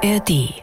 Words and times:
ARD. 0.00 0.62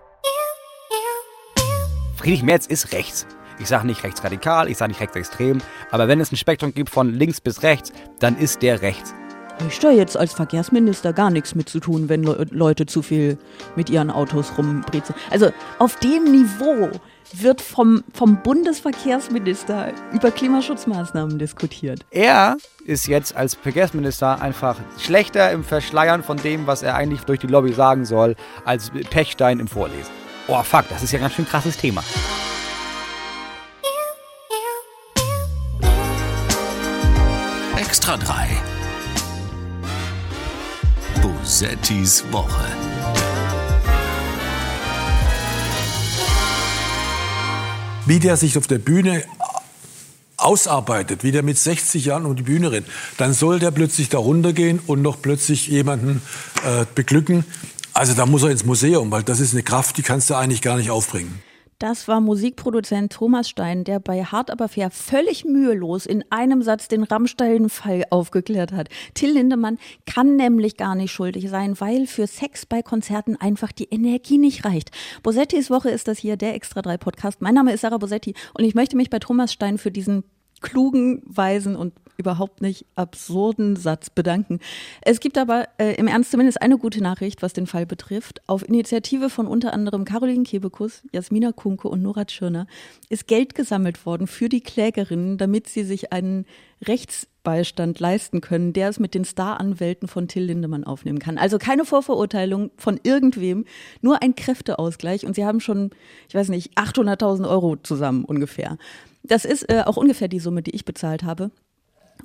Friedrich 2.16 2.44
Merz 2.44 2.68
ist 2.68 2.94
rechts. 2.94 3.28
Ich 3.60 3.68
sage 3.68 3.86
nicht 3.86 4.02
rechtsradikal, 4.04 4.70
ich 4.70 4.78
sage 4.78 4.92
nicht 4.92 5.02
rechtsextrem, 5.02 5.58
aber 5.92 6.08
wenn 6.08 6.22
es 6.22 6.32
ein 6.32 6.38
Spektrum 6.38 6.74
gibt 6.74 6.90
von 6.90 7.14
links 7.14 7.42
bis 7.42 7.62
rechts, 7.62 7.92
dann 8.20 8.38
ist 8.38 8.62
der 8.62 8.82
rechts. 8.82 9.14
Ich 9.68 9.80
da 9.80 9.92
jetzt 9.92 10.16
als 10.16 10.34
Verkehrsminister 10.34 11.12
gar 11.12 11.30
nichts 11.32 11.54
mit 11.54 11.68
zu 11.68 11.82
tun, 11.82 12.08
wenn 12.08 12.24
Le 12.24 12.48
Leute 12.52 12.86
zu 12.86 13.02
viel 13.02 13.38
mit 13.76 13.90
ihren 13.90 14.10
Autos 14.10 14.58
rumbrezeln. 14.58 15.18
Also 15.30 15.52
auf 15.80 15.98
dem 15.98 16.24
Niveau 16.32 16.90
wird 17.34 17.62
vom, 17.62 18.04
vom 18.14 18.42
Bundesverkehrsminister 18.42 19.94
über 20.14 20.32
Klimaschutzmaßnahmen 20.32 21.40
diskutiert. 21.40 22.06
Er 22.12 22.58
ist 22.86 23.08
jetzt 23.08 23.36
als 23.36 23.56
Verkehrsminister 23.56 24.42
einfach 24.42 24.78
schlechter 25.00 25.52
im 25.52 25.64
Verschleiern 25.64 26.24
von 26.24 26.38
dem, 26.38 26.68
was 26.68 26.84
er 26.84 26.96
eigentlich 26.96 27.22
durch 27.22 27.40
die 27.40 27.48
Lobby 27.48 27.74
sagen 27.74 28.06
soll, 28.06 28.36
als 28.64 28.92
Pechstein 29.10 29.60
im 29.60 29.68
Vorlesen. 29.68 30.12
Oh 30.48 30.62
fuck, 30.62 30.86
das 30.90 31.02
ist 31.04 31.12
ja 31.12 31.20
ein 31.20 31.24
ganz 31.24 31.34
schön 31.34 31.48
krasses 31.48 31.78
Thema. 31.78 32.04
Extra 37.78 38.18
3. 38.18 38.48
Bosettis 41.22 42.24
Woche. 42.32 42.95
Wie 48.06 48.20
der 48.20 48.38
sich 48.38 48.58
auf 48.58 48.68
der 48.68 48.78
Bühne 48.78 49.24
ausarbeitet, 50.38 51.24
wie 51.24 51.32
der 51.32 51.44
mit 51.44 51.58
60 51.58 52.06
Jahren 52.06 52.26
um 52.26 52.36
die 52.36 52.44
Bühne 52.44 52.72
rennt, 52.72 52.88
dann 53.18 53.34
soll 53.34 53.60
der 53.60 53.72
plötzlich 53.72 54.10
da 54.10 54.18
runtergehen 54.18 54.80
und 54.86 55.02
noch 55.02 55.22
plötzlich 55.22 55.68
jemanden 55.68 56.22
äh, 56.66 56.86
beglücken. 56.94 57.46
Also 57.94 58.14
da 58.14 58.26
muss 58.26 58.44
er 58.44 58.50
ins 58.50 58.66
Museum, 58.66 59.10
weil 59.12 59.24
das 59.24 59.40
ist 59.40 59.54
eine 59.54 59.64
Kraft, 59.64 59.98
die 59.98 60.04
kannst 60.04 60.30
du 60.30 60.36
eigentlich 60.36 60.62
gar 60.62 60.78
nicht 60.78 60.92
aufbringen. 60.92 61.42
Das 61.78 62.08
war 62.08 62.22
Musikproduzent 62.22 63.12
Thomas 63.12 63.50
Stein, 63.50 63.84
der 63.84 64.00
bei 64.00 64.24
Hart 64.24 64.50
aber 64.50 64.70
fair 64.70 64.92
völlig 64.92 65.44
mühelos 65.44 66.06
in 66.06 66.24
einem 66.30 66.62
Satz 66.62 66.88
den 66.88 67.04
Rammstein-Fall 67.04 68.06
aufgeklärt 68.12 68.72
hat. 68.72 68.88
Till 69.14 69.34
Lindemann 69.34 69.78
kann 70.06 70.38
nämlich 70.38 70.78
gar 70.78 70.96
nicht 70.96 71.12
schuldig 71.12 71.50
sein, 71.50 71.78
weil 71.82 72.08
für 72.08 72.28
Sex 72.28 72.66
bei 72.66 72.82
Konzerten 72.82 73.36
einfach 73.36 73.74
die 73.74 73.90
Energie 73.90 74.38
nicht 74.38 74.64
reicht. 74.64 74.92
Bosettis 75.22 75.70
Woche 75.70 75.90
ist 75.90 76.08
das 76.08 76.18
hier, 76.18 76.38
der 76.38 76.56
Extra 76.56 76.82
3 76.82 76.98
Podcast. 76.98 77.42
Mein 77.42 77.56
Name 77.56 77.74
ist 77.74 77.82
Sarah 77.82 77.98
Bosetti 77.98 78.36
und 78.54 78.64
ich 78.64 78.74
möchte 78.74 78.96
mich 78.96 79.10
bei 79.10 79.20
Thomas 79.20 79.52
Stein 79.52 79.78
für 79.78 79.92
diesen 79.92 80.24
klugen, 80.66 81.22
weisen 81.26 81.76
und 81.76 81.94
überhaupt 82.18 82.62
nicht 82.62 82.86
absurden 82.96 83.76
Satz 83.76 84.10
bedanken. 84.10 84.60
Es 85.02 85.20
gibt 85.20 85.38
aber 85.38 85.68
äh, 85.78 85.96
im 85.96 86.08
Ernst 86.08 86.32
zumindest 86.32 86.62
eine 86.62 86.78
gute 86.78 87.02
Nachricht, 87.02 87.42
was 87.42 87.54
den 87.54 87.68
Fall 87.68 87.86
betrifft. 87.86 88.42
Auf 88.48 88.68
Initiative 88.68 89.30
von 89.30 89.48
unter 89.48 89.74
anderem 89.74 90.06
Caroline 90.06 90.44
Kebekus, 90.44 91.04
Jasmina 91.12 91.52
Kunke 91.52 91.88
und 91.88 92.02
Nora 92.02 92.26
Tschirner 92.26 92.68
ist 93.10 93.28
Geld 93.28 93.56
gesammelt 93.56 94.06
worden 94.06 94.28
für 94.28 94.50
die 94.50 94.62
Klägerinnen, 94.62 95.38
damit 95.38 95.68
sie 95.68 95.84
sich 95.84 96.12
einen 96.12 96.46
Rechtsbeistand 96.86 98.00
leisten 98.00 98.42
können, 98.42 98.74
der 98.74 98.90
es 98.90 99.00
mit 99.00 99.14
den 99.14 99.26
Staranwälten 99.26 100.08
von 100.08 100.28
Till 100.28 100.44
Lindemann 100.44 100.84
aufnehmen 100.84 101.20
kann. 101.20 101.38
Also 101.38 101.58
keine 101.58 101.86
Vorverurteilung 101.86 102.72
von 102.78 103.00
irgendwem, 103.04 103.66
nur 104.02 104.22
ein 104.22 104.36
Kräfteausgleich. 104.36 105.26
Und 105.26 105.36
sie 105.36 105.46
haben 105.46 105.60
schon, 105.60 105.92
ich 106.28 106.36
weiß 106.36 106.50
nicht, 106.50 106.78
800.000 106.78 107.48
Euro 107.48 107.76
zusammen 107.78 108.26
ungefähr. 108.26 108.78
Das 109.28 109.46
ist 109.46 109.70
äh, 109.70 109.84
auch 109.86 109.98
ungefähr 109.98 110.28
die 110.28 110.40
Summe, 110.40 110.62
die 110.62 110.72
ich 110.72 110.86
bezahlt 110.86 111.24
habe 111.24 111.52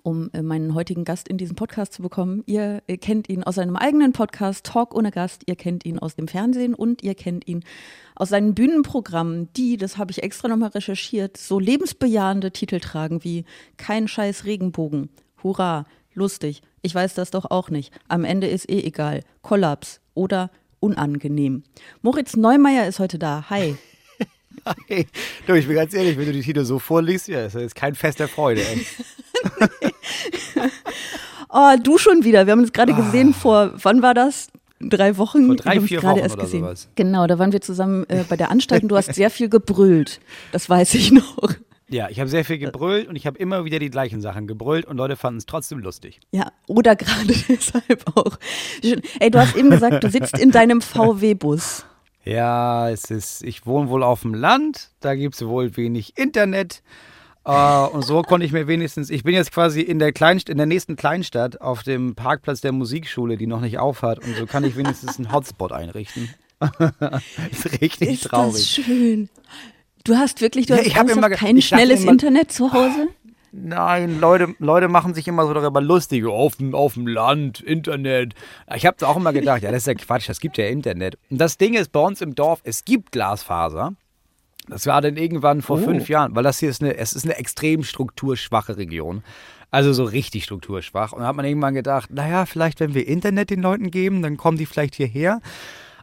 um 0.03 0.31
äh, 0.33 0.43
meinen 0.43 0.75
heutigen 0.75 1.05
Gast 1.05 1.29
in 1.29 1.39
diesem 1.39 1.57
Podcast 1.57 1.93
zu 1.93 2.03
bekommen. 2.03 2.43
Ihr 2.47 2.83
äh, 2.87 2.97
kennt 2.97 3.29
ihn 3.29 3.45
aus 3.45 3.57
seinem 3.57 3.77
eigenen 3.77 4.13
Podcast 4.13 4.65
Talk 4.65 4.95
ohne 4.95 5.11
Gast, 5.11 5.43
ihr 5.47 5.57
kennt 5.57 5.85
ihn 5.85 5.99
aus 5.99 6.17
dem 6.17 6.29
Fernsehen 6.29 6.75
und 6.75 7.03
ihr 7.03 7.15
kennt 7.15 7.47
ihn 7.47 7.65
aus 8.15 8.31
seinen 8.31 8.55
Bühnenprogrammen, 8.55 9.53
die, 9.55 9.77
das 9.77 9.99
habe 9.99 10.11
ich 10.11 10.23
extra 10.23 10.49
nochmal 10.49 10.71
recherchiert, 10.71 11.37
so 11.37 11.59
lebensbejahende 11.59 12.51
Titel 12.51 12.81
tragen 12.81 13.25
wie 13.25 13.45
Kein 13.77 14.09
scheiß 14.09 14.45
Regenbogen, 14.45 15.11
Hurra, 15.43 15.87
lustig, 16.15 16.63
ich 16.83 16.95
weiß 16.95 17.15
das 17.15 17.31
doch 17.31 17.51
auch 17.51 17.71
nicht, 17.71 17.93
am 18.09 18.25
Ende 18.25 18.47
ist 18.47 18.69
eh 18.71 18.83
egal, 18.83 19.23
Kollaps 19.43 20.01
oder 20.15 20.51
unangenehm. 20.81 21.63
Moritz 22.03 22.37
Neumeier 22.37 22.87
ist 22.87 23.01
heute 23.01 23.19
da. 23.19 23.51
Hi. 23.51 23.77
Hey, 24.87 25.07
du, 25.47 25.55
ich 25.55 25.67
bin 25.67 25.77
ganz 25.77 25.95
ehrlich, 25.95 26.19
wenn 26.19 26.27
du 26.27 26.33
die 26.33 26.43
Titel 26.43 26.65
so 26.65 26.79
vorliest, 26.79 27.29
ja, 27.29 27.45
ist 27.45 27.55
jetzt 27.55 27.75
kein 27.75 27.95
Fest 27.95 28.21
der 28.21 28.29
Freude. 28.29 28.63
Ey. 28.63 28.87
oh, 31.49 31.77
du 31.83 31.99
schon 31.99 32.25
wieder. 32.25 32.47
Wir 32.47 32.53
haben 32.53 32.61
uns 32.61 32.73
gerade 32.73 32.95
gesehen 32.95 33.35
vor, 33.35 33.73
wann 33.83 34.03
war 34.03 34.15
das? 34.15 34.49
Drei 34.81 35.17
Wochen. 35.19 35.47
Vor 35.47 35.57
drei, 35.57 35.81
vier 35.81 36.03
Wochen 36.03 36.19
erst 36.19 36.37
oder 36.37 36.45
gesehen. 36.45 36.61
sowas. 36.61 36.89
Genau, 36.95 37.27
da 37.27 37.39
waren 37.39 37.53
wir 37.53 37.61
zusammen 37.61 38.05
äh, 38.09 38.25
bei 38.29 38.37
der 38.37 38.51
Anstalt 38.51 38.83
und 38.83 38.89
du 38.89 38.97
hast 38.97 39.15
sehr 39.15 39.31
viel 39.31 39.49
gebrüllt. 39.49 40.21
Das 40.53 40.71
weiß 40.71 40.95
ich 40.95 41.13
noch. 41.13 41.55
Ja, 41.91 42.09
ich 42.09 42.21
habe 42.21 42.31
sehr 42.31 42.45
viel 42.45 42.59
gebrüllt 42.59 43.09
und 43.09 43.17
ich 43.17 43.27
habe 43.27 43.37
immer 43.39 43.65
wieder 43.65 43.81
die 43.81 43.91
gleichen 43.91 44.21
Sachen 44.21 44.47
gebrüllt 44.47 44.85
und 44.87 44.97
Leute 44.97 45.17
fanden 45.17 45.39
es 45.39 45.47
trotzdem 45.47 45.81
lustig. 45.81 46.21
Ja, 46.31 46.53
oder 46.69 46.95
gerade 46.95 47.35
deshalb 47.49 48.17
auch. 48.17 48.39
Ey, 49.19 49.31
du 49.31 49.41
hast 49.41 49.57
eben 49.57 49.71
gesagt, 49.71 50.05
du 50.05 50.09
sitzt 50.09 50.39
in 50.39 50.53
deinem 50.53 50.81
VW-Bus. 50.81 51.85
Ja, 52.25 52.91
es 52.91 53.11
ist, 53.11 53.43
ich 53.43 53.67
wohne 53.67 53.89
wohl 53.89 54.03
auf 54.03 54.23
dem 54.23 54.35
Land, 54.35 54.91
da 55.01 55.15
gibt 55.15 55.35
es 55.37 55.47
wohl 55.47 55.77
wenig 55.77 56.19
Internet. 56.19 56.83
Äh, 57.47 57.51
und 57.87 58.05
so 58.05 58.21
konnte 58.23 58.45
ich 58.45 58.53
mir 58.53 58.67
wenigstens, 58.69 59.09
ich 59.09 59.23
bin 59.23 59.35
jetzt 59.35 59.53
quasi 59.53 59.81
in 59.81 59.99
der, 59.99 60.13
Kleinst 60.13 60.51
in 60.51 60.59
der 60.59 60.67
nächsten 60.67 60.97
Kleinstadt 60.97 61.61
auf 61.61 61.83
dem 61.83 62.15
Parkplatz 62.15 62.61
der 62.61 62.73
Musikschule, 62.73 63.37
die 63.39 63.47
noch 63.47 63.61
nicht 63.63 63.79
aufhat. 63.79 64.19
Und 64.19 64.37
so 64.37 64.45
kann 64.47 64.65
ich 64.65 64.77
wenigstens 64.77 65.17
einen 65.19 65.33
Hotspot 65.33 65.73
einrichten. 65.73 66.29
ist 67.51 67.81
richtig 67.81 68.09
Ist 68.11 68.25
traurig. 68.25 68.53
das 68.53 68.69
schön. 68.85 69.31
Du 70.05 70.17
hast 70.17 70.41
wirklich, 70.43 70.67
du 70.67 70.75
Ja, 70.75 70.81
hast 70.81 70.87
ich 71.11 71.17
immer 71.17 71.31
kein 71.31 71.57
ich 71.57 71.69
schnelles 71.69 72.03
immer- 72.03 72.13
Internet 72.13 72.53
zu 72.53 72.73
Hause? 72.73 73.09
Nein, 73.53 74.21
Leute, 74.21 74.55
Leute 74.59 74.89
machen 74.89 75.15
sich 75.15 75.27
immer 75.27 75.47
so 75.47 75.55
darüber 75.55 75.81
lustig. 75.81 76.25
Auf 76.25 76.57
dem, 76.57 76.75
auf 76.75 76.95
dem 76.95 77.07
Land, 77.07 77.61
Internet. 77.61 78.35
Ich 78.75 78.87
habe 78.87 79.07
auch 79.07 79.17
immer 79.17 79.33
gedacht, 79.33 79.63
ja, 79.63 79.73
das 79.73 79.83
ist 79.83 79.87
ja 79.87 79.95
Quatsch, 79.95 80.29
das 80.29 80.41
gibt 80.41 80.57
ja 80.57 80.67
Internet. 80.67 81.19
Und 81.31 81.41
das 81.41 81.59
Ding 81.59 81.75
ist, 81.75 81.91
bei 81.91 82.01
uns 82.01 82.21
im 82.21 82.35
Dorf, 82.35 82.61
es 82.63 82.85
gibt 82.85 83.13
Glasfaser. 83.13 83.95
Das 84.69 84.87
war 84.87 85.01
dann 85.01 85.17
irgendwann 85.17 85.63
vor 85.63 85.79
fünf 85.79 86.09
Jahren, 86.09 86.37
weil 86.37 86.45
das 86.45 86.61
hier 86.61 86.69
ist 86.69 86.81
eine, 86.81 86.97
es 86.97 87.13
ist 87.13 87.25
eine 87.25 87.37
extrem 87.37 87.83
strukturschwache 87.83 88.77
Region. 88.77 89.25
Also 89.73 89.93
so 89.93 90.05
richtig 90.05 90.45
strukturschwach. 90.45 91.13
Und 91.13 91.21
da 91.21 91.29
hat 91.29 91.37
man 91.37 91.45
irgendwann 91.45 91.75
gedacht, 91.75 92.11
naja, 92.13 92.47
vielleicht 92.47 92.81
wenn 92.81 92.95
wir 92.95 93.07
Internet 93.07 93.51
den 93.51 93.63
Leuten 93.63 93.91
geben, 93.91 94.23
dann 94.23 94.37
kommen 94.37 94.59
die 94.59 94.67
vielleicht 94.67 94.95
hierher. 94.95 95.41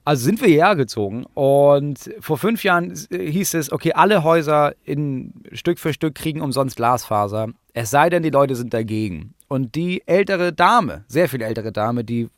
Also 0.08 0.24
sind 0.24 0.40
wir 0.42 0.48
hierher 0.48 0.76
gezogen 0.78 1.26
und 1.34 2.10
vor 2.22 2.38
fünf 2.38 2.64
Jahren 2.64 2.94
äh, 3.12 3.30
hieß 3.30 3.56
es, 3.56 3.72
okay, 3.74 3.92
alle 3.94 4.24
Häuser 4.24 4.74
in 4.86 5.34
Stück 5.52 5.80
für 5.80 5.92
Stück 5.94 6.16
kriegen 6.16 6.40
umsonst 6.42 6.78
Glasfaser. 6.78 7.50
Es 7.74 7.90
sei 7.90 8.10
denn, 8.10 8.24
die 8.24 8.30
Leute 8.30 8.56
sind 8.56 8.74
dagegen. 8.74 9.34
Und 9.50 9.76
die 9.76 10.04
ältere 10.08 10.54
Dame, 10.54 11.04
sehr 11.10 11.28
viel 11.28 11.42
ältere 11.42 11.74
Dame, 11.74 12.06
die 12.06 12.30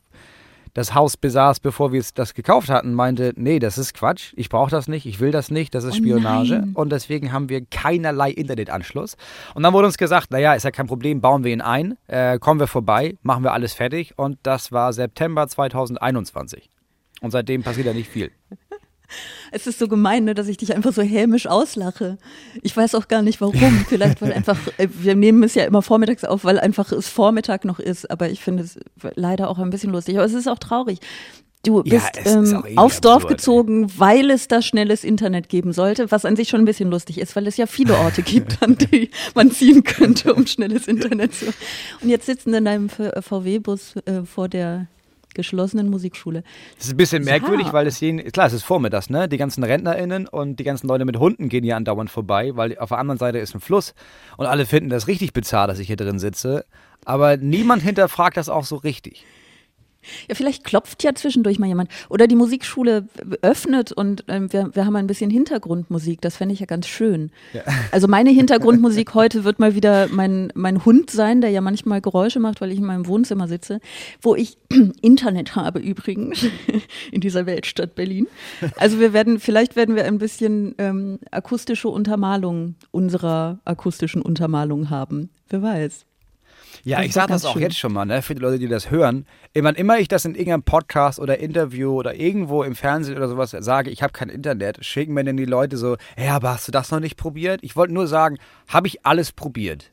das 0.74 0.94
Haus 0.94 1.16
besaß, 1.16 1.60
bevor 1.60 1.92
wir 1.92 2.00
es- 2.00 2.12
das 2.14 2.34
gekauft 2.34 2.70
hatten, 2.70 2.92
meinte, 2.94 3.32
nee, 3.36 3.58
das 3.60 3.78
ist 3.78 3.94
Quatsch, 3.94 4.32
ich 4.36 4.48
brauche 4.48 4.70
das 4.70 4.88
nicht, 4.88 5.06
ich 5.06 5.20
will 5.20 5.30
das 5.30 5.50
nicht, 5.52 5.72
das 5.74 5.84
ist 5.84 5.94
Oh 5.94 5.96
Spionage. 5.98 6.58
nein. 6.60 6.70
und 6.74 6.90
deswegen 6.90 7.32
haben 7.32 7.48
wir 7.48 7.64
keinerlei 7.66 8.30
Internetanschluss. 8.32 9.16
Und 9.54 9.62
dann 9.62 9.72
wurde 9.72 9.86
uns 9.86 9.96
gesagt, 9.98 10.32
naja, 10.32 10.54
ist 10.54 10.64
ja 10.64 10.70
kein 10.72 10.86
Problem, 10.88 11.20
bauen 11.20 11.44
wir 11.44 11.52
ihn 11.52 11.60
ein, 11.60 11.96
äh, 12.08 12.38
kommen 12.40 12.58
wir 12.58 12.66
vorbei, 12.68 13.16
machen 13.22 13.44
wir 13.44 13.52
alles 13.52 13.74
fertig. 13.74 14.14
Und 14.16 14.38
das 14.42 14.70
war 14.72 14.92
September 14.92 15.46
2021. 15.46 16.68
Und 17.20 17.30
seitdem 17.30 17.62
passiert 17.62 17.86
ja 17.86 17.92
nicht 17.92 18.08
viel. 18.10 18.30
Es 19.52 19.66
ist 19.66 19.80
so 19.80 19.88
gemein, 19.88 20.22
ne, 20.24 20.34
dass 20.34 20.46
ich 20.46 20.56
dich 20.56 20.74
einfach 20.74 20.92
so 20.92 21.02
hämisch 21.02 21.48
auslache. 21.48 22.18
Ich 22.62 22.76
weiß 22.76 22.94
auch 22.94 23.08
gar 23.08 23.22
nicht 23.22 23.40
warum. 23.40 23.84
Vielleicht, 23.88 24.22
weil 24.22 24.32
einfach, 24.32 24.56
äh, 24.78 24.86
wir 24.88 25.16
nehmen 25.16 25.42
es 25.42 25.56
ja 25.56 25.64
immer 25.64 25.82
vormittags 25.82 26.24
auf, 26.24 26.44
weil 26.44 26.60
einfach 26.60 26.92
es 26.92 27.08
Vormittag 27.08 27.64
noch 27.64 27.80
ist. 27.80 28.08
Aber 28.08 28.30
ich 28.30 28.40
finde 28.40 28.62
es 28.62 28.78
leider 29.16 29.50
auch 29.50 29.58
ein 29.58 29.70
bisschen 29.70 29.90
lustig. 29.90 30.16
Aber 30.16 30.24
es 30.24 30.34
ist 30.34 30.46
auch 30.46 30.58
traurig. 30.60 31.00
Du 31.62 31.82
Ja, 31.84 31.98
bist 32.00 32.16
ist 32.16 32.52
ähm, 32.52 32.64
aufs 32.76 33.02
Dorf 33.02 33.24
absurd, 33.24 33.36
gezogen, 33.36 33.92
weil 33.98 34.30
es 34.30 34.48
da 34.48 34.62
schnelles 34.62 35.04
Internet 35.04 35.50
geben 35.50 35.74
sollte, 35.74 36.10
was 36.10 36.24
an 36.24 36.34
sich 36.34 36.48
schon 36.48 36.62
ein 36.62 36.64
bisschen 36.64 36.90
lustig 36.90 37.18
ist, 37.18 37.36
weil 37.36 37.46
es 37.46 37.58
ja 37.58 37.66
viele 37.66 37.98
Orte 37.98 38.22
gibt, 38.22 38.62
an 38.62 38.78
die 38.78 39.10
man 39.34 39.50
ziehen 39.50 39.84
könnte, 39.84 40.32
um 40.32 40.46
schnelles 40.46 40.88
Internet 40.88 41.34
zu. 41.34 41.46
Und 42.00 42.08
jetzt 42.08 42.24
sitzen 42.24 42.54
in 42.54 42.64
deinem 42.64 42.88
VW-Bus 42.88 43.96
äh, 44.06 44.22
vor 44.22 44.48
der 44.48 44.86
geschlossenen 45.34 45.88
Musikschule. 45.88 46.42
Das 46.76 46.86
ist 46.86 46.92
ein 46.92 46.96
bisschen 46.96 47.22
Ja. 47.24 47.32
merkwürdig, 47.32 47.72
weil 47.72 47.86
es 47.86 48.00
jeden, 48.00 48.22
klar, 48.32 48.46
es 48.46 48.52
ist 48.52 48.62
vormittags, 48.64 49.10
ne? 49.10 49.28
Die 49.28 49.36
ganzen 49.36 49.62
RentnerInnen 49.64 50.26
und 50.28 50.56
die 50.60 50.64
ganzen 50.64 50.88
Leute 50.88 51.04
mit 51.04 51.18
Hunden 51.18 51.48
gehen 51.48 51.64
hier 51.64 51.76
andauernd 51.76 52.10
vorbei, 52.10 52.52
weil 52.56 52.76
auf 52.78 52.88
der 52.90 52.98
anderen 52.98 53.18
Seite 53.18 53.38
ist 53.38 53.54
ein 53.54 53.60
Fluss 53.60 53.94
und 54.36 54.46
alle 54.46 54.66
finden 54.66 54.90
das 54.90 55.06
richtig 55.06 55.32
bizarr, 55.32 55.66
dass 55.66 55.78
ich 55.78 55.86
hier 55.86 55.96
drin 55.96 56.18
sitze. 56.18 56.64
Aber 57.04 57.36
niemand 57.36 57.82
hinterfragt 57.82 58.36
das 58.36 58.48
auch 58.48 58.64
so 58.64 58.76
richtig. 58.76 59.24
Ja, 60.28 60.34
vielleicht 60.34 60.64
klopft 60.64 61.02
ja 61.04 61.14
zwischendurch 61.14 61.58
mal 61.58 61.66
jemand. 61.66 61.90
Oder 62.08 62.26
die 62.26 62.36
Musikschule 62.36 63.06
öffnet 63.42 63.92
und 63.92 64.24
ähm, 64.28 64.52
wir, 64.52 64.70
wir 64.74 64.86
haben 64.86 64.96
ein 64.96 65.06
bisschen 65.06 65.30
Hintergrundmusik. 65.30 66.20
Das 66.20 66.36
fände 66.36 66.54
ich 66.54 66.60
ja 66.60 66.66
ganz 66.66 66.86
schön. 66.86 67.30
Ja. 67.52 67.62
Also 67.92 68.08
meine 68.08 68.30
Hintergrundmusik 68.30 69.14
heute 69.14 69.44
wird 69.44 69.58
mal 69.58 69.74
wieder 69.74 70.08
mein, 70.08 70.52
mein 70.54 70.84
Hund 70.84 71.10
sein, 71.10 71.40
der 71.40 71.50
ja 71.50 71.60
manchmal 71.60 72.00
Geräusche 72.00 72.40
macht, 72.40 72.60
weil 72.60 72.72
ich 72.72 72.78
in 72.78 72.86
meinem 72.86 73.06
Wohnzimmer 73.06 73.46
sitze, 73.46 73.80
wo 74.22 74.34
ich 74.34 74.56
Internet 75.02 75.54
habe 75.54 75.80
übrigens 75.80 76.46
in 77.12 77.20
dieser 77.20 77.46
Weltstadt 77.46 77.94
Berlin. 77.94 78.26
Also 78.76 79.00
wir 79.00 79.12
werden, 79.12 79.38
vielleicht 79.38 79.76
werden 79.76 79.96
wir 79.96 80.04
ein 80.04 80.18
bisschen 80.18 80.74
ähm, 80.78 81.18
akustische 81.30 81.88
Untermalung 81.88 82.76
unserer 82.90 83.60
akustischen 83.64 84.22
Untermalung 84.22 84.90
haben. 84.90 85.30
Wer 85.48 85.62
weiß. 85.62 86.06
Ja, 86.84 87.02
ich 87.02 87.12
sage 87.12 87.28
das 87.32 87.44
auch 87.44 87.54
schön. 87.54 87.62
jetzt 87.62 87.78
schon 87.78 87.92
mal, 87.92 88.04
ne, 88.04 88.22
für 88.22 88.34
die 88.34 88.40
Leute, 88.40 88.58
die 88.58 88.68
das 88.68 88.90
hören. 88.90 89.26
Wann 89.54 89.74
immer 89.74 89.98
ich 89.98 90.08
das 90.08 90.24
in 90.24 90.34
irgendeinem 90.34 90.62
Podcast 90.62 91.18
oder 91.18 91.38
Interview 91.38 91.92
oder 91.92 92.14
irgendwo 92.14 92.62
im 92.62 92.74
Fernsehen 92.74 93.16
oder 93.16 93.28
sowas 93.28 93.50
sage, 93.50 93.90
ich 93.90 94.02
habe 94.02 94.12
kein 94.12 94.28
Internet, 94.28 94.84
schicken 94.84 95.14
mir 95.14 95.24
dann 95.24 95.36
die 95.36 95.44
Leute 95.44 95.76
so, 95.76 95.96
ja, 96.16 96.36
aber 96.36 96.50
hast 96.50 96.68
du 96.68 96.72
das 96.72 96.90
noch 96.90 97.00
nicht 97.00 97.16
probiert? 97.16 97.60
Ich 97.62 97.76
wollte 97.76 97.92
nur 97.92 98.06
sagen, 98.06 98.38
habe 98.68 98.86
ich 98.86 99.04
alles 99.04 99.32
probiert. 99.32 99.90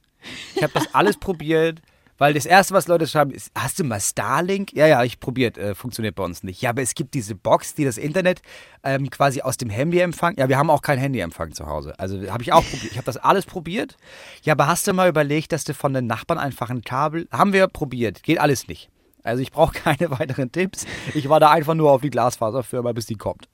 Ich 0.55 0.63
habe 0.63 0.73
das 0.73 0.93
alles 0.93 1.17
probiert. 1.19 1.81
Weil 2.17 2.33
das 2.33 2.45
Erste, 2.45 2.73
was 2.73 2.87
Leute 2.87 3.05
schreiben, 3.07 3.31
ist, 3.31 3.51
hast 3.55 3.79
du 3.79 3.83
mal 3.83 3.99
Starlink? 3.99 4.73
Ja, 4.73 4.87
ja, 4.87 5.03
ich 5.03 5.19
probiert, 5.19 5.57
äh, 5.57 5.75
funktioniert 5.75 6.15
bei 6.15 6.23
uns 6.23 6.43
nicht. 6.43 6.61
Ja, 6.61 6.71
aber 6.71 6.81
es 6.81 6.95
gibt 6.95 7.13
diese 7.13 7.35
Box, 7.35 7.75
die 7.75 7.85
das 7.85 7.97
Internet 7.97 8.41
ähm, 8.83 9.09
quasi 9.09 9.41
aus 9.41 9.57
dem 9.57 9.69
Handy 9.69 9.99
empfangen. 9.99 10.37
Ja, 10.39 10.49
wir 10.49 10.57
haben 10.57 10.69
auch 10.69 10.81
keinen 10.81 10.99
Handyempfang 10.99 11.53
zu 11.53 11.67
Hause. 11.67 11.93
Also 11.99 12.19
habe 12.31 12.43
ich 12.43 12.53
auch 12.53 12.63
probiert. 12.63 12.91
Ich 12.91 12.97
habe 12.97 13.05
das 13.05 13.17
alles 13.17 13.45
probiert. 13.45 13.97
Ja, 14.43 14.53
aber 14.53 14.67
hast 14.67 14.87
du 14.87 14.93
mal 14.93 15.09
überlegt, 15.09 15.51
dass 15.51 15.63
du 15.63 15.73
von 15.73 15.93
den 15.93 16.07
Nachbarn 16.07 16.39
einfach 16.39 16.69
ein 16.69 16.81
Kabel... 16.81 17.27
Haben 17.31 17.53
wir 17.53 17.67
probiert. 17.67 18.23
Geht 18.23 18.39
alles 18.39 18.67
nicht. 18.67 18.89
Also 19.23 19.43
ich 19.43 19.51
brauche 19.51 19.73
keine 19.79 20.09
weiteren 20.11 20.51
Tipps. 20.51 20.85
Ich 21.13 21.29
war 21.29 21.39
da 21.39 21.51
einfach 21.51 21.75
nur 21.75 21.91
auf 21.91 22.01
die 22.01 22.09
Glasfaserfirma, 22.09 22.93
bis 22.93 23.05
die 23.05 23.15
kommt. 23.15 23.47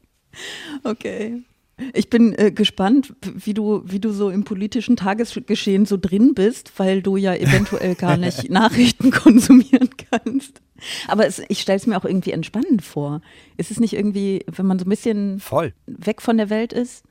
Okay. 0.84 1.44
Ich 1.94 2.10
bin 2.10 2.38
äh, 2.38 2.52
gespannt, 2.52 3.14
wie 3.24 3.54
du, 3.54 3.82
wie 3.86 4.00
du 4.00 4.12
so 4.12 4.30
im 4.30 4.44
politischen 4.44 4.96
Tagesgeschehen 4.96 5.86
so 5.86 5.98
drin 5.98 6.36
bist, 6.36 6.72
weil 6.78 7.02
du 7.02 7.18
ja 7.18 7.34
eventuell 7.34 7.96
gar 7.96 8.16
nicht 8.16 8.50
Nachrichten 8.50 9.10
konsumieren 9.10 9.90
kannst. 10.12 10.62
Aber 11.08 11.26
es, 11.26 11.42
ich 11.48 11.62
stelle 11.62 11.78
es 11.78 11.88
mir 11.88 11.98
auch 11.98 12.06
irgendwie 12.06 12.32
entspannend 12.32 12.84
vor. 12.84 13.22
Ist 13.58 13.72
es 13.72 13.80
nicht 13.80 13.94
irgendwie, 13.94 14.46
wenn 14.46 14.68
man 14.68 14.78
so 14.78 14.86
ein 14.86 14.90
bisschen 14.90 15.40
Voll. 15.40 15.74
weg 15.88 16.22
von 16.22 16.38
der 16.38 16.50
Welt 16.50 16.74
ist? 16.74 17.04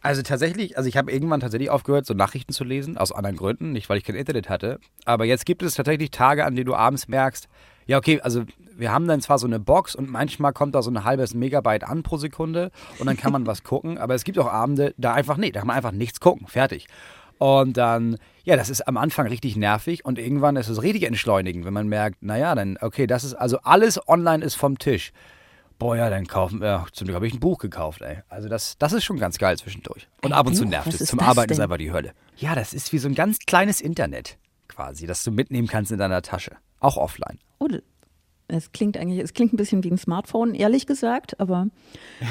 Also 0.00 0.22
tatsächlich, 0.22 0.76
also 0.76 0.88
ich 0.88 0.96
habe 0.96 1.12
irgendwann 1.12 1.40
tatsächlich 1.40 1.70
aufgehört, 1.70 2.06
so 2.06 2.14
Nachrichten 2.14 2.52
zu 2.52 2.64
lesen, 2.64 2.96
aus 2.96 3.12
anderen 3.12 3.36
Gründen, 3.36 3.72
nicht 3.72 3.88
weil 3.88 3.98
ich 3.98 4.04
kein 4.04 4.16
Internet 4.16 4.48
hatte. 4.48 4.78
Aber 5.04 5.24
jetzt 5.24 5.44
gibt 5.44 5.62
es 5.62 5.74
tatsächlich 5.74 6.10
Tage, 6.10 6.44
an 6.44 6.54
denen 6.54 6.66
du 6.66 6.74
abends 6.74 7.08
merkst, 7.08 7.48
ja, 7.88 7.96
okay, 7.96 8.20
also 8.20 8.44
wir 8.76 8.92
haben 8.92 9.08
dann 9.08 9.20
zwar 9.20 9.38
so 9.38 9.46
eine 9.46 9.58
Box 9.58 9.96
und 9.96 10.08
manchmal 10.08 10.52
kommt 10.52 10.74
da 10.74 10.82
so 10.82 10.90
ein 10.90 11.04
halbes 11.04 11.34
Megabyte 11.34 11.84
an 11.84 12.02
pro 12.04 12.18
Sekunde 12.18 12.70
und 12.98 13.06
dann 13.06 13.16
kann 13.16 13.32
man 13.32 13.46
was 13.46 13.62
gucken, 13.64 13.98
aber 13.98 14.14
es 14.14 14.24
gibt 14.24 14.38
auch 14.38 14.46
Abende, 14.46 14.94
da 14.98 15.14
einfach 15.14 15.38
nee, 15.38 15.50
da 15.50 15.60
kann 15.60 15.66
man 15.66 15.76
einfach 15.76 15.90
nichts 15.90 16.20
gucken, 16.20 16.46
fertig. 16.46 16.86
Und 17.38 17.76
dann, 17.76 18.18
ja, 18.44 18.56
das 18.56 18.68
ist 18.68 18.86
am 18.86 18.96
Anfang 18.96 19.26
richtig 19.28 19.56
nervig 19.56 20.04
und 20.04 20.18
irgendwann 20.18 20.56
ist 20.56 20.68
es 20.68 20.82
richtig 20.82 21.04
entschleunigend, 21.04 21.64
wenn 21.64 21.72
man 21.72 21.88
merkt, 21.88 22.22
naja, 22.22 22.54
dann, 22.54 22.76
okay, 22.80 23.06
das 23.06 23.24
ist, 23.24 23.34
also 23.34 23.58
alles 23.62 24.06
online 24.06 24.44
ist 24.44 24.56
vom 24.56 24.78
Tisch. 24.78 25.12
Boah, 25.78 25.96
ja, 25.96 26.10
dann 26.10 26.26
kaufen 26.26 26.60
wir, 26.60 26.86
zum 26.92 27.06
Glück 27.06 27.14
habe 27.14 27.26
ich 27.26 27.34
ein 27.34 27.40
Buch 27.40 27.58
gekauft, 27.58 28.02
ey. 28.02 28.18
Also 28.28 28.48
das, 28.48 28.76
das 28.78 28.92
ist 28.92 29.04
schon 29.04 29.18
ganz 29.18 29.38
geil 29.38 29.56
zwischendurch. 29.56 30.08
Und 30.22 30.32
ab 30.32 30.46
und 30.46 30.56
zu 30.56 30.64
nervt 30.64 30.92
es. 30.92 31.06
Zum 31.06 31.20
Arbeiten 31.20 31.48
denn? 31.48 31.56
ist 31.56 31.60
einfach 31.60 31.78
die 31.78 31.92
Hölle. 31.92 32.12
Ja, 32.36 32.54
das 32.54 32.74
ist 32.74 32.92
wie 32.92 32.98
so 32.98 33.08
ein 33.08 33.14
ganz 33.14 33.38
kleines 33.46 33.80
Internet 33.80 34.36
quasi, 34.66 35.06
das 35.06 35.24
du 35.24 35.30
mitnehmen 35.30 35.68
kannst 35.68 35.92
in 35.92 35.98
deiner 35.98 36.20
Tasche. 36.20 36.56
Auch 36.80 36.96
offline. 36.96 37.38
Oh, 37.58 37.68
es 38.50 38.72
klingt 38.72 38.96
eigentlich, 38.96 39.18
es 39.22 39.34
klingt 39.34 39.52
ein 39.52 39.58
bisschen 39.58 39.84
wie 39.84 39.90
ein 39.90 39.98
Smartphone, 39.98 40.54
ehrlich 40.54 40.86
gesagt, 40.86 41.38
aber 41.38 41.68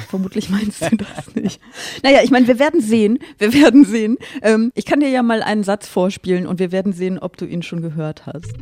vermutlich 0.08 0.50
meinst 0.50 0.82
du 0.82 0.96
das 0.96 1.34
nicht. 1.36 1.60
Naja, 2.02 2.20
ich 2.24 2.32
meine, 2.32 2.48
wir 2.48 2.58
werden 2.58 2.80
sehen, 2.80 3.20
wir 3.38 3.54
werden 3.54 3.84
sehen. 3.84 4.18
Ähm, 4.42 4.72
ich 4.74 4.84
kann 4.84 4.98
dir 4.98 5.10
ja 5.10 5.22
mal 5.22 5.42
einen 5.42 5.62
Satz 5.62 5.86
vorspielen 5.86 6.46
und 6.46 6.58
wir 6.58 6.72
werden 6.72 6.92
sehen, 6.92 7.20
ob 7.20 7.36
du 7.36 7.44
ihn 7.46 7.62
schon 7.62 7.82
gehört 7.82 8.26
hast. 8.26 8.52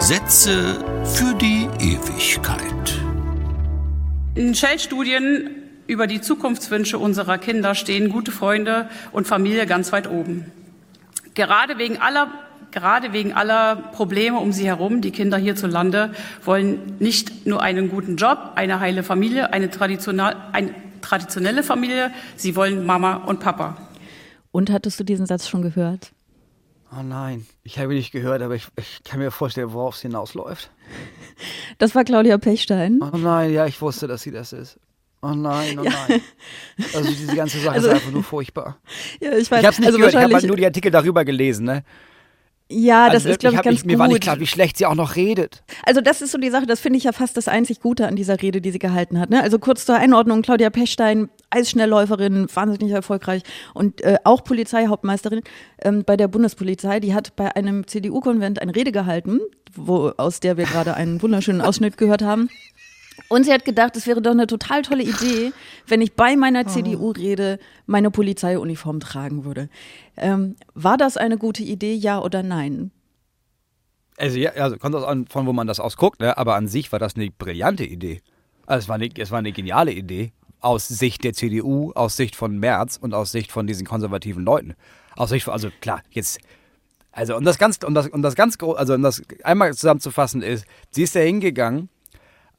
Sätze 0.00 0.84
für 1.04 1.34
die 1.36 1.68
Ewigkeit. 1.80 3.00
In 4.34 4.54
Shell-Studien 4.54 5.48
über 5.86 6.06
die 6.06 6.20
Zukunftswünsche 6.20 6.98
unserer 6.98 7.38
Kinder 7.38 7.74
stehen 7.74 8.10
gute 8.10 8.30
Freunde 8.30 8.90
und 9.12 9.26
Familie 9.26 9.66
ganz 9.66 9.92
weit 9.92 10.10
oben. 10.10 10.52
Gerade 11.34 11.78
wegen 11.78 11.96
aller 11.98 12.30
Gerade 12.74 13.12
wegen 13.12 13.32
aller 13.32 13.76
Probleme 13.76 14.40
um 14.40 14.50
sie 14.50 14.66
herum, 14.66 15.00
die 15.00 15.12
Kinder 15.12 15.38
hierzulande 15.38 16.12
wollen 16.42 16.96
nicht 16.98 17.46
nur 17.46 17.62
einen 17.62 17.88
guten 17.88 18.16
Job, 18.16 18.50
eine 18.56 18.80
heile 18.80 19.04
Familie, 19.04 19.52
eine, 19.52 19.70
eine 20.52 20.74
traditionelle 21.00 21.62
Familie, 21.62 22.10
sie 22.34 22.56
wollen 22.56 22.84
Mama 22.84 23.14
und 23.14 23.38
Papa. 23.38 23.76
Und 24.50 24.72
hattest 24.72 24.98
du 24.98 25.04
diesen 25.04 25.24
Satz 25.24 25.48
schon 25.48 25.62
gehört? 25.62 26.10
Oh 26.90 27.04
nein, 27.04 27.46
ich 27.62 27.78
habe 27.78 27.92
ihn 27.92 27.98
nicht 27.98 28.10
gehört, 28.10 28.42
aber 28.42 28.56
ich, 28.56 28.66
ich 28.76 29.04
kann 29.04 29.20
mir 29.20 29.30
vorstellen, 29.30 29.72
worauf 29.72 29.94
es 29.94 30.02
hinausläuft. 30.02 30.70
Das 31.78 31.94
war 31.94 32.04
Claudia 32.04 32.38
Pechstein. 32.38 33.00
Oh 33.00 33.16
nein, 33.16 33.52
ja, 33.52 33.66
ich 33.66 33.80
wusste, 33.80 34.06
dass 34.06 34.22
sie 34.22 34.30
das 34.30 34.52
ist. 34.52 34.78
Oh 35.22 35.32
nein, 35.32 35.78
oh 35.78 35.84
ja. 35.84 35.92
nein. 36.08 36.20
Also 36.92 37.08
diese 37.08 37.34
ganze 37.34 37.58
Sache 37.58 37.74
also, 37.74 37.88
ist 37.88 37.94
einfach 37.94 38.12
nur 38.12 38.24
furchtbar. 38.24 38.78
Ja, 39.20 39.32
ich 39.32 39.50
weiß. 39.50 39.60
Ich 39.60 39.66
habe 39.66 39.72
es 39.74 39.78
nicht 39.78 39.86
also 39.86 39.98
gehört, 39.98 40.14
ich 40.14 40.20
habe 40.20 40.34
halt 40.34 40.44
nur 40.44 40.56
die 40.56 40.66
Artikel 40.66 40.90
darüber 40.90 41.24
gelesen, 41.24 41.66
ne? 41.66 41.84
Ja, 42.70 43.06
das 43.06 43.16
also 43.16 43.30
ist, 43.30 43.40
glaube 43.40 43.56
ich, 43.56 43.62
ganz 43.62 43.80
ich, 43.80 43.84
mir 43.84 43.92
gut. 43.92 44.00
war 44.00 44.08
nicht 44.08 44.22
klar, 44.22 44.40
wie 44.40 44.46
schlecht 44.46 44.78
sie 44.78 44.86
auch 44.86 44.94
noch 44.94 45.16
redet. 45.16 45.62
Also 45.82 46.00
das 46.00 46.22
ist 46.22 46.32
so 46.32 46.38
die 46.38 46.48
Sache, 46.48 46.64
das 46.64 46.80
finde 46.80 46.96
ich 46.96 47.04
ja 47.04 47.12
fast 47.12 47.36
das 47.36 47.46
einzig 47.46 47.80
Gute 47.80 48.08
an 48.08 48.16
dieser 48.16 48.40
Rede, 48.40 48.62
die 48.62 48.70
sie 48.70 48.78
gehalten 48.78 49.20
hat. 49.20 49.28
Ne? 49.28 49.42
Also 49.42 49.58
kurz 49.58 49.84
zur 49.84 49.96
Einordnung, 49.96 50.40
Claudia 50.40 50.70
Pechstein, 50.70 51.28
Eisschnellläuferin, 51.50 52.46
wahnsinnig 52.54 52.90
erfolgreich 52.90 53.42
und 53.74 54.00
äh, 54.00 54.16
auch 54.24 54.44
Polizeihauptmeisterin 54.44 55.42
ähm, 55.82 56.04
bei 56.06 56.16
der 56.16 56.28
Bundespolizei, 56.28 57.00
die 57.00 57.12
hat 57.12 57.36
bei 57.36 57.54
einem 57.54 57.86
CDU-Konvent 57.86 58.62
eine 58.62 58.74
Rede 58.74 58.92
gehalten, 58.92 59.40
wo, 59.74 60.12
aus 60.16 60.40
der 60.40 60.56
wir 60.56 60.64
gerade 60.64 60.94
einen 60.94 61.20
wunderschönen 61.20 61.60
Ausschnitt 61.60 61.98
gehört 61.98 62.22
haben. 62.22 62.48
Und 63.28 63.44
sie 63.44 63.52
hat 63.52 63.64
gedacht, 63.64 63.96
es 63.96 64.06
wäre 64.06 64.20
doch 64.20 64.32
eine 64.32 64.46
total 64.46 64.82
tolle 64.82 65.02
Idee, 65.02 65.52
wenn 65.86 66.00
ich 66.00 66.14
bei 66.14 66.36
meiner. 66.36 66.66
CDU-Rede 66.66 67.58
meine 67.86 68.10
Polizeiuniform 68.10 69.00
tragen 69.00 69.44
würde. 69.44 69.68
Ähm, 70.16 70.56
war 70.74 70.96
das 70.96 71.16
eine 71.16 71.36
gute 71.36 71.62
Idee, 71.62 71.94
ja 71.94 72.20
oder 72.20 72.42
nein? 72.42 72.90
Also, 74.16 74.38
ja, 74.38 74.52
also 74.52 74.76
kommt 74.76 74.94
das 74.94 75.04
an, 75.04 75.26
von 75.26 75.46
wo 75.46 75.52
man 75.52 75.66
das 75.66 75.80
ausguckt, 75.80 76.20
ne? 76.20 76.36
aber 76.38 76.54
an 76.54 76.68
sich 76.68 76.92
war 76.92 76.98
das 76.98 77.16
eine 77.16 77.30
brillante 77.30 77.84
Idee. 77.84 78.22
Also 78.66 78.84
es, 78.84 78.88
war 78.88 78.94
eine, 78.96 79.10
es 79.16 79.30
war 79.30 79.38
eine 79.38 79.52
geniale 79.52 79.92
Idee. 79.92 80.32
Aus 80.60 80.88
Sicht 80.88 81.24
der 81.24 81.34
CDU, 81.34 81.92
aus 81.92 82.16
Sicht 82.16 82.36
von 82.36 82.58
Merz 82.58 82.96
und 82.96 83.12
aus 83.12 83.32
Sicht 83.32 83.52
von 83.52 83.66
diesen 83.66 83.86
konservativen 83.86 84.44
Leuten. 84.44 84.74
Aus 85.16 85.30
Sicht 85.30 85.44
von, 85.44 85.52
also 85.52 85.68
klar, 85.80 86.02
jetzt 86.10 86.38
also 87.12 87.36
um 87.36 87.44
das 87.44 87.58
ganz, 87.58 87.78
um 87.84 87.94
das, 87.94 88.08
um 88.08 88.22
das 88.22 88.34
ganz, 88.34 88.56
also 88.60 88.94
um 88.94 89.02
das 89.02 89.22
einmal 89.44 89.72
zusammenzufassen 89.72 90.42
ist, 90.42 90.66
sie 90.90 91.04
ist 91.04 91.14
da 91.14 91.20
hingegangen 91.20 91.88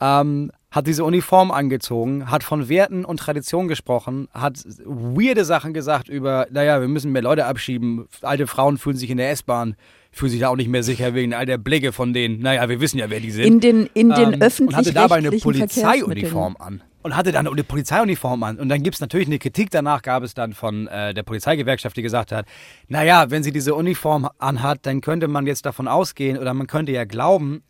ähm, 0.02 0.52
hat 0.72 0.88
diese 0.88 1.06
Uniform 1.06 1.52
angezogen, 1.52 2.30
hat 2.30 2.44
von 2.44 2.68
Werten 2.68 3.06
und 3.06 3.18
Tradition 3.18 3.70
gesprochen, 3.70 4.28
hat 4.34 4.62
weirde 4.84 5.46
Sachen 5.46 5.74
gesagt 5.74 6.10
über, 6.10 6.48
naja, 6.52 6.82
wir 6.82 6.90
müssen 6.90 7.14
mehr 7.14 7.22
Leute 7.22 7.46
abschieben, 7.46 8.08
alte 8.22 8.46
Frauen 8.46 8.78
fühlen 8.78 8.98
sich 8.98 9.10
in 9.10 9.18
der 9.18 9.32
S-Bahn, 9.32 9.76
fühlen 10.12 10.32
sich 10.32 10.42
da 10.42 10.50
auch 10.50 10.58
nicht 10.58 10.70
mehr 10.70 10.84
sicher 10.84 11.14
wegen 11.14 11.34
all 11.34 11.46
der 11.46 11.58
Blicke 11.58 11.94
von 11.94 12.14
denen. 12.14 12.42
Naja, 12.42 12.68
wir 12.68 12.82
wissen 12.82 12.98
ja, 12.98 13.10
wer 13.10 13.22
die 13.22 13.32
sind. 13.32 13.46
In 13.46 13.60
den, 13.62 13.90
in 13.94 14.10
den 14.10 14.34
ähm, 14.34 14.42
öffentlichen 14.42 14.68
Und 14.68 14.76
hatte 14.76 14.94
dabei 14.94 15.16
eine 15.16 15.32
Polizeiuniform 15.32 16.58
an. 16.60 16.84
Und 17.04 17.16
hatte 17.16 17.32
dann 17.32 17.48
eine 17.48 17.64
Polizeiuniform 17.64 18.44
an. 18.44 18.58
Und 18.58 18.68
dann 18.68 18.82
gibt 18.82 18.96
es 18.96 19.02
natürlich 19.02 19.28
eine 19.28 19.40
Kritik 19.40 19.70
danach, 19.70 20.02
gab 20.02 20.24
es 20.24 20.34
dann 20.34 20.54
von 20.54 20.88
äh, 20.88 21.14
der 21.14 21.24
Polizeigewerkschaft, 21.24 21.96
die 21.96 22.02
gesagt 22.02 22.32
hat, 22.32 22.48
naja, 22.88 23.30
wenn 23.30 23.44
sie 23.44 23.52
diese 23.52 23.76
Uniform 23.76 24.28
anhat, 24.40 24.80
dann 24.86 25.02
könnte 25.02 25.28
man 25.28 25.46
jetzt 25.48 25.66
davon 25.66 25.88
ausgehen 25.88 26.38
oder 26.38 26.54
man 26.54 26.68
könnte 26.68 26.92
ja 26.92 27.06
glauben, 27.06 27.62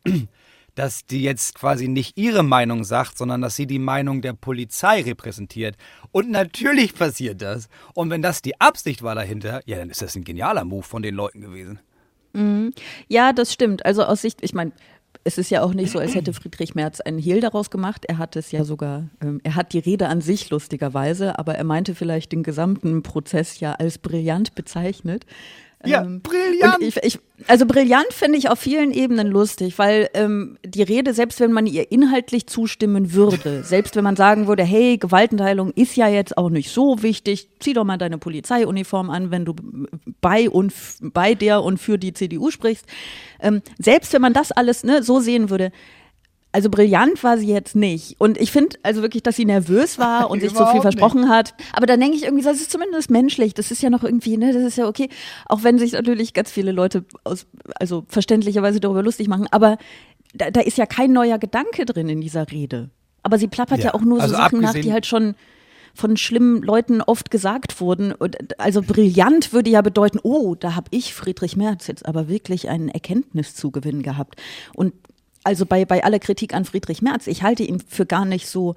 dass 0.75 1.05
die 1.05 1.23
jetzt 1.23 1.55
quasi 1.55 1.87
nicht 1.87 2.17
ihre 2.17 2.43
Meinung 2.43 2.83
sagt, 2.83 3.17
sondern 3.17 3.41
dass 3.41 3.55
sie 3.55 3.65
die 3.65 3.79
Meinung 3.79 4.21
der 4.21 4.33
Polizei 4.33 5.01
repräsentiert. 5.01 5.75
Und 6.11 6.29
natürlich 6.29 6.93
passiert 6.93 7.41
das. 7.41 7.67
Und 7.93 8.09
wenn 8.09 8.21
das 8.21 8.41
die 8.41 8.59
Absicht 8.61 9.01
war 9.01 9.15
dahinter, 9.15 9.61
ja, 9.65 9.77
dann 9.77 9.89
ist 9.89 10.01
das 10.01 10.15
ein 10.15 10.23
genialer 10.23 10.65
Move 10.65 10.83
von 10.83 11.01
den 11.01 11.15
Leuten 11.15 11.41
gewesen. 11.41 11.79
Mhm. 12.33 12.73
Ja, 13.07 13.33
das 13.33 13.53
stimmt. 13.53 13.85
Also 13.85 14.03
aus 14.03 14.21
Sicht, 14.21 14.39
ich 14.41 14.53
meine, 14.53 14.73
es 15.23 15.37
ist 15.37 15.49
ja 15.49 15.63
auch 15.63 15.73
nicht 15.73 15.91
so, 15.91 15.99
als 15.99 16.13
hätte 16.13 16.33
Friedrich 16.33 16.75
Merz 16.75 16.99
einen 16.99 17.17
Hehl 17.17 17.39
daraus 17.39 17.69
gemacht. 17.69 18.05
Er 18.05 18.17
hat 18.17 18.35
es 18.35 18.51
ja 18.51 18.63
sogar, 18.63 19.09
ähm, 19.21 19.39
er 19.43 19.55
hat 19.55 19.73
die 19.73 19.79
Rede 19.79 20.07
an 20.07 20.21
sich 20.21 20.49
lustigerweise, 20.49 21.39
aber 21.39 21.55
er 21.55 21.63
meinte 21.63 21.95
vielleicht 21.95 22.31
den 22.31 22.43
gesamten 22.43 23.01
Prozess 23.01 23.59
ja 23.59 23.73
als 23.73 23.97
brillant 23.97 24.53
bezeichnet. 24.55 25.25
Ja, 25.87 26.03
Ähm, 26.03 26.21
brillant. 26.21 26.81
Ich, 26.81 26.97
ich, 27.03 27.19
also 27.47 27.65
brillant 27.65 28.11
finde 28.11 28.37
ich 28.37 28.49
auf 28.49 28.59
vielen 28.59 28.91
Ebenen 28.91 29.27
lustig, 29.27 29.77
weil 29.77 30.09
ähm, 30.13 30.57
die 30.65 30.83
Rede, 30.83 31.13
selbst 31.13 31.39
wenn 31.39 31.51
man 31.51 31.65
ihr 31.65 31.91
inhaltlich 31.91 32.47
zustimmen 32.47 33.13
würde, 33.13 33.63
selbst 33.63 33.95
wenn 33.95 34.03
man 34.03 34.15
sagen 34.15 34.47
würde, 34.47 34.63
hey, 34.63 34.97
Gewaltenteilung 34.97 35.71
ist 35.71 35.95
ja 35.95 36.07
jetzt 36.07 36.37
auch 36.37 36.49
nicht 36.49 36.71
so 36.71 37.01
wichtig, 37.01 37.49
zieh 37.59 37.73
doch 37.73 37.83
mal 37.83 37.97
deine 37.97 38.17
Polizeiuniform 38.17 39.09
an, 39.09 39.31
wenn 39.31 39.45
du 39.45 39.55
bei 40.21 40.49
und 40.49 40.73
bei 41.01 41.35
der 41.35 41.63
und 41.63 41.77
für 41.77 41.97
die 41.97 42.13
CDU 42.13 42.51
sprichst. 42.51 42.85
Ähm, 43.39 43.61
selbst 43.77 44.13
wenn 44.13 44.21
man 44.21 44.33
das 44.33 44.51
alles 44.51 44.83
ne, 44.83 45.03
so 45.03 45.19
sehen 45.19 45.49
würde, 45.49 45.71
also 46.55 46.69
brillant 46.69 47.21
war 47.21 47.37
sie 47.37 47.49
jetzt 47.49 47.75
nicht. 47.75 48.15
Und 48.17 48.39
ich 48.39 48.49
finde 48.49 48.77
also 48.81 49.01
wirklich, 49.01 49.23
dass 49.23 49.35
sie 49.35 49.43
nervös 49.43 49.99
war 49.99 50.29
und 50.31 50.39
sich 50.39 50.53
zu 50.53 50.65
viel 50.67 50.79
versprochen 50.79 51.27
hat. 51.27 51.53
Aber 51.73 51.85
dann 51.85 51.99
denke 51.99 52.15
ich 52.15 52.23
irgendwie, 52.23 52.45
das 52.45 52.61
ist 52.61 52.71
zumindest 52.71 53.11
menschlich. 53.11 53.53
Das 53.53 53.71
ist 53.71 53.83
ja 53.83 53.89
noch 53.89 54.05
irgendwie, 54.05 54.37
ne, 54.37 54.53
das 54.53 54.63
ist 54.63 54.77
ja 54.77 54.87
okay. 54.87 55.09
Auch 55.47 55.63
wenn 55.63 55.77
sich 55.77 55.91
natürlich 55.91 56.33
ganz 56.33 56.49
viele 56.49 56.71
Leute 56.71 57.03
aus, 57.25 57.45
also 57.77 58.05
verständlicherweise 58.07 58.79
darüber 58.79 59.03
lustig 59.03 59.27
machen. 59.27 59.47
Aber 59.51 59.77
da, 60.33 60.49
da 60.49 60.61
ist 60.61 60.77
ja 60.77 60.85
kein 60.85 61.11
neuer 61.11 61.39
Gedanke 61.39 61.85
drin 61.85 62.07
in 62.07 62.21
dieser 62.21 62.49
Rede. 62.49 62.89
Aber 63.21 63.37
sie 63.37 63.49
plappert 63.49 63.79
ja, 63.79 63.87
Ja, 63.87 63.93
auch 63.93 64.01
nur 64.01 64.21
also 64.21 64.33
so 64.33 64.41
Sachen 64.41 64.61
nach, 64.61 64.75
die 64.75 64.93
halt 64.93 65.05
schon 65.05 65.35
von 65.93 66.15
schlimmen 66.15 66.61
Leuten 66.61 67.01
oft 67.01 67.31
gesagt 67.31 67.81
wurden. 67.81 68.13
Und 68.13 68.57
also 68.61 68.81
brillant 68.81 69.51
würde 69.51 69.69
ja 69.71 69.81
bedeuten, 69.81 70.19
oh, 70.23 70.55
da 70.55 70.75
habe 70.75 70.87
ich 70.91 71.13
Friedrich 71.13 71.57
Merz 71.57 71.87
jetzt 71.87 72.05
aber 72.05 72.29
wirklich 72.29 72.69
einen 72.69 72.87
Erkenntniszugewinn 72.87 74.03
gehabt. 74.03 74.41
Und 74.73 74.93
also 75.45 75.65
bei, 75.65 75.85
bei 75.85 76.03
aller 76.03 76.19
Kritik 76.19 76.53
an 76.53 76.65
Friedrich 76.65 77.01
Merz, 77.01 77.27
ich 77.27 77.43
halte 77.43 77.63
ihn 77.63 77.79
für 77.79 78.05
gar 78.05 78.25
nicht 78.25 78.47
so, 78.47 78.75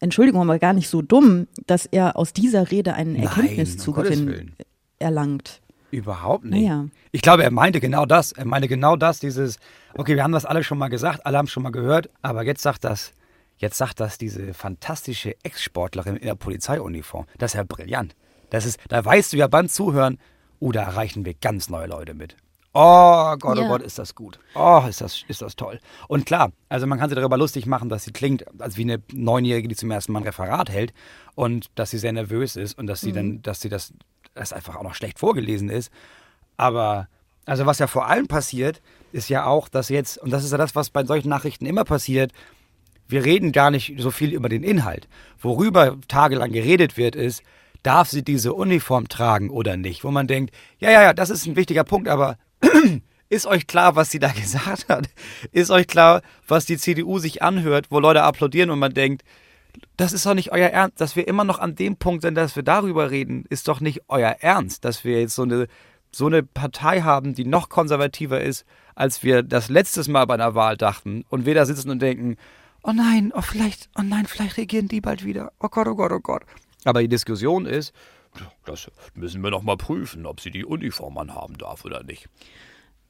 Entschuldigung, 0.00 0.42
aber 0.42 0.58
gar 0.58 0.72
nicht 0.72 0.88
so 0.88 1.00
dumm, 1.00 1.46
dass 1.66 1.86
er 1.86 2.16
aus 2.16 2.32
dieser 2.32 2.70
Rede 2.70 2.94
einen 2.94 3.16
um 3.16 3.22
Erkenntniszugewinn 3.22 4.26
Willen. 4.26 4.56
erlangt. 4.98 5.60
Überhaupt 5.92 6.44
nicht. 6.44 6.62
Naja. 6.62 6.86
Ich 7.12 7.22
glaube, 7.22 7.44
er 7.44 7.50
meinte 7.50 7.78
genau 7.78 8.06
das. 8.06 8.32
Er 8.32 8.46
meinte 8.46 8.66
genau 8.66 8.96
das, 8.96 9.20
dieses, 9.20 9.58
okay, 9.94 10.16
wir 10.16 10.24
haben 10.24 10.32
das 10.32 10.44
alle 10.44 10.64
schon 10.64 10.78
mal 10.78 10.88
gesagt, 10.88 11.24
alle 11.24 11.38
haben 11.38 11.44
es 11.44 11.52
schon 11.52 11.62
mal 11.62 11.70
gehört, 11.70 12.10
aber 12.22 12.44
jetzt 12.44 12.62
sagt 12.62 12.84
das, 12.84 13.12
jetzt 13.58 13.76
sagt 13.76 14.00
das 14.00 14.18
diese 14.18 14.54
fantastische 14.54 15.36
Ex-Sportlerin 15.44 16.16
in 16.16 16.26
der 16.26 16.34
Polizeiuniform. 16.34 17.26
Das 17.38 17.52
ist 17.52 17.58
ja 17.58 17.64
brillant. 17.64 18.16
Das 18.50 18.66
ist, 18.66 18.80
da 18.88 19.04
weißt 19.04 19.32
du 19.32 19.36
ja 19.36 19.46
beim 19.46 19.68
Zuhören, 19.68 20.18
oh, 20.58 20.72
da 20.72 20.82
erreichen 20.82 21.24
wir 21.24 21.34
ganz 21.34 21.68
neue 21.68 21.86
Leute 21.86 22.14
mit. 22.14 22.36
Oh 22.74 23.36
Gott, 23.38 23.58
oh 23.58 23.62
Ja. 23.62 23.68
Gott, 23.68 23.82
ist 23.82 23.98
das 23.98 24.14
gut. 24.14 24.38
Oh, 24.54 24.82
ist 24.88 25.00
das, 25.00 25.24
ist 25.28 25.42
das 25.42 25.56
toll. 25.56 25.78
Und 26.08 26.24
klar, 26.24 26.52
also 26.70 26.86
man 26.86 26.98
kann 26.98 27.10
sich 27.10 27.16
darüber 27.18 27.36
lustig 27.36 27.66
machen, 27.66 27.88
dass 27.88 28.04
sie 28.04 28.12
klingt, 28.12 28.44
als 28.60 28.76
wie 28.78 28.82
eine 28.82 29.02
Neunjährige, 29.12 29.68
die 29.68 29.76
zum 29.76 29.90
ersten 29.90 30.12
Mal 30.12 30.20
ein 30.20 30.24
Referat 30.24 30.70
hält 30.70 30.94
und 31.34 31.66
dass 31.74 31.90
sie 31.90 31.98
sehr 31.98 32.12
nervös 32.12 32.56
ist 32.56 32.78
und 32.78 32.86
dass 32.86 33.00
sie 33.02 33.12
dann, 33.12 33.42
dass 33.42 33.60
sie 33.60 33.68
das, 33.68 33.92
das 34.34 34.52
einfach 34.54 34.76
auch 34.76 34.82
noch 34.84 34.94
schlecht 34.94 35.18
vorgelesen 35.18 35.68
ist. 35.68 35.90
Aber, 36.56 37.08
also 37.44 37.66
was 37.66 37.78
ja 37.78 37.86
vor 37.86 38.06
allem 38.06 38.26
passiert, 38.26 38.80
ist 39.12 39.28
ja 39.28 39.44
auch, 39.44 39.68
dass 39.68 39.90
jetzt, 39.90 40.16
und 40.18 40.30
das 40.30 40.42
ist 40.44 40.52
ja 40.52 40.58
das, 40.58 40.74
was 40.74 40.88
bei 40.88 41.04
solchen 41.04 41.28
Nachrichten 41.28 41.66
immer 41.66 41.84
passiert, 41.84 42.32
wir 43.08 43.26
reden 43.26 43.52
gar 43.52 43.70
nicht 43.70 43.94
so 43.98 44.10
viel 44.10 44.32
über 44.32 44.48
den 44.48 44.62
Inhalt. 44.62 45.08
Worüber 45.38 45.98
tagelang 46.08 46.52
geredet 46.52 46.96
wird, 46.96 47.14
ist, 47.16 47.42
darf 47.82 48.08
sie 48.08 48.22
diese 48.22 48.54
Uniform 48.54 49.08
tragen 49.08 49.50
oder 49.50 49.76
nicht? 49.76 50.04
Wo 50.04 50.10
man 50.10 50.26
denkt, 50.26 50.54
ja, 50.78 50.90
ja, 50.90 51.02
ja, 51.02 51.12
das 51.12 51.28
ist 51.28 51.44
ein 51.46 51.56
wichtiger 51.56 51.84
Punkt, 51.84 52.08
aber 52.08 52.38
ist 53.28 53.46
euch 53.46 53.66
klar, 53.66 53.96
was 53.96 54.10
sie 54.10 54.18
da 54.18 54.28
gesagt 54.32 54.88
hat? 54.88 55.08
Ist 55.52 55.70
euch 55.70 55.86
klar, 55.86 56.22
was 56.46 56.66
die 56.66 56.76
CDU 56.76 57.18
sich 57.18 57.42
anhört, 57.42 57.86
wo 57.90 57.98
Leute 57.98 58.22
applaudieren 58.22 58.70
und 58.70 58.78
man 58.78 58.92
denkt, 58.92 59.22
das 59.96 60.12
ist 60.12 60.26
doch 60.26 60.34
nicht 60.34 60.52
euer 60.52 60.68
Ernst, 60.68 61.00
dass 61.00 61.16
wir 61.16 61.26
immer 61.26 61.44
noch 61.44 61.58
an 61.58 61.74
dem 61.74 61.96
Punkt 61.96 62.22
sind, 62.22 62.34
dass 62.34 62.56
wir 62.56 62.62
darüber 62.62 63.10
reden, 63.10 63.44
ist 63.48 63.68
doch 63.68 63.80
nicht 63.80 64.02
euer 64.08 64.36
Ernst, 64.40 64.84
dass 64.84 65.04
wir 65.04 65.20
jetzt 65.20 65.34
so 65.34 65.42
eine, 65.42 65.66
so 66.10 66.26
eine 66.26 66.42
Partei 66.42 67.00
haben, 67.00 67.34
die 67.34 67.46
noch 67.46 67.70
konservativer 67.70 68.40
ist, 68.40 68.66
als 68.94 69.22
wir 69.22 69.42
das 69.42 69.70
letztes 69.70 70.08
Mal 70.08 70.26
bei 70.26 70.34
einer 70.34 70.54
Wahl 70.54 70.76
dachten 70.76 71.24
und 71.30 71.46
wir 71.46 71.54
da 71.54 71.64
sitzen 71.64 71.90
und 71.90 72.02
denken, 72.02 72.36
oh 72.82 72.92
nein, 72.92 73.32
oh 73.34 73.40
vielleicht, 73.40 73.88
oh 73.98 74.02
nein, 74.02 74.26
vielleicht 74.26 74.58
regieren 74.58 74.88
die 74.88 75.00
bald 75.00 75.24
wieder. 75.24 75.52
Oh 75.58 75.68
Gott, 75.68 75.86
oh 75.86 75.94
Gott, 75.94 76.12
oh 76.12 76.20
Gott. 76.20 76.42
Aber 76.84 77.00
die 77.00 77.08
Diskussion 77.08 77.64
ist, 77.64 77.94
das 78.66 78.90
müssen 79.14 79.42
wir 79.42 79.50
noch 79.50 79.62
mal 79.62 79.76
prüfen, 79.76 80.26
ob 80.26 80.40
sie 80.40 80.50
die 80.50 80.64
Uniform 80.64 81.16
anhaben 81.18 81.56
darf 81.58 81.84
oder 81.84 82.02
nicht. 82.02 82.28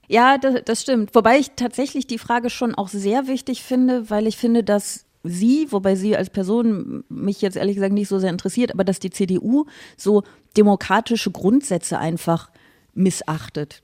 Ja, 0.08 0.38
das, 0.38 0.62
das 0.64 0.82
stimmt. 0.82 1.14
Wobei 1.14 1.38
ich 1.38 1.52
tatsächlich 1.56 2.06
die 2.06 2.18
Frage 2.18 2.50
schon 2.50 2.74
auch 2.74 2.88
sehr 2.88 3.26
wichtig 3.26 3.62
finde, 3.62 4.10
weil 4.10 4.26
ich 4.26 4.36
finde, 4.36 4.62
dass 4.64 5.06
sie, 5.24 5.68
wobei 5.70 5.94
sie 5.94 6.16
als 6.16 6.30
Person 6.30 7.04
mich 7.08 7.40
jetzt 7.40 7.56
ehrlich 7.56 7.76
gesagt 7.76 7.94
nicht 7.94 8.08
so 8.08 8.18
sehr 8.18 8.30
interessiert, 8.30 8.72
aber 8.72 8.84
dass 8.84 8.98
die 8.98 9.10
CDU 9.10 9.66
so 9.96 10.22
demokratische 10.56 11.30
Grundsätze 11.30 11.98
einfach 11.98 12.50
missachtet. 12.94 13.82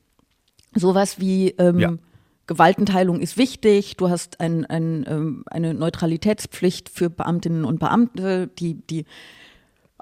Sowas 0.75 1.21
wie 1.21 1.51
ähm, 1.59 1.79
Ja. 1.79 1.93
Gewaltenteilung 2.47 3.21
ist 3.21 3.37
wichtig, 3.37 3.97
du 3.99 4.09
hast 4.09 4.41
ein, 4.41 4.65
ein, 4.65 5.05
ähm, 5.07 5.45
eine 5.47 5.75
Neutralitätspflicht 5.75 6.89
für 6.89 7.11
Beamtinnen 7.11 7.65
und 7.65 7.79
Beamte, 7.79 8.49
die, 8.59 8.75
die 8.75 9.05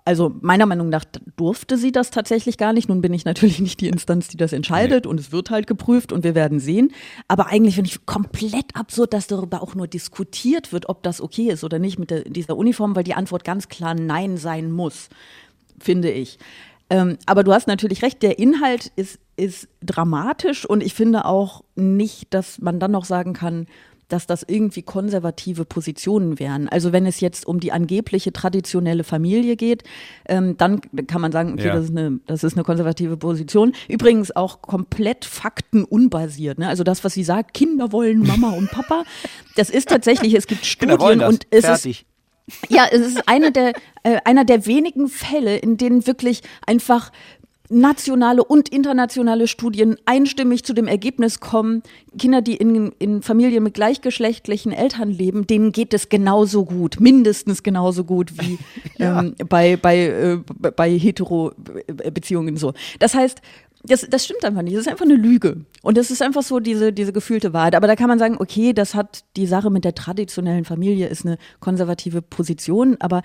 also 0.06 0.32
meiner 0.40 0.66
Meinung 0.66 0.88
nach 0.88 1.04
durfte 1.36 1.76
sie 1.76 1.90
das 1.90 2.10
tatsächlich 2.10 2.58
gar 2.58 2.72
nicht. 2.72 2.88
Nun 2.88 3.02
bin 3.02 3.12
ich 3.12 3.24
natürlich 3.24 3.58
nicht 3.60 3.80
die 3.80 3.88
Instanz, 3.88 4.28
die 4.28 4.36
das 4.36 4.52
entscheidet 4.52 5.04
und 5.04 5.18
es 5.18 5.32
wird 5.32 5.50
halt 5.50 5.66
geprüft 5.66 6.12
und 6.12 6.22
wir 6.22 6.36
werden 6.36 6.60
sehen. 6.60 6.92
Aber 7.26 7.48
eigentlich 7.48 7.74
finde 7.74 7.90
ich 7.90 8.06
komplett 8.06 8.74
absurd, 8.74 9.12
dass 9.12 9.26
darüber 9.26 9.62
auch 9.62 9.74
nur 9.74 9.88
diskutiert 9.88 10.72
wird, 10.72 10.88
ob 10.88 11.02
das 11.02 11.20
okay 11.20 11.48
ist 11.50 11.64
oder 11.64 11.80
nicht 11.80 11.98
mit 11.98 12.10
der, 12.12 12.22
dieser 12.22 12.56
Uniform, 12.56 12.94
weil 12.94 13.02
die 13.02 13.14
Antwort 13.14 13.44
ganz 13.44 13.68
klar 13.68 13.94
Nein 13.94 14.36
sein 14.36 14.70
muss, 14.70 15.08
finde 15.80 16.12
ich. 16.12 16.38
Ähm, 16.88 17.18
aber 17.26 17.42
du 17.42 17.52
hast 17.52 17.66
natürlich 17.66 18.02
recht, 18.02 18.22
der 18.22 18.38
Inhalt 18.38 18.92
ist, 18.94 19.18
ist 19.36 19.68
dramatisch 19.82 20.64
und 20.64 20.84
ich 20.84 20.94
finde 20.94 21.24
auch 21.24 21.64
nicht, 21.74 22.32
dass 22.32 22.60
man 22.60 22.78
dann 22.78 22.92
noch 22.92 23.04
sagen 23.04 23.32
kann, 23.32 23.66
dass 24.08 24.26
das 24.26 24.44
irgendwie 24.46 24.82
konservative 24.82 25.64
Positionen 25.64 26.38
wären. 26.38 26.68
Also 26.68 26.92
wenn 26.92 27.06
es 27.06 27.20
jetzt 27.20 27.46
um 27.46 27.60
die 27.60 27.72
angebliche 27.72 28.32
traditionelle 28.32 29.04
Familie 29.04 29.56
geht, 29.56 29.82
ähm, 30.28 30.56
dann 30.56 30.80
kann 31.06 31.20
man 31.20 31.32
sagen, 31.32 31.54
okay, 31.54 31.66
Ja. 31.66 31.74
das, 31.74 31.86
ist 31.86 31.90
eine, 31.96 32.20
das 32.26 32.44
ist 32.44 32.54
eine 32.54 32.64
konservative 32.64 33.16
Position. 33.16 33.72
Übrigens 33.88 34.34
auch 34.34 34.62
komplett 34.62 35.24
faktenunbasiert. 35.24 36.58
Ne? 36.58 36.68
Also 36.68 36.84
das, 36.84 37.04
was 37.04 37.14
sie 37.14 37.24
sagt, 37.24 37.54
Kinder 37.54 37.92
wollen 37.92 38.20
Mama 38.26 38.50
und 38.50 38.70
Papa, 38.70 39.04
das 39.56 39.70
ist 39.70 39.88
tatsächlich, 39.88 40.34
es 40.34 40.46
gibt 40.46 40.64
Studien 40.64 41.20
und 41.22 41.46
es 41.50 41.58
ist 41.60 41.66
Fertig. 41.66 42.06
ja, 42.68 42.86
es 42.90 43.00
ist 43.00 43.28
eine 43.28 43.50
der, 43.50 43.72
äh, 44.04 44.18
einer 44.24 44.44
der 44.44 44.66
wenigen 44.66 45.08
Fälle, 45.08 45.56
in 45.56 45.76
denen 45.76 46.06
wirklich 46.06 46.42
einfach 46.66 47.10
nationale 47.68 48.44
und 48.44 48.68
internationale 48.68 49.48
Studien 49.48 49.96
einstimmig 50.04 50.64
zu 50.64 50.72
dem 50.72 50.86
Ergebnis 50.86 51.40
kommen, 51.40 51.82
Kinder, 52.18 52.42
die 52.42 52.56
in, 52.56 52.92
in 52.98 53.22
Familien 53.22 53.62
mit 53.62 53.74
gleichgeschlechtlichen 53.74 54.72
Eltern 54.72 55.10
leben, 55.10 55.46
denen 55.46 55.72
geht 55.72 55.94
es 55.94 56.08
genauso 56.08 56.64
gut, 56.64 57.00
mindestens 57.00 57.62
genauso 57.62 58.04
gut 58.04 58.32
wie 58.40 58.58
ähm, 58.98 59.34
bei, 59.48 59.76
bei, 59.76 59.98
äh, 59.98 60.38
bei 60.76 60.90
Hetero-Beziehungen 60.90 62.56
so. 62.56 62.72
Das 62.98 63.14
heißt, 63.14 63.40
das, 63.86 64.06
das 64.08 64.24
stimmt 64.24 64.44
einfach 64.44 64.62
nicht. 64.62 64.74
Das 64.74 64.82
ist 64.82 64.88
einfach 64.88 65.04
eine 65.04 65.14
Lüge. 65.14 65.64
Und 65.82 65.96
das 65.96 66.10
ist 66.10 66.22
einfach 66.22 66.42
so 66.42 66.60
diese, 66.60 66.92
diese 66.92 67.12
gefühlte 67.12 67.52
Wahrheit. 67.52 67.74
Aber 67.74 67.86
da 67.86 67.96
kann 67.96 68.08
man 68.08 68.18
sagen, 68.18 68.36
okay, 68.38 68.72
das 68.72 68.94
hat 68.94 69.24
die 69.36 69.46
Sache 69.46 69.70
mit 69.70 69.84
der 69.84 69.94
traditionellen 69.94 70.64
Familie 70.64 71.06
ist 71.06 71.24
eine 71.24 71.38
konservative 71.60 72.22
Position. 72.22 72.96
Aber 73.00 73.22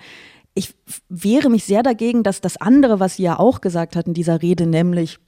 ich 0.54 0.74
wehre 1.08 1.48
mich 1.48 1.64
sehr 1.64 1.82
dagegen, 1.82 2.22
dass 2.22 2.40
das 2.40 2.56
andere, 2.56 3.00
was 3.00 3.16
sie 3.16 3.22
ja 3.22 3.38
auch 3.38 3.60
gesagt 3.60 3.96
hat 3.96 4.06
in 4.06 4.14
dieser 4.14 4.42
Rede, 4.42 4.66
nämlich 4.66 5.18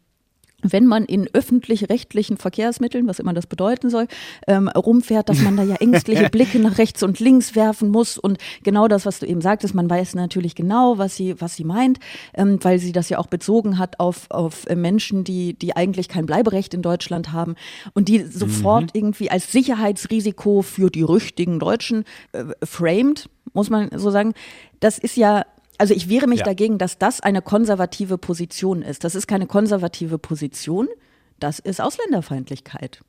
wenn 0.65 0.87
man 0.87 1.05
in 1.05 1.29
öffentlich-rechtlichen 1.33 2.37
Verkehrsmitteln, 2.37 3.07
was 3.07 3.19
immer 3.19 3.35
das 3.35 3.47
bedeuten 3.47 3.91
soll, 3.91 4.07
ähm, 4.47 4.69
rumfährt, 4.69 5.29
dass 5.29 5.41
man 5.43 5.57
da 5.57 5.63
ja 5.63 5.77
ängstliche 5.81 6.29
Blicke 6.31 6.59
nach 6.59 6.79
rechts 6.79 7.03
und 7.03 7.21
links 7.21 7.55
werfen 7.55 7.91
muss. 7.91 8.19
Und 8.19 8.39
genau 8.63 8.89
das, 8.89 9.07
was 9.07 9.21
du 9.21 9.27
eben 9.27 9.41
sagtest, 9.41 9.75
man 9.75 9.89
weiß 9.89 10.15
natürlich 10.15 10.55
genau, 10.55 10.99
was 10.99 11.17
sie, 11.17 11.41
was 11.41 11.57
sie 11.57 11.65
meint, 11.65 11.99
ähm, 12.35 12.59
weil 12.63 12.79
sie 12.79 12.93
das 12.93 13.09
ja 13.09 13.19
auch 13.19 13.27
bezogen 13.27 13.79
hat 13.79 14.01
auf, 14.01 14.31
auf 14.31 14.67
Menschen, 14.75 15.25
die, 15.25 15.55
die 15.55 15.77
eigentlich 15.77 16.09
kein 16.09 16.27
Bleiberecht 16.27 16.75
in 16.75 16.83
Deutschland 16.83 17.33
haben 17.33 17.55
und 17.93 18.09
die 18.09 18.25
sofort 18.25 18.91
irgendwie 18.95 19.31
als 19.31 19.53
Sicherheitsrisiko 19.53 20.63
für 20.63 20.91
die 20.91 21.03
richtigen 21.03 21.59
Deutschen 21.59 22.05
äh, 22.33 22.45
framed, 22.65 23.29
muss 23.53 23.71
man 23.71 23.91
so 23.97 24.11
sagen. 24.11 24.35
Das 24.81 24.99
ist 24.99 25.17
ja 25.17 25.45
also 25.79 25.95
ich 25.95 26.09
wehre 26.09 26.27
mich 26.27 26.41
Ja. 26.41 26.45
dagegen, 26.45 26.79
dass 26.79 26.99
das 26.99 27.21
eine 27.21 27.43
konservative 27.43 28.19
Position 28.19 28.83
ist. 28.83 29.05
Das 29.05 29.15
ist 29.15 29.27
keine 29.27 29.47
konservative 29.47 30.19
Position, 30.19 30.89
das 31.41 31.59
ist 31.59 31.81
Ausländerfeindlichkeit. 31.81 33.01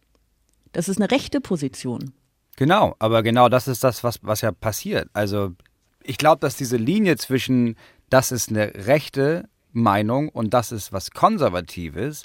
Das 0.72 0.90
ist 0.90 0.98
eine 0.98 1.10
rechte 1.12 1.42
Position. 1.42 2.12
Genau, 2.58 2.96
aber 3.00 3.22
genau 3.24 3.50
das 3.50 3.68
ist 3.68 3.84
das, 3.84 4.04
was, 4.04 4.20
was 4.24 4.42
ja 4.42 4.52
passiert. 4.52 5.10
Also 5.14 5.54
ich 6.04 6.18
glaube, 6.18 6.40
dass 6.40 6.56
diese 6.56 6.78
Linie 6.78 7.18
zwischen, 7.18 7.76
das 8.10 8.32
ist 8.32 8.50
eine 8.50 8.74
rechte 8.86 9.48
Meinung 9.72 10.30
und 10.30 10.54
das 10.54 10.72
ist 10.72 10.94
was 10.94 11.12
Konservatives, 11.12 12.24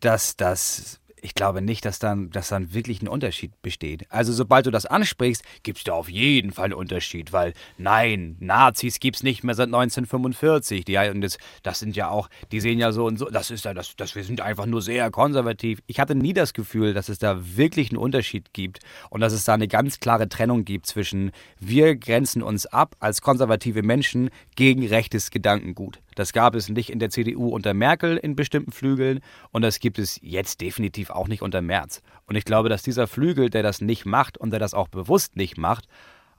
dass 0.00 0.36
das 0.36 1.00
ich 1.22 1.34
glaube 1.34 1.62
nicht, 1.62 1.84
dass 1.84 1.98
dann, 1.98 2.30
dass 2.30 2.48
dann 2.48 2.72
wirklich 2.72 3.02
ein 3.02 3.08
Unterschied 3.08 3.52
besteht. 3.62 4.10
Also 4.10 4.32
sobald 4.32 4.66
du 4.66 4.70
das 4.70 4.86
ansprichst, 4.86 5.42
gibt 5.62 5.78
es 5.78 5.84
da 5.84 5.92
auf 5.92 6.08
jeden 6.08 6.52
Fall 6.52 6.66
einen 6.66 6.74
Unterschied, 6.74 7.32
weil 7.32 7.52
nein, 7.76 8.36
Nazis 8.40 9.00
gibt 9.00 9.16
es 9.16 9.22
nicht 9.22 9.44
mehr 9.44 9.54
seit 9.54 9.66
1945. 9.66 10.84
Die, 10.84 10.96
und 10.96 11.20
das, 11.20 11.38
das 11.62 11.78
sind 11.78 11.96
ja 11.96 12.08
auch, 12.08 12.28
die 12.52 12.60
sehen 12.60 12.78
ja 12.78 12.92
so 12.92 13.06
und 13.06 13.18
so, 13.18 13.26
das 13.26 13.50
ist 13.50 13.64
ja, 13.64 13.74
das, 13.74 13.96
das, 13.96 14.14
wir 14.14 14.24
sind 14.24 14.40
einfach 14.40 14.66
nur 14.66 14.82
sehr 14.82 15.10
konservativ. 15.10 15.80
Ich 15.86 16.00
hatte 16.00 16.14
nie 16.14 16.32
das 16.32 16.52
Gefühl, 16.52 16.94
dass 16.94 17.08
es 17.08 17.18
da 17.18 17.56
wirklich 17.56 17.90
einen 17.90 17.98
Unterschied 17.98 18.52
gibt 18.52 18.80
und 19.10 19.20
dass 19.20 19.32
es 19.32 19.44
da 19.44 19.54
eine 19.54 19.68
ganz 19.68 20.00
klare 20.00 20.28
Trennung 20.28 20.64
gibt 20.64 20.86
zwischen 20.86 21.32
wir 21.60 21.96
grenzen 21.96 22.42
uns 22.42 22.66
ab 22.66 22.96
als 23.00 23.22
konservative 23.22 23.82
Menschen 23.82 24.30
gegen 24.56 24.86
rechtes 24.86 25.30
Gedankengut. 25.30 26.00
Das 26.18 26.32
gab 26.32 26.56
es 26.56 26.68
nicht 26.68 26.90
in 26.90 26.98
der 26.98 27.10
CDU 27.10 27.50
unter 27.50 27.74
Merkel 27.74 28.16
in 28.16 28.34
bestimmten 28.34 28.72
Flügeln 28.72 29.20
und 29.52 29.62
das 29.62 29.78
gibt 29.78 30.00
es 30.00 30.18
jetzt 30.20 30.60
definitiv 30.60 31.07
auch 31.10 31.28
nicht 31.28 31.42
unter 31.42 31.62
Merz. 31.62 32.02
Und 32.26 32.36
ich 32.36 32.44
glaube, 32.44 32.68
dass 32.68 32.82
dieser 32.82 33.06
Flügel, 33.06 33.50
der 33.50 33.62
das 33.62 33.80
nicht 33.80 34.04
macht 34.06 34.38
und 34.38 34.50
der 34.50 34.60
das 34.60 34.74
auch 34.74 34.88
bewusst 34.88 35.36
nicht 35.36 35.56
macht, 35.56 35.86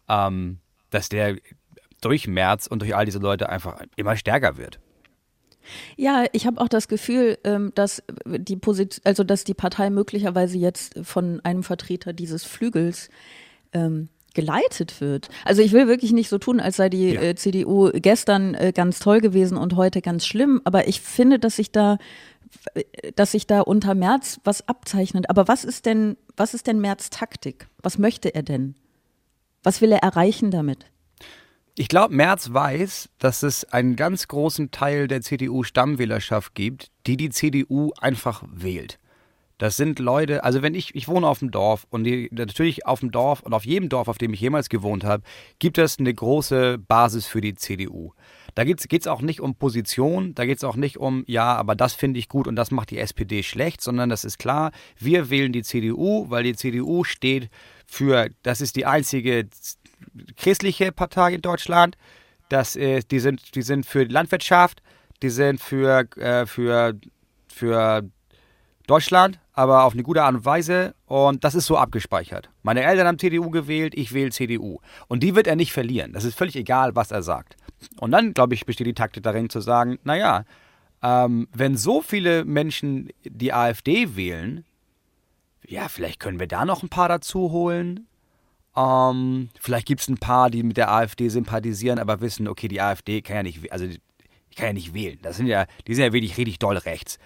ähm, 0.07 0.59
dass 0.89 1.09
der 1.09 1.37
durch 2.01 2.27
Merz 2.27 2.67
und 2.67 2.81
durch 2.81 2.95
all 2.95 3.05
diese 3.05 3.19
Leute 3.19 3.49
einfach 3.49 3.81
immer 3.95 4.15
stärker 4.15 4.57
wird. 4.57 4.79
Ja, 5.97 6.25
ich 6.31 6.47
habe 6.47 6.59
auch 6.61 6.67
das 6.67 6.87
Gefühl, 6.87 7.37
ähm, 7.43 7.71
dass 7.75 8.01
die 8.25 8.55
Position, 8.55 9.01
also 9.05 9.23
dass 9.23 9.43
die 9.43 9.53
Partei 9.53 9.89
möglicherweise 9.89 10.57
jetzt 10.57 10.99
von 11.03 11.41
einem 11.43 11.63
Vertreter 11.63 12.13
dieses 12.13 12.43
Flügels 12.43 13.09
ähm, 13.73 14.09
geleitet 14.33 15.01
wird. 15.01 15.29
Also 15.43 15.61
ich 15.61 15.71
will 15.71 15.87
wirklich 15.87 16.11
nicht 16.11 16.29
so 16.29 16.37
tun, 16.37 16.59
als 16.59 16.77
sei 16.77 16.89
die 16.89 17.13
ja. 17.13 17.21
äh, 17.21 17.35
CDU 17.35 17.91
gestern 17.93 18.53
äh, 18.53 18.71
ganz 18.73 18.99
toll 18.99 19.21
gewesen 19.21 19.57
und 19.57 19.75
heute 19.75 20.01
ganz 20.01 20.25
schlimm, 20.25 20.61
aber 20.63 20.87
ich 20.87 21.01
finde, 21.01 21.39
dass 21.39 21.57
sich 21.57 21.71
da 21.71 21.97
dass 23.15 23.31
sich 23.31 23.47
da 23.47 23.61
unter 23.61 23.95
Merz 23.95 24.39
was 24.43 24.67
abzeichnet. 24.67 25.29
Aber 25.29 25.47
was 25.47 25.63
ist 25.63 25.85
denn, 25.85 26.17
was 26.35 26.53
ist 26.53 26.67
denn 26.67 26.79
Merz 26.79 27.09
Taktik? 27.09 27.67
Was 27.81 27.97
möchte 27.97 28.33
er 28.33 28.43
denn? 28.43 28.75
Was 29.63 29.81
will 29.81 29.91
er 29.91 29.99
erreichen 29.99 30.51
damit? 30.51 30.85
Ich 31.75 31.87
glaube, 31.87 32.13
Merz 32.13 32.51
weiß, 32.51 33.09
dass 33.19 33.43
es 33.43 33.63
einen 33.65 33.95
ganz 33.95 34.27
großen 34.27 34.71
Teil 34.71 35.07
der 35.07 35.21
CDU-Stammwählerschaft 35.21 36.53
gibt, 36.53 36.91
die 37.07 37.15
die 37.15 37.29
CDU 37.29 37.91
einfach 37.99 38.43
wählt. 38.51 38.99
Das 39.59 39.75
sind 39.75 39.99
Leute, 39.99 40.43
also 40.43 40.61
wenn 40.61 40.73
ich, 40.73 40.95
ich 40.95 41.07
wohne 41.09 41.27
auf 41.27 41.39
dem 41.39 41.51
Dorf 41.51 41.85
und 41.89 42.05
die, 42.05 42.29
natürlich 42.31 42.85
auf 42.85 43.01
dem 43.01 43.11
Dorf 43.11 43.41
und 43.41 43.53
auf 43.53 43.65
jedem 43.65 43.89
Dorf, 43.89 44.07
auf 44.07 44.17
dem 44.17 44.33
ich 44.33 44.39
jemals 44.39 44.69
gewohnt 44.69 45.03
habe, 45.03 45.23
gibt 45.59 45.77
es 45.77 45.99
eine 45.99 46.13
große 46.13 46.77
Basis 46.77 47.27
für 47.27 47.41
die 47.41 47.55
CDU. 47.55 48.13
Da 48.55 48.63
geht 48.63 48.93
es 48.93 49.07
auch 49.07 49.21
nicht 49.21 49.41
um 49.41 49.55
Position, 49.55 50.35
da 50.35 50.45
geht 50.45 50.57
es 50.57 50.63
auch 50.63 50.75
nicht 50.75 50.97
um, 50.97 51.23
ja, 51.27 51.55
aber 51.55 51.75
das 51.75 51.93
finde 51.93 52.19
ich 52.19 52.29
gut 52.29 52.47
und 52.47 52.55
das 52.55 52.71
macht 52.71 52.91
die 52.91 52.99
SPD 52.99 53.43
schlecht, 53.43 53.81
sondern 53.81 54.09
das 54.09 54.23
ist 54.23 54.39
klar, 54.39 54.71
wir 54.97 55.29
wählen 55.29 55.51
die 55.51 55.63
CDU, 55.63 56.29
weil 56.29 56.43
die 56.43 56.55
CDU 56.55 57.03
steht 57.03 57.49
für, 57.87 58.29
das 58.43 58.61
ist 58.61 58.75
die 58.75 58.85
einzige 58.85 59.47
christliche 60.37 60.91
Partei 60.91 61.33
in 61.33 61.41
Deutschland, 61.41 61.97
das, 62.49 62.75
ist, 62.75 63.11
die, 63.11 63.19
sind, 63.19 63.55
die 63.55 63.61
sind 63.61 63.85
für 63.85 64.03
Landwirtschaft, 64.03 64.81
die 65.21 65.29
sind 65.29 65.61
für, 65.61 66.07
äh, 66.17 66.45
für, 66.45 66.95
für 67.47 68.03
Deutschland, 68.87 69.39
aber 69.53 69.83
auf 69.83 69.93
eine 69.93 70.03
gute 70.03 70.23
Art 70.23 70.33
und 70.33 70.45
Weise. 70.45 70.95
Und 71.05 71.43
das 71.43 71.53
ist 71.53 71.67
so 71.67 71.77
abgespeichert. 71.77 72.49
Meine 72.63 72.83
Eltern 72.83 73.07
haben 73.07 73.19
CDU 73.19 73.51
gewählt, 73.51 73.93
ich 73.95 74.13
wähle 74.13 74.31
CDU. 74.31 74.79
Und 75.07 75.21
die 75.21 75.35
wird 75.35 75.45
er 75.45 75.55
nicht 75.55 75.73
verlieren. 75.73 76.11
Das 76.11 76.23
ist 76.23 76.35
völlig 76.35 76.55
egal, 76.55 76.95
was 76.95 77.11
er 77.11 77.21
sagt. 77.21 77.55
Und 77.99 78.11
dann, 78.11 78.33
glaube 78.33 78.53
ich, 78.53 78.65
besteht 78.65 78.87
die 78.87 78.93
Taktik 78.93 79.23
darin 79.23 79.49
zu 79.49 79.61
sagen, 79.61 79.99
naja, 80.03 80.45
ähm, 81.01 81.47
wenn 81.53 81.77
so 81.77 82.01
viele 82.01 82.45
Menschen 82.45 83.09
die 83.23 83.53
AfD 83.53 84.15
wählen, 84.15 84.65
ja, 85.65 85.87
vielleicht 85.87 86.19
können 86.19 86.39
wir 86.39 86.47
da 86.47 86.65
noch 86.65 86.83
ein 86.83 86.89
paar 86.89 87.09
dazu 87.09 87.51
holen. 87.51 88.07
Ähm, 88.75 89.49
vielleicht 89.59 89.87
gibt 89.87 90.01
es 90.01 90.07
ein 90.07 90.17
paar, 90.17 90.49
die 90.49 90.63
mit 90.63 90.77
der 90.77 90.91
AfD 90.91 91.29
sympathisieren, 91.29 91.99
aber 91.99 92.21
wissen, 92.21 92.47
okay, 92.47 92.67
die 92.67 92.81
AfD 92.81 93.21
kann 93.21 93.37
ja 93.37 93.43
nicht, 93.43 93.71
also 93.71 93.85
kann 94.55 94.67
ja 94.67 94.73
nicht 94.73 94.93
wählen. 94.93 95.19
Das 95.21 95.37
sind 95.37 95.47
ja, 95.47 95.65
die 95.87 95.95
sind 95.95 96.03
ja 96.03 96.13
wirklich 96.13 96.37
richtig 96.37 96.59
doll 96.59 96.77
rechts. 96.77 97.19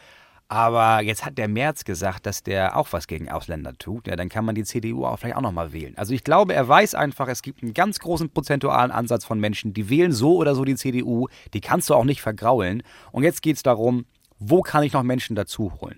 Aber 0.53 1.01
jetzt 1.01 1.25
hat 1.25 1.39
der 1.39 1.47
Merz 1.47 1.83
gesagt, 1.83 2.27
dass 2.27 2.43
der 2.43 2.77
auch 2.77 2.89
was 2.91 3.07
gegen 3.07 3.27
Ausländer 3.27 3.73
tut. 3.75 4.05
Ja, 4.05 4.15
dann 4.15 4.29
kann 4.29 4.45
man 4.45 4.53
die 4.53 4.63
CDU 4.63 5.03
auch 5.03 5.17
vielleicht 5.17 5.35
auch 5.35 5.41
nochmal 5.41 5.73
wählen. 5.73 5.97
Also 5.97 6.13
ich 6.13 6.23
glaube, 6.23 6.53
er 6.53 6.67
weiß 6.67 6.93
einfach, 6.93 7.27
es 7.27 7.41
gibt 7.41 7.63
einen 7.63 7.73
ganz 7.73 7.97
großen 7.97 8.29
prozentualen 8.29 8.91
Ansatz 8.91 9.25
von 9.25 9.39
Menschen, 9.39 9.73
die 9.73 9.89
wählen 9.89 10.11
so 10.11 10.35
oder 10.35 10.53
so 10.53 10.63
die 10.63 10.75
CDU. 10.75 11.27
Die 11.55 11.59
kannst 11.59 11.89
du 11.89 11.95
auch 11.95 12.03
nicht 12.03 12.21
vergraulen. 12.21 12.83
Und 13.11 13.23
jetzt 13.23 13.41
geht 13.41 13.55
es 13.55 13.63
darum, 13.63 14.05
wo 14.37 14.61
kann 14.61 14.83
ich 14.83 14.93
noch 14.93 15.01
Menschen 15.01 15.35
dazu 15.35 15.73
holen? 15.81 15.97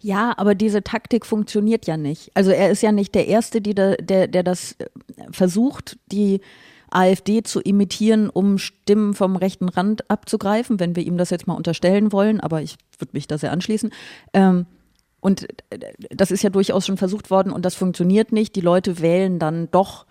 Ja, 0.00 0.34
aber 0.36 0.54
diese 0.54 0.84
Taktik 0.84 1.26
funktioniert 1.26 1.88
ja 1.88 1.96
nicht. 1.96 2.30
Also 2.34 2.52
er 2.52 2.70
ist 2.70 2.82
ja 2.84 2.92
nicht 2.92 3.16
der 3.16 3.26
Erste, 3.26 3.60
der, 3.60 3.96
der, 3.96 4.28
der 4.28 4.44
das 4.44 4.76
äh, 4.78 4.86
versucht, 5.32 5.98
die 6.12 6.40
AfD 6.90 7.42
zu 7.42 7.60
imitieren, 7.60 8.30
um 8.30 8.58
Stimmen 8.58 9.14
vom 9.14 9.36
rechten 9.36 9.68
Rand 9.68 10.10
abzugreifen, 10.10 10.80
wenn 10.80 10.96
wir 10.96 11.04
ihm 11.04 11.18
das 11.18 11.30
jetzt 11.30 11.46
mal 11.46 11.54
unterstellen 11.54 12.12
wollen, 12.12 12.40
aber 12.40 12.62
ich 12.62 12.76
würde 12.98 13.12
mich 13.12 13.26
da 13.26 13.38
sehr 13.38 13.52
anschließen. 13.52 13.90
Ähm, 14.32 14.66
und 15.20 15.48
das 16.10 16.30
ist 16.30 16.42
ja 16.42 16.50
durchaus 16.50 16.86
schon 16.86 16.96
versucht 16.96 17.30
worden 17.30 17.52
und 17.52 17.64
das 17.64 17.74
funktioniert 17.74 18.32
nicht. 18.32 18.54
Die 18.54 18.60
Leute 18.60 19.00
wählen 19.00 19.38
dann 19.38 19.68
doch 19.70 20.06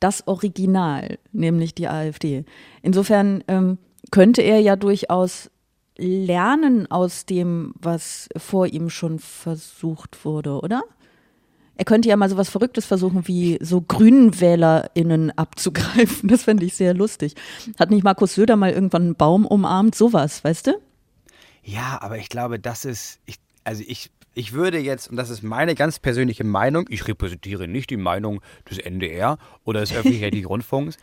das 0.00 0.26
Original, 0.26 1.18
nämlich 1.32 1.74
die 1.74 1.88
AfD. 1.88 2.44
Insofern 2.82 3.44
ähm, 3.48 3.78
könnte 4.10 4.42
er 4.42 4.60
ja 4.60 4.76
durchaus 4.76 5.50
lernen 5.96 6.90
aus 6.90 7.26
dem, 7.26 7.74
was 7.80 8.28
vor 8.36 8.66
ihm 8.66 8.88
schon 8.88 9.18
versucht 9.18 10.24
wurde, 10.24 10.60
oder? 10.60 10.82
Er 11.78 11.84
könnte 11.84 12.08
ja 12.08 12.16
mal 12.16 12.28
so 12.28 12.36
was 12.36 12.48
Verrücktes 12.48 12.86
versuchen, 12.86 13.28
wie 13.28 13.56
so 13.60 13.80
GrünenwählerInnen 13.80 15.30
abzugreifen. 15.38 16.28
Das 16.28 16.42
fände 16.42 16.66
ich 16.66 16.74
sehr 16.74 16.92
lustig. 16.92 17.34
Hat 17.78 17.90
nicht 17.90 18.02
Markus 18.02 18.34
Söder 18.34 18.56
mal 18.56 18.72
irgendwann 18.72 19.02
einen 19.02 19.14
Baum 19.14 19.46
umarmt? 19.46 19.94
Sowas, 19.94 20.42
weißt 20.42 20.66
du? 20.66 20.72
Ja, 21.62 21.98
aber 22.02 22.18
ich 22.18 22.28
glaube, 22.28 22.58
das 22.58 22.84
ist, 22.84 23.20
ich, 23.26 23.36
also 23.62 23.84
ich, 23.86 24.10
ich 24.34 24.52
würde 24.52 24.78
jetzt, 24.78 25.08
und 25.08 25.16
das 25.16 25.30
ist 25.30 25.44
meine 25.44 25.76
ganz 25.76 26.00
persönliche 26.00 26.42
Meinung, 26.42 26.86
ich 26.88 27.06
repräsentiere 27.06 27.68
nicht 27.68 27.90
die 27.90 27.96
Meinung 27.96 28.40
des 28.68 28.78
NDR 28.78 29.38
oder 29.64 29.80
des 29.80 29.92
öffentlich-rechtlichen 29.94 30.48
Rundfunks. 30.48 30.96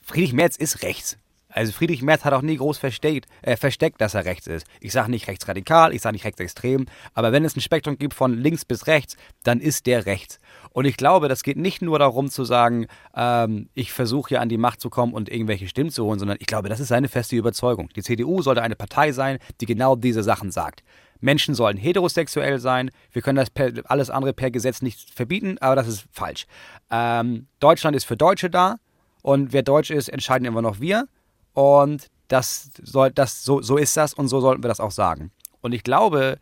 Friedrich 0.00 0.32
Merz 0.32 0.56
ist 0.56 0.82
rechts. 0.82 1.18
Also 1.50 1.72
Friedrich 1.72 2.02
Merz 2.02 2.24
hat 2.24 2.32
auch 2.32 2.42
nie 2.42 2.56
groß 2.56 2.78
versteckt, 2.78 3.28
äh, 3.42 3.56
versteckt 3.56 4.00
dass 4.00 4.14
er 4.14 4.24
rechts 4.24 4.46
ist. 4.46 4.66
Ich 4.80 4.92
sage 4.92 5.10
nicht 5.10 5.28
rechtsradikal, 5.28 5.92
ich 5.92 6.02
sage 6.02 6.14
nicht 6.14 6.24
rechtsextrem, 6.24 6.86
aber 7.14 7.32
wenn 7.32 7.44
es 7.44 7.56
ein 7.56 7.60
Spektrum 7.60 7.98
gibt 7.98 8.14
von 8.14 8.34
links 8.34 8.64
bis 8.64 8.86
rechts, 8.86 9.16
dann 9.42 9.60
ist 9.60 9.86
der 9.86 10.06
rechts. 10.06 10.38
Und 10.70 10.84
ich 10.84 10.96
glaube, 10.96 11.28
das 11.28 11.42
geht 11.42 11.56
nicht 11.56 11.82
nur 11.82 11.98
darum 11.98 12.30
zu 12.30 12.44
sagen, 12.44 12.86
ähm, 13.14 13.68
ich 13.74 13.92
versuche 13.92 14.30
hier 14.30 14.40
an 14.40 14.48
die 14.48 14.58
Macht 14.58 14.80
zu 14.80 14.90
kommen 14.90 15.12
und 15.12 15.28
irgendwelche 15.28 15.68
Stimmen 15.68 15.90
zu 15.90 16.04
holen, 16.04 16.18
sondern 16.18 16.38
ich 16.40 16.46
glaube, 16.46 16.68
das 16.68 16.80
ist 16.80 16.88
seine 16.88 17.08
feste 17.08 17.36
Überzeugung. 17.36 17.88
Die 17.96 18.02
CDU 18.02 18.42
sollte 18.42 18.62
eine 18.62 18.76
Partei 18.76 19.12
sein, 19.12 19.38
die 19.60 19.66
genau 19.66 19.96
diese 19.96 20.22
Sachen 20.22 20.50
sagt. 20.50 20.82
Menschen 21.20 21.54
sollen 21.54 21.76
heterosexuell 21.76 22.58
sein. 22.58 22.90
Wir 23.12 23.22
können 23.22 23.36
das 23.36 23.50
per, 23.50 23.72
alles 23.84 24.10
andere 24.10 24.32
per 24.32 24.50
Gesetz 24.50 24.82
nicht 24.82 25.10
verbieten, 25.12 25.58
aber 25.60 25.76
das 25.76 25.86
ist 25.86 26.04
falsch. 26.12 26.46
Ähm, 26.90 27.46
Deutschland 27.58 27.96
ist 27.96 28.04
für 28.04 28.16
Deutsche 28.16 28.50
da 28.50 28.76
und 29.22 29.52
wer 29.52 29.62
Deutsch 29.62 29.90
ist, 29.90 30.08
entscheiden 30.08 30.46
immer 30.46 30.62
noch 30.62 30.80
wir. 30.80 31.06
Und 31.52 32.08
das 32.28 32.70
soll, 32.82 33.10
das, 33.10 33.44
so, 33.44 33.60
so 33.60 33.76
ist 33.76 33.96
das 33.96 34.14
und 34.14 34.28
so 34.28 34.40
sollten 34.40 34.62
wir 34.62 34.68
das 34.68 34.80
auch 34.80 34.92
sagen. 34.92 35.30
Und 35.60 35.72
ich 35.72 35.82
glaube, 35.82 36.38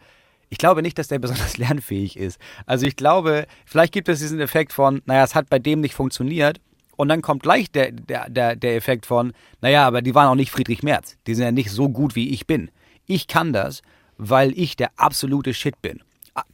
ich 0.51 0.59
glaube 0.59 0.83
nicht, 0.83 0.99
dass 0.99 1.09
der 1.09 1.19
besonders 1.19 1.57
lernfähig 1.59 2.17
ist. 2.17 2.39
Also 2.67 2.87
ich 2.87 2.97
glaube, 2.97 3.47
vielleicht 3.67 3.93
gibt 3.93 4.09
es 4.09 4.21
diesen 4.21 4.41
Effekt 4.41 4.73
von, 4.73 5.03
naja, 5.07 5.25
es 5.25 5.35
hat 5.35 5.51
bei 5.51 5.59
dem 5.59 5.81
nicht 5.81 5.95
funktioniert. 5.95 6.61
Und 6.97 7.09
dann 7.09 7.23
kommt 7.23 7.45
gleich 7.45 7.71
der, 7.71 7.93
der, 7.93 8.29
der, 8.29 8.57
der 8.57 8.75
Effekt 8.75 9.07
von, 9.07 9.33
naja, 9.61 9.87
aber 9.87 10.03
die 10.03 10.17
waren 10.17 10.27
auch 10.27 10.35
nicht 10.35 10.51
Friedrich 10.51 10.83
Merz. 10.83 11.17
Die 11.29 11.35
sind 11.35 11.45
ja 11.45 11.53
nicht 11.53 11.71
so 11.71 11.89
gut, 11.89 12.17
wie 12.17 12.31
ich 12.31 12.47
bin. 12.47 12.73
Ich 13.07 13.29
kann 13.29 13.53
das, 13.53 13.83
weil 14.17 14.53
ich 14.59 14.77
der 14.77 14.91
absolute 14.97 15.55
Shit 15.55 15.81
bin. 15.81 16.03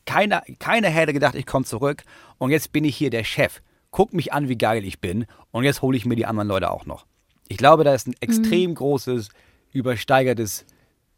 Keiner, 0.04 0.42
keiner 0.58 0.88
hätte 0.88 1.12
gedacht, 1.12 1.34
ich 1.34 1.46
komme 1.46 1.64
zurück 1.64 2.04
und 2.38 2.50
jetzt 2.50 2.72
bin 2.72 2.84
ich 2.84 2.96
hier 2.96 3.10
der 3.10 3.24
Chef. 3.24 3.60
Guck 3.90 4.12
mich 4.12 4.32
an, 4.32 4.48
wie 4.48 4.56
geil 4.56 4.84
ich 4.84 5.00
bin 5.00 5.26
und 5.50 5.64
jetzt 5.64 5.82
hole 5.82 5.96
ich 5.96 6.04
mir 6.04 6.16
die 6.16 6.26
anderen 6.26 6.48
Leute 6.48 6.70
auch 6.70 6.84
noch. 6.84 7.06
Ich 7.48 7.56
glaube, 7.56 7.84
da 7.84 7.94
ist 7.94 8.06
ein 8.06 8.14
extrem 8.20 8.70
mhm. 8.70 8.74
großes, 8.76 9.28
übersteigertes 9.72 10.64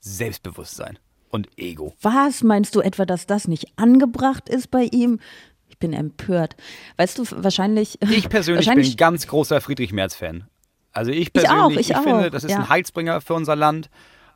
Selbstbewusstsein 0.00 0.98
und 1.30 1.48
Ego. 1.56 1.94
Was 2.02 2.42
meinst 2.42 2.74
du 2.74 2.80
etwa, 2.80 3.04
dass 3.04 3.26
das 3.26 3.48
nicht 3.48 3.66
angebracht 3.76 4.48
ist 4.48 4.70
bei 4.70 4.84
ihm? 4.84 5.20
Ich 5.68 5.78
bin 5.78 5.92
empört. 5.92 6.56
Weißt 6.96 7.18
du, 7.18 7.24
wahrscheinlich. 7.30 7.98
Ich 8.02 8.28
persönlich 8.28 8.66
wahrscheinlich, 8.66 8.90
bin 8.90 8.96
ganz 8.96 9.26
großer 9.26 9.60
Friedrich 9.60 9.92
Merz-Fan. 9.92 10.44
Also 10.92 11.10
ich 11.10 11.32
persönlich, 11.32 11.90
ich, 11.90 11.96
auch, 11.96 11.98
ich, 11.98 12.04
ich 12.06 12.10
finde, 12.10 12.30
das 12.30 12.44
ist 12.44 12.52
ja. 12.52 12.58
ein 12.58 12.68
Heilsbringer 12.68 13.20
für 13.20 13.34
unser 13.34 13.54
Land. 13.54 13.90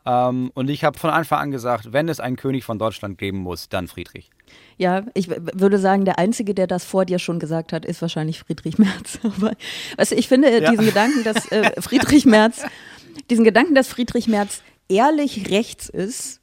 Ähm, 0.06 0.50
und 0.54 0.70
ich 0.70 0.84
habe 0.84 0.98
von 0.98 1.10
Anfang 1.10 1.40
an 1.40 1.50
gesagt, 1.50 1.92
wenn 1.92 2.08
es 2.08 2.20
einen 2.20 2.36
König 2.36 2.64
von 2.64 2.78
Deutschland 2.78 3.18
geben 3.18 3.38
muss, 3.38 3.68
dann 3.68 3.88
Friedrich. 3.88 4.30
Ja, 4.78 5.04
ich 5.14 5.28
würde 5.28 5.78
sagen, 5.78 6.04
der 6.04 6.18
Einzige, 6.18 6.54
der 6.54 6.66
das 6.66 6.84
vor 6.84 7.04
dir 7.04 7.18
schon 7.18 7.38
gesagt 7.38 7.72
hat, 7.72 7.84
ist 7.84 8.00
wahrscheinlich 8.00 8.40
Friedrich 8.40 8.78
Merz. 8.78 9.18
Aber 9.22 9.52
du, 9.96 10.14
ich 10.14 10.28
finde 10.28 10.50
ja. 10.60 10.70
diesen 10.70 10.86
Gedanken, 10.86 11.24
dass 11.24 11.50
äh, 11.52 11.72
Friedrich 11.80 12.24
Merz, 12.24 12.64
diesen 13.28 13.44
Gedanken, 13.44 13.74
dass 13.74 13.88
Friedrich 13.88 14.26
Merz 14.26 14.62
ehrlich 14.88 15.50
rechts 15.50 15.88
ist, 15.88 16.40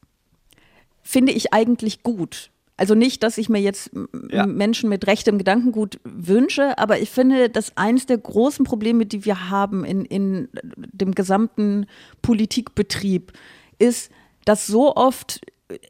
finde 1.01 1.31
ich 1.31 1.53
eigentlich 1.53 2.03
gut. 2.03 2.51
Also 2.77 2.93
nicht, 2.93 3.23
dass 3.23 3.39
ich 3.39 3.49
mir 3.49 3.59
jetzt 3.59 3.89
ja. 4.29 4.45
Menschen 4.45 4.87
mit 4.87 5.07
rechtem 5.07 5.39
Gedankengut 5.39 5.99
wünsche, 6.03 6.77
aber 6.77 6.99
ich 6.99 7.09
finde, 7.09 7.49
dass 7.49 7.75
eins 7.75 8.05
der 8.05 8.19
großen 8.19 8.65
Probleme, 8.65 9.07
die 9.07 9.25
wir 9.25 9.49
haben 9.49 9.83
in, 9.83 10.05
in 10.05 10.47
dem 10.93 11.15
gesamten 11.15 11.87
Politikbetrieb, 12.21 13.33
ist, 13.79 14.11
dass 14.45 14.67
so 14.67 14.95
oft 14.95 15.41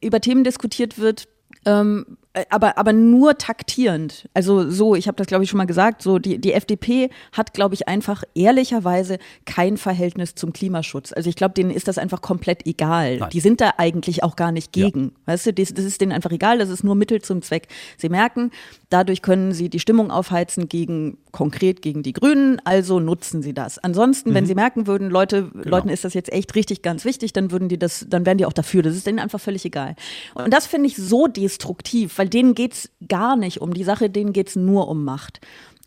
über 0.02 0.22
Themen 0.22 0.46
diskutiert 0.46 0.98
wird, 0.98 1.28
ähm, 1.66 2.18
äh, 2.27 2.27
aber, 2.50 2.78
aber 2.78 2.94
nur 2.94 3.38
taktierend. 3.38 4.30
Also 4.34 4.70
so, 4.70 4.96
ich 4.96 5.08
habe 5.08 5.16
das 5.16 5.28
glaube 5.28 5.44
ich 5.44 5.50
schon 5.50 5.58
mal 5.58 5.66
gesagt, 5.66 6.02
so 6.02 6.20
die, 6.20 6.40
die 6.40 6.54
FDP 6.54 7.10
hat 7.32 7.54
glaube 7.54 7.76
ich 7.76 7.88
einfach 7.88 8.24
ehrlicherweise 8.36 9.20
kein 9.46 9.78
Verhältnis 9.78 10.36
zum 10.36 10.54
Klimaschutz. 10.54 11.14
Also 11.14 11.30
ich 11.30 11.36
glaube, 11.36 11.54
denen 11.54 11.72
ist 11.72 11.88
das 11.88 11.98
einfach 11.98 12.22
komplett 12.22 12.66
egal. 12.66 13.18
Nein. 13.18 13.30
Die 13.32 13.40
sind 13.40 13.62
da 13.62 13.74
eigentlich 13.78 14.24
auch 14.24 14.36
gar 14.36 14.52
nicht 14.52 14.72
gegen. 14.72 15.04
Ja. 15.06 15.34
Weißt 15.34 15.48
du, 15.48 15.54
das, 15.54 15.74
das 15.74 15.86
ist 15.86 16.02
denen 16.02 16.12
einfach 16.12 16.32
egal, 16.32 16.58
das 16.58 16.70
ist 16.70 16.84
nur 16.84 16.96
Mittel 16.96 17.22
zum 17.22 17.42
Zweck. 17.42 17.68
Sie 17.98 18.10
merken, 18.10 18.52
dadurch 18.90 19.22
können 19.22 19.52
sie 19.52 19.70
die 19.70 19.80
Stimmung 19.80 20.12
aufheizen 20.12 20.70
gegen 20.70 21.18
konkret 21.32 21.82
gegen 21.82 22.02
die 22.02 22.14
Grünen, 22.14 22.60
also 22.64 23.00
nutzen 23.00 23.44
sie 23.44 23.54
das. 23.54 23.78
Ansonsten, 23.78 24.32
mhm. 24.32 24.34
wenn 24.34 24.46
sie 24.46 24.56
merken 24.56 24.88
würden, 24.88 25.10
Leute, 25.10 25.50
genau. 25.54 25.70
Leuten 25.70 25.90
ist 25.90 26.04
das 26.04 26.14
jetzt 26.14 26.32
echt 26.32 26.56
richtig 26.56 26.82
ganz 26.82 27.06
wichtig, 27.06 27.32
dann 27.34 27.52
würden 27.52 27.70
die 27.70 27.78
das, 27.78 28.06
dann 28.10 28.26
wären 28.26 28.38
die 28.38 28.46
auch 28.46 28.54
dafür. 28.54 28.82
Das 28.82 28.96
ist 28.96 29.06
denen 29.06 29.20
einfach 29.20 29.40
völlig 29.40 29.64
egal. 29.64 29.96
Und 30.34 30.52
das 30.52 30.66
finde 30.66 30.88
ich 30.88 30.96
so 30.96 31.28
destruktiv, 31.28 32.18
weil 32.18 32.27
weil 32.28 32.30
denen 32.30 32.56
geht 32.56 32.74
es 32.74 32.90
gar 33.08 33.38
nicht 33.38 33.62
um 33.62 33.74
die 33.74 33.86
Sache, 33.86 34.10
denen 34.10 34.34
geht 34.34 34.50
es 34.50 34.56
nur 34.58 34.90
um 34.90 35.06
Macht. 35.06 35.40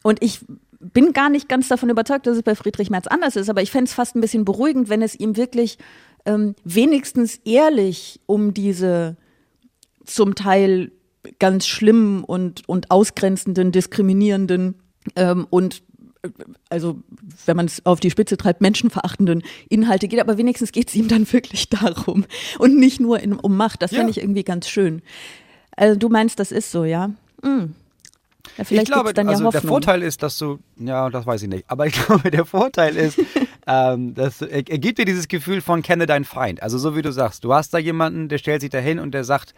Und 0.02 0.22
ich 0.22 0.40
bin 0.78 1.12
gar 1.12 1.28
nicht 1.28 1.50
ganz 1.50 1.68
davon 1.68 1.90
überzeugt, 1.90 2.26
dass 2.26 2.38
es 2.38 2.42
bei 2.42 2.54
Friedrich 2.54 2.88
Merz 2.88 3.06
anders 3.06 3.36
ist, 3.36 3.50
aber 3.50 3.60
ich 3.60 3.70
fände 3.70 3.84
es 3.84 3.92
fast 3.92 4.16
ein 4.16 4.22
bisschen 4.22 4.46
beruhigend, 4.46 4.88
wenn 4.88 5.02
es 5.02 5.14
ihm 5.14 5.36
wirklich 5.36 5.76
ähm, 6.24 6.54
wenigstens 6.64 7.40
ehrlich 7.44 8.20
um 8.24 8.54
diese 8.54 9.18
zum 10.06 10.34
Teil 10.34 10.92
ganz 11.38 11.66
schlimmen 11.66 12.24
und, 12.24 12.66
und 12.66 12.90
ausgrenzenden, 12.90 13.72
diskriminierenden 13.72 14.76
ähm, 15.16 15.46
und 15.50 15.82
also 16.68 17.02
wenn 17.46 17.56
man 17.56 17.66
es 17.66 17.84
auf 17.86 18.00
die 18.00 18.10
Spitze 18.10 18.36
treibt, 18.36 18.60
menschenverachtenden 18.60 19.42
Inhalte 19.68 20.08
geht, 20.08 20.20
aber 20.20 20.38
wenigstens 20.38 20.72
geht 20.72 20.88
es 20.88 20.94
ihm 20.94 21.08
dann 21.08 21.30
wirklich 21.30 21.68
darum 21.70 22.24
und 22.58 22.78
nicht 22.78 23.00
nur 23.00 23.20
in, 23.20 23.34
um 23.34 23.56
Macht. 23.56 23.82
Das 23.82 23.90
ja. 23.90 23.98
fände 23.98 24.10
ich 24.10 24.18
irgendwie 24.18 24.44
ganz 24.44 24.68
schön. 24.68 25.02
Also 25.80 25.98
du 25.98 26.10
meinst, 26.10 26.38
das 26.38 26.52
ist 26.52 26.70
so, 26.70 26.84
ja? 26.84 27.10
Hm. 27.42 27.74
Ja, 28.58 28.64
vielleicht 28.64 28.88
ich 28.88 28.92
glaube, 28.92 29.14
dann 29.14 29.28
ja 29.28 29.32
also 29.32 29.46
Hoffnung. 29.46 29.62
der 29.62 29.68
Vorteil 29.68 30.02
ist, 30.02 30.22
dass 30.22 30.36
du, 30.36 30.58
ja, 30.76 31.08
das 31.08 31.24
weiß 31.24 31.42
ich 31.42 31.48
nicht, 31.48 31.64
aber 31.68 31.86
ich 31.86 31.94
glaube, 32.06 32.30
der 32.30 32.44
Vorteil 32.44 32.96
ist, 32.96 33.18
ähm, 33.66 34.14
dass, 34.14 34.42
er, 34.42 34.68
er 34.68 34.78
gibt 34.78 34.98
dir 34.98 35.06
dieses 35.06 35.26
Gefühl 35.26 35.62
von 35.62 35.80
kenne 35.80 36.04
deinen 36.04 36.26
Feind. 36.26 36.62
Also 36.62 36.76
so 36.76 36.96
wie 36.96 37.02
du 37.02 37.10
sagst, 37.12 37.44
du 37.44 37.54
hast 37.54 37.72
da 37.72 37.78
jemanden, 37.78 38.28
der 38.28 38.36
stellt 38.36 38.60
sich 38.60 38.68
da 38.68 38.76
hin 38.76 38.98
und 38.98 39.12
der 39.12 39.24
sagt, 39.24 39.54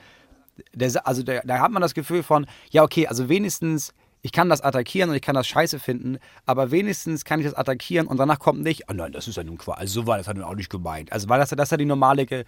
der, 0.73 1.05
also 1.05 1.25
der, 1.25 1.43
da 1.45 1.59
hat 1.59 1.73
man 1.73 1.83
das 1.83 1.93
Gefühl 1.93 2.23
von, 2.23 2.47
ja 2.71 2.85
okay, 2.85 3.09
also 3.09 3.29
wenigstens 3.29 3.93
ich 4.25 4.31
kann 4.31 4.49
das 4.49 4.61
attackieren 4.61 5.11
und 5.11 5.17
ich 5.17 5.23
kann 5.23 5.35
das 5.35 5.49
scheiße 5.49 5.81
finden, 5.81 6.19
aber 6.47 6.71
wenigstens 6.71 7.25
kann 7.25 7.41
ich 7.41 7.47
das 7.47 7.55
attackieren 7.55 8.07
und 8.07 8.19
danach 8.19 8.39
kommt 8.39 8.63
nicht, 8.63 8.85
oh 8.89 8.93
nein, 8.95 9.11
das 9.11 9.27
ist 9.27 9.37
ja 9.37 9.43
nun 9.43 9.59
Quatsch, 9.59 9.79
also 9.79 10.03
so 10.03 10.07
war 10.07 10.19
das 10.19 10.29
ja 10.29 10.35
nun 10.35 10.45
auch 10.45 10.55
nicht 10.55 10.71
gemeint. 10.71 11.13
Also 11.13 11.29
weil 11.29 11.41
das, 11.41 11.51
das 11.51 11.71
ja 11.71 11.77
die 11.77 11.85
normale, 11.85 12.45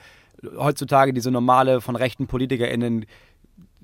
heutzutage 0.56 1.12
diese 1.12 1.32
normale 1.32 1.80
von 1.80 1.96
rechten 1.96 2.28
PolitikerInnen 2.28 3.06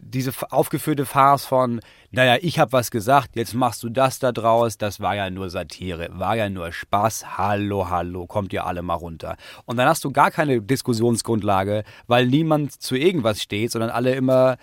diese 0.03 0.33
aufgeführte 0.51 1.07
Farce 1.07 1.45
von, 1.45 1.81
naja, 2.11 2.37
ich 2.41 2.59
habe 2.59 2.73
was 2.73 2.91
gesagt, 2.91 3.37
jetzt 3.37 3.55
machst 3.55 3.83
du 3.83 3.89
das 3.89 4.19
da 4.19 4.33
draus, 4.33 4.79
das 4.79 5.01
war 5.01 5.15
ja 5.15 5.31
nur 5.31 5.51
Satire, 5.51 6.09
war 6.13 6.37
ja 6.37 6.49
nur 6.49 6.73
Spaß, 6.73 7.39
hallo, 7.39 7.89
hallo, 7.89 8.27
kommt 8.27 8.53
ihr 8.53 8.67
alle 8.67 8.83
mal 8.83 8.95
runter. 8.95 9.37
Und 9.65 9.77
dann 9.77 9.89
hast 9.89 10.05
du 10.05 10.11
gar 10.11 10.31
keine 10.31 10.61
Diskussionsgrundlage, 10.61 11.85
weil 12.07 12.27
niemand 12.27 12.81
zu 12.81 12.97
irgendwas 12.97 13.43
steht, 13.43 13.71
sondern 13.73 13.91
alle 13.91 14.15
immer 14.15 14.57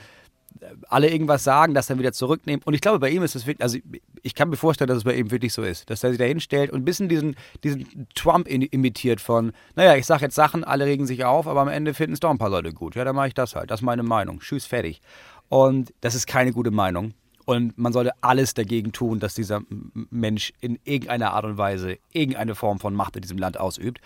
alle 0.89 1.09
irgendwas 1.09 1.43
sagen, 1.43 1.73
das 1.73 1.87
dann 1.87 1.99
wieder 1.99 2.13
zurücknehmen. 2.13 2.61
Und 2.63 2.73
ich 2.73 2.81
glaube, 2.81 2.99
bei 2.99 3.09
ihm 3.09 3.23
ist 3.23 3.35
es 3.35 3.45
wirklich, 3.45 3.63
also 3.63 3.77
ich 4.23 4.35
kann 4.35 4.49
mir 4.49 4.57
vorstellen, 4.57 4.87
dass 4.87 4.97
es 4.97 5.03
bei 5.03 5.15
ihm 5.15 5.31
wirklich 5.31 5.53
so 5.53 5.63
ist, 5.63 5.89
dass 5.89 6.03
er 6.03 6.09
sich 6.09 6.19
da 6.19 6.25
hinstellt 6.25 6.71
und 6.71 6.81
ein 6.81 6.85
bisschen 6.85 7.09
diesen, 7.09 7.35
diesen 7.63 8.07
Trump 8.15 8.47
imitiert 8.47 9.21
von, 9.21 9.51
naja, 9.75 9.95
ich 9.95 10.05
sage 10.05 10.25
jetzt 10.25 10.35
Sachen, 10.35 10.63
alle 10.63 10.85
regen 10.85 11.07
sich 11.07 11.25
auf, 11.25 11.47
aber 11.47 11.61
am 11.61 11.67
Ende 11.67 11.93
finden 11.93 12.13
es 12.13 12.19
doch 12.19 12.29
ein 12.29 12.37
paar 12.37 12.49
Leute 12.49 12.73
gut. 12.73 12.95
Ja, 12.95 13.03
dann 13.03 13.15
mache 13.15 13.29
ich 13.29 13.33
das 13.33 13.55
halt. 13.55 13.71
Das 13.71 13.81
ist 13.81 13.85
meine 13.85 14.03
Meinung. 14.03 14.39
Tschüss, 14.39 14.65
fertig. 14.65 15.01
Und 15.49 15.93
das 16.01 16.15
ist 16.15 16.27
keine 16.27 16.51
gute 16.51 16.71
Meinung. 16.71 17.13
Und 17.45 17.77
man 17.77 17.93
sollte 17.93 18.11
alles 18.21 18.53
dagegen 18.53 18.91
tun, 18.91 19.19
dass 19.19 19.33
dieser 19.33 19.61
Mensch 20.09 20.51
in 20.59 20.79
irgendeiner 20.83 21.31
Art 21.31 21.45
und 21.45 21.57
Weise 21.57 21.97
irgendeine 22.11 22.55
Form 22.55 22.79
von 22.79 22.93
Macht 22.93 23.15
in 23.15 23.21
diesem 23.21 23.37
Land 23.37 23.57
ausübt. 23.57 24.01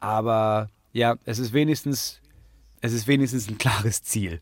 Aber 0.00 0.70
ja, 0.92 1.16
es 1.26 1.38
ist 1.38 1.52
wenigstens, 1.52 2.22
es 2.80 2.94
ist 2.94 3.06
wenigstens 3.06 3.50
ein 3.50 3.58
klares 3.58 4.02
Ziel 4.02 4.40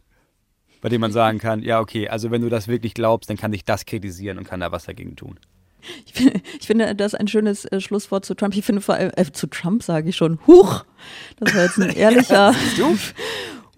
bei 0.84 0.90
dem 0.90 1.00
man 1.00 1.12
sagen 1.12 1.38
kann, 1.38 1.62
ja, 1.62 1.80
okay, 1.80 2.10
also 2.10 2.30
wenn 2.30 2.42
du 2.42 2.50
das 2.50 2.68
wirklich 2.68 2.92
glaubst, 2.92 3.30
dann 3.30 3.38
kann 3.38 3.54
ich 3.54 3.64
das 3.64 3.86
kritisieren 3.86 4.36
und 4.36 4.44
kann 4.44 4.60
da 4.60 4.70
was 4.70 4.84
dagegen 4.84 5.16
tun. 5.16 5.40
Ich 6.04 6.12
finde, 6.12 6.40
ich 6.60 6.66
finde 6.66 6.94
das 6.94 7.14
ein 7.14 7.26
schönes 7.26 7.64
äh, 7.64 7.80
Schlusswort 7.80 8.26
zu 8.26 8.34
Trump. 8.34 8.54
Ich 8.54 8.66
finde 8.66 8.82
vor 8.82 8.96
allem, 8.96 9.10
äh, 9.16 9.24
zu 9.32 9.46
Trump 9.46 9.82
sage 9.82 10.10
ich 10.10 10.16
schon, 10.16 10.38
huch, 10.46 10.84
das 11.40 11.54
war 11.54 11.62
jetzt 11.62 11.78
ein 11.78 11.88
ehrlicher. 11.96 12.54
ja, 12.76 12.94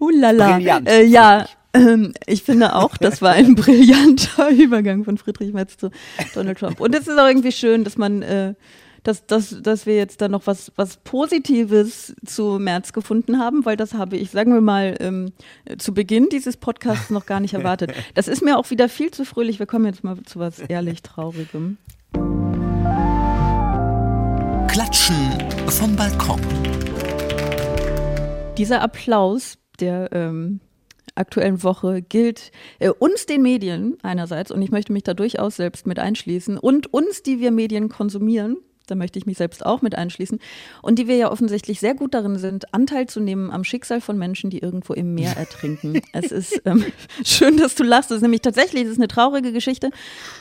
Hulala. 0.01 0.51
Brillant. 0.57 0.89
Äh, 0.89 1.03
ja, 1.05 1.47
ähm, 1.73 2.13
ich 2.25 2.43
finde 2.43 2.75
auch, 2.75 2.97
das 2.97 3.21
war 3.21 3.31
ein 3.31 3.55
brillanter 3.55 4.49
Übergang 4.49 5.05
von 5.05 5.17
Friedrich 5.17 5.53
Merz 5.53 5.77
zu 5.77 5.91
Donald 6.33 6.59
Trump. 6.59 6.81
Und 6.81 6.93
es 6.93 7.07
ist 7.07 7.17
auch 7.17 7.27
irgendwie 7.27 7.53
schön, 7.53 7.85
dass 7.85 7.97
man 7.97 8.21
äh, 8.21 8.53
dass, 9.07 9.25
dass, 9.25 9.61
dass 9.61 9.85
wir 9.85 9.95
jetzt 9.95 10.19
da 10.19 10.27
noch 10.27 10.47
was, 10.47 10.69
was 10.75 10.97
Positives 10.97 12.13
zu 12.25 12.59
März 12.59 12.91
gefunden 12.91 13.39
haben, 13.39 13.63
weil 13.63 13.77
das 13.77 13.93
habe 13.93 14.17
ich, 14.17 14.31
sagen 14.31 14.53
wir 14.53 14.59
mal, 14.59 14.95
ähm, 14.99 15.31
zu 15.77 15.93
Beginn 15.93 16.27
dieses 16.29 16.57
Podcasts 16.57 17.09
noch 17.09 17.25
gar 17.25 17.39
nicht 17.39 17.53
erwartet. 17.53 17.93
Das 18.15 18.27
ist 18.27 18.41
mir 18.43 18.57
auch 18.57 18.69
wieder 18.71 18.89
viel 18.89 19.11
zu 19.11 19.25
fröhlich. 19.25 19.59
Wir 19.59 19.65
kommen 19.65 19.85
jetzt 19.85 20.03
mal 20.03 20.17
zu 20.23 20.39
was 20.39 20.59
ehrlich 20.59 21.03
Traurigem. 21.03 21.77
Klatschen 24.67 25.15
vom 25.67 25.95
Balkon. 25.95 26.41
Dieser 28.57 28.81
Applaus, 28.81 29.57
der 29.79 30.09
ähm, 30.11 30.59
aktuellen 31.15 31.63
Woche 31.63 32.01
gilt 32.01 32.51
äh, 32.79 32.89
uns 32.89 33.25
den 33.25 33.41
Medien 33.41 33.97
einerseits, 34.03 34.51
und 34.51 34.61
ich 34.61 34.71
möchte 34.71 34.91
mich 34.91 35.03
da 35.03 35.13
durchaus 35.13 35.55
selbst 35.55 35.87
mit 35.87 35.99
einschließen, 35.99 36.57
und 36.57 36.93
uns, 36.93 37.23
die 37.23 37.39
wir 37.39 37.51
Medien 37.51 37.89
konsumieren, 37.89 38.57
da 38.87 38.95
möchte 38.95 39.19
ich 39.19 39.25
mich 39.25 39.37
selbst 39.37 39.65
auch 39.65 39.81
mit 39.81 39.95
einschließen, 39.95 40.39
und 40.81 40.99
die 40.99 41.07
wir 41.07 41.17
ja 41.17 41.31
offensichtlich 41.31 41.79
sehr 41.79 41.93
gut 41.93 42.13
darin 42.13 42.37
sind, 42.37 42.73
Anteil 42.73 43.07
zu 43.07 43.19
nehmen 43.19 43.51
am 43.51 43.63
Schicksal 43.63 44.01
von 44.01 44.17
Menschen, 44.17 44.49
die 44.49 44.59
irgendwo 44.59 44.93
im 44.93 45.13
Meer 45.13 45.33
ertrinken. 45.37 46.01
es 46.13 46.31
ist 46.31 46.61
ähm, 46.65 46.85
schön, 47.25 47.57
dass 47.57 47.75
du 47.75 47.83
lachst. 47.83 48.11
Es 48.11 48.17
ist 48.17 48.21
nämlich 48.23 48.41
tatsächlich, 48.41 48.83
es 48.83 48.91
ist 48.91 48.97
eine 48.97 49.07
traurige 49.07 49.51
Geschichte. 49.51 49.91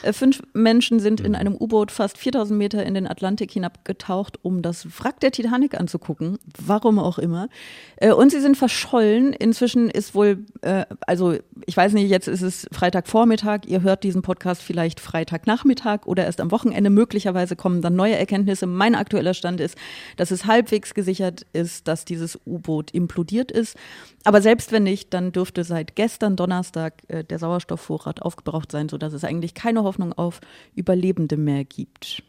Äh, 0.02 0.12
fünf 0.12 0.42
Menschen 0.54 1.00
sind 1.00 1.20
in 1.20 1.34
einem 1.34 1.54
U-Boot 1.54 1.90
fast 1.90 2.18
4000 2.18 2.56
Meter 2.56 2.84
in 2.84 2.94
den 2.94 3.06
Atlantik 3.06 3.50
hinabgetaucht, 3.50 4.38
um 4.42 4.62
das 4.62 4.86
Wrack 4.98 5.20
der 5.20 5.32
Titanic 5.32 5.78
anzugucken. 5.78 6.38
Warum 6.64 6.98
auch 6.98 7.18
immer. 7.18 7.48
Äh, 7.96 8.12
und 8.12 8.30
sie 8.30 8.40
sind 8.40 8.56
verschollen. 8.56 9.32
Inzwischen 9.32 9.90
ist 9.90 10.14
wohl, 10.14 10.44
äh, 10.62 10.86
also 11.06 11.34
ich 11.66 11.76
weiß 11.76 11.92
nicht, 11.92 12.08
jetzt 12.08 12.28
ist 12.28 12.42
es 12.42 12.66
Freitagvormittag. 12.72 13.60
Ihr 13.66 13.82
hört 13.82 14.04
diesen 14.04 14.22
Podcast 14.22 14.62
vielleicht 14.62 15.00
Freitagnachmittag 15.00 16.06
oder 16.06 16.24
erst 16.24 16.40
am 16.40 16.50
Wochenende. 16.50 16.90
Möglicherweise 16.90 17.56
kommen 17.56 17.82
dann 17.82 17.96
neue 17.96 18.16
Erkenntnisse 18.16 18.35
Erkenntnisse. 18.36 18.66
Mein 18.66 18.94
aktueller 18.94 19.34
Stand 19.34 19.60
ist, 19.60 19.76
dass 20.16 20.30
es 20.30 20.46
halbwegs 20.46 20.94
gesichert 20.94 21.46
ist, 21.52 21.88
dass 21.88 22.04
dieses 22.04 22.38
U-Boot 22.46 22.90
implodiert 22.90 23.50
ist. 23.50 23.76
Aber 24.24 24.42
selbst 24.42 24.72
wenn 24.72 24.82
nicht, 24.82 25.14
dann 25.14 25.32
dürfte 25.32 25.64
seit 25.64 25.96
gestern 25.96 26.36
Donnerstag 26.36 27.02
äh, 27.08 27.24
der 27.24 27.38
Sauerstoffvorrat 27.38 28.22
aufgebraucht 28.22 28.70
sein, 28.70 28.88
sodass 28.88 29.12
es 29.12 29.24
eigentlich 29.24 29.54
keine 29.54 29.84
Hoffnung 29.84 30.12
auf 30.12 30.40
Überlebende 30.74 31.36
mehr 31.36 31.64
gibt. 31.64 32.22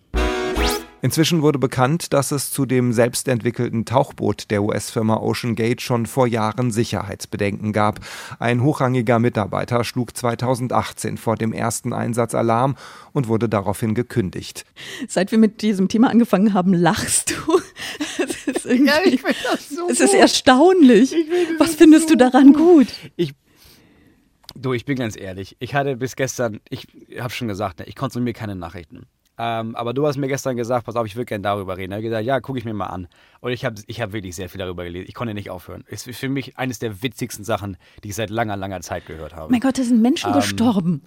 Inzwischen 1.02 1.44
wurde 1.44 1.60
bekannt, 1.60 2.12
dass 2.14 2.32
es 2.32 2.52
zu 2.52 2.66
dem 2.66 2.92
selbstentwickelten 2.92 3.86
Tauchboot 3.86 4.50
der 4.50 4.64
US-Firma 4.64 5.18
Ocean 5.18 5.56
Gate 5.56 5.82
schon 5.82 6.08
vor 6.08 6.26
Jahren 6.26 6.72
Sicherheitsbedenken 6.72 7.72
gab. 7.72 8.00
Ein 8.40 8.64
hochrangiger 8.64 9.20
Mitarbeiter 9.20 9.84
schlug 9.84 10.18
2018 10.18 11.18
vor 11.18 11.36
dem 11.36 11.54
ersten 11.54 11.94
Einsatz 11.94 12.34
Alarm 12.34 12.76
und 13.14 13.28
wurde 13.28 13.48
daraufhin 13.48 13.94
gekündigt. 13.94 14.66
Seit 15.08 15.32
wir 15.32 15.38
mit 15.38 15.62
diesem 15.62 15.88
Thema 15.88 16.10
angefangen 16.10 16.54
haben, 16.54 16.74
lachst 16.74 17.32
du. 17.32 17.60
Es 18.50 18.66
ist, 18.66 18.66
ja, 18.66 19.00
ich 19.04 19.22
das 19.22 19.70
so 19.70 19.88
es 19.90 20.00
ist 20.00 20.14
erstaunlich. 20.14 21.14
Was 21.60 21.76
findest 21.76 22.08
so 22.08 22.16
du 22.16 22.18
daran 22.18 22.54
gut? 22.54 22.88
Ich 23.18 23.34
Du, 24.56 24.74
ich 24.74 24.86
bin 24.86 24.98
ganz 24.98 25.16
ehrlich. 25.16 25.56
Ich 25.60 25.76
hatte 25.76 25.98
bis 25.98 26.16
gestern, 26.16 26.62
ich 26.70 26.88
habe 27.20 27.30
schon 27.30 27.48
gesagt, 27.48 27.80
ne, 27.80 27.86
ich 27.86 27.96
konsumiere 27.96 28.34
keine 28.34 28.56
Nachrichten. 28.56 29.06
Ähm, 29.40 29.76
aber 29.76 29.94
du 29.94 30.08
hast 30.08 30.18
mir 30.18 30.28
gestern 30.28 30.58
gesagt, 30.58 30.86
pass 30.86 30.96
auf, 30.96 31.06
ich 31.06 31.16
würde 31.16 31.26
gerne 31.26 31.44
darüber 31.44 31.78
reden. 31.78 31.92
Er 31.92 31.98
hat 31.98 32.04
gesagt, 32.04 32.26
ja, 32.26 32.40
gucke 32.40 32.58
ich 32.58 32.66
mir 32.66 32.74
mal 32.74 32.88
an. 32.88 33.08
Und 33.40 33.52
ich 33.52 33.66
habe 33.66 33.82
ich 33.86 34.02
hab 34.02 34.12
wirklich 34.12 34.36
sehr 34.36 34.50
viel 34.50 34.60
darüber 34.60 34.84
gelesen. 34.84 35.06
Ich 35.08 35.14
konnte 35.14 35.34
nicht 35.34 35.50
aufhören. 35.50 35.84
Es 35.88 36.08
ist 36.08 36.20
für 36.20 36.30
mich 36.30 36.58
eines 36.58 36.80
der 36.80 37.04
witzigsten 37.04 37.46
Sachen, 37.46 37.78
die 38.04 38.10
ich 38.10 38.16
seit 38.16 38.32
langer, 38.32 38.58
langer 38.58 38.82
Zeit 38.82 39.06
gehört 39.06 39.36
habe. 39.36 39.52
Mein 39.52 39.60
Gott, 39.60 39.78
da 39.78 39.84
sind 39.84 40.02
Menschen 40.02 40.32
ähm, 40.32 40.36
gestorben. 40.36 41.04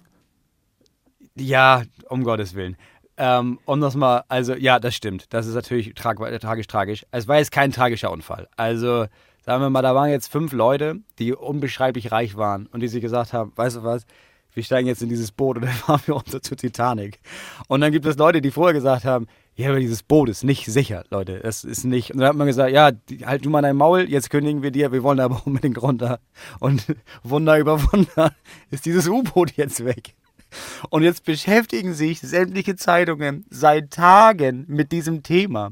Ja, 1.35 1.83
um 2.09 2.23
Gottes 2.23 2.55
Willen. 2.55 2.77
Ähm, 3.17 3.59
um 3.65 3.81
das 3.81 3.95
mal, 3.95 4.23
also 4.29 4.55
ja, 4.55 4.79
das 4.79 4.95
stimmt. 4.95 5.33
Das 5.33 5.45
ist 5.45 5.55
natürlich 5.55 5.93
trag, 5.93 6.17
tragisch, 6.39 6.67
tragisch. 6.67 7.05
Es 7.11 7.27
war 7.27 7.37
jetzt 7.37 7.51
kein 7.51 7.71
tragischer 7.71 8.11
Unfall. 8.11 8.47
Also 8.55 9.07
sagen 9.45 9.61
wir 9.61 9.69
mal, 9.69 9.81
da 9.81 9.93
waren 9.93 10.09
jetzt 10.09 10.31
fünf 10.31 10.53
Leute, 10.53 11.01
die 11.19 11.33
unbeschreiblich 11.33 12.11
reich 12.11 12.37
waren 12.37 12.67
und 12.67 12.79
die 12.79 12.87
sich 12.87 13.01
gesagt 13.01 13.33
haben, 13.33 13.51
weißt 13.55 13.77
du 13.77 13.83
was, 13.83 14.05
wir 14.53 14.63
steigen 14.63 14.87
jetzt 14.87 15.01
in 15.01 15.09
dieses 15.09 15.31
Boot 15.31 15.57
und 15.57 15.63
dann 15.63 15.73
fahren 15.73 16.01
wir 16.05 16.15
runter 16.15 16.41
zur 16.41 16.57
Titanic. 16.57 17.19
Und 17.67 17.81
dann 17.81 17.91
gibt 17.91 18.05
es 18.05 18.17
Leute, 18.17 18.41
die 18.41 18.51
vorher 18.51 18.73
gesagt 18.73 19.05
haben, 19.05 19.27
ja, 19.55 19.69
aber 19.69 19.79
dieses 19.79 20.01
Boot 20.01 20.29
ist 20.29 20.43
nicht 20.43 20.65
sicher, 20.65 21.03
Leute. 21.09 21.39
Das 21.39 21.63
ist 21.63 21.83
nicht. 21.83 22.11
Und 22.11 22.19
dann 22.19 22.29
hat 22.29 22.35
man 22.35 22.47
gesagt, 22.47 22.71
ja, 22.71 22.91
halt 23.25 23.45
du 23.45 23.49
mal 23.49 23.61
dein 23.61 23.75
Maul, 23.75 24.09
jetzt 24.09 24.29
kündigen 24.29 24.63
wir 24.63 24.71
dir, 24.71 24.91
wir 24.91 25.03
wollen 25.03 25.19
aber 25.19 25.41
unbedingt 25.45 25.81
runter. 25.81 26.19
Und 26.59 26.85
Wunder 27.23 27.59
über 27.59 27.81
Wunder 27.91 28.33
ist 28.69 28.85
dieses 28.85 29.07
U-Boot 29.07 29.51
jetzt 29.57 29.83
weg. 29.83 30.15
Und 30.89 31.03
jetzt 31.03 31.23
beschäftigen 31.23 31.93
sich 31.93 32.19
sämtliche 32.19 32.75
Zeitungen 32.75 33.45
seit 33.49 33.91
Tagen 33.91 34.65
mit 34.67 34.91
diesem 34.91 35.23
Thema. 35.23 35.71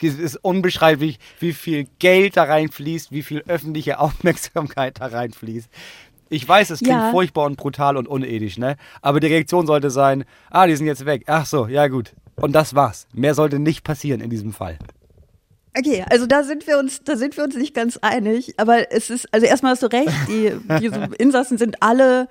Es 0.00 0.18
ist 0.18 0.36
unbeschreiblich, 0.36 1.18
wie 1.38 1.52
viel 1.52 1.86
Geld 1.98 2.36
da 2.36 2.44
reinfließt, 2.44 3.12
wie 3.12 3.22
viel 3.22 3.42
öffentliche 3.46 3.98
Aufmerksamkeit 4.00 5.00
da 5.00 5.06
reinfließt. 5.06 5.68
Ich 6.32 6.48
weiß, 6.48 6.70
es 6.70 6.78
klingt 6.80 6.94
Ja. 6.98 7.10
furchtbar 7.10 7.44
und 7.44 7.56
brutal 7.56 7.96
und 7.96 8.08
unethisch, 8.08 8.56
ne? 8.56 8.76
Aber 9.02 9.20
die 9.20 9.26
Reaktion 9.26 9.66
sollte 9.66 9.90
sein, 9.90 10.24
ah, 10.50 10.66
die 10.66 10.74
sind 10.74 10.86
jetzt 10.86 11.04
weg. 11.04 11.24
Ach 11.26 11.44
so, 11.44 11.66
ja 11.66 11.88
gut. 11.88 12.14
Und 12.36 12.52
das 12.52 12.74
war's. 12.74 13.06
Mehr 13.12 13.34
sollte 13.34 13.58
nicht 13.58 13.84
passieren 13.84 14.20
in 14.22 14.30
diesem 14.30 14.52
Fall. 14.52 14.78
Okay, 15.78 16.04
also 16.10 16.26
da 16.26 16.42
sind 16.42 16.66
wir 16.66 16.78
uns, 16.78 17.02
da 17.04 17.16
sind 17.16 17.36
wir 17.36 17.44
uns 17.44 17.54
nicht 17.56 17.74
ganz 17.74 17.98
einig, 17.98 18.54
aber 18.58 18.90
es 18.92 19.10
ist, 19.10 19.26
also 19.32 19.46
erstmal 19.46 19.72
hast 19.72 19.82
du 19.82 19.86
recht, 19.88 20.12
die, 20.28 20.52
diese 20.80 21.08
Insassen 21.18 21.58
sind 21.58 21.82
alle 21.82 22.28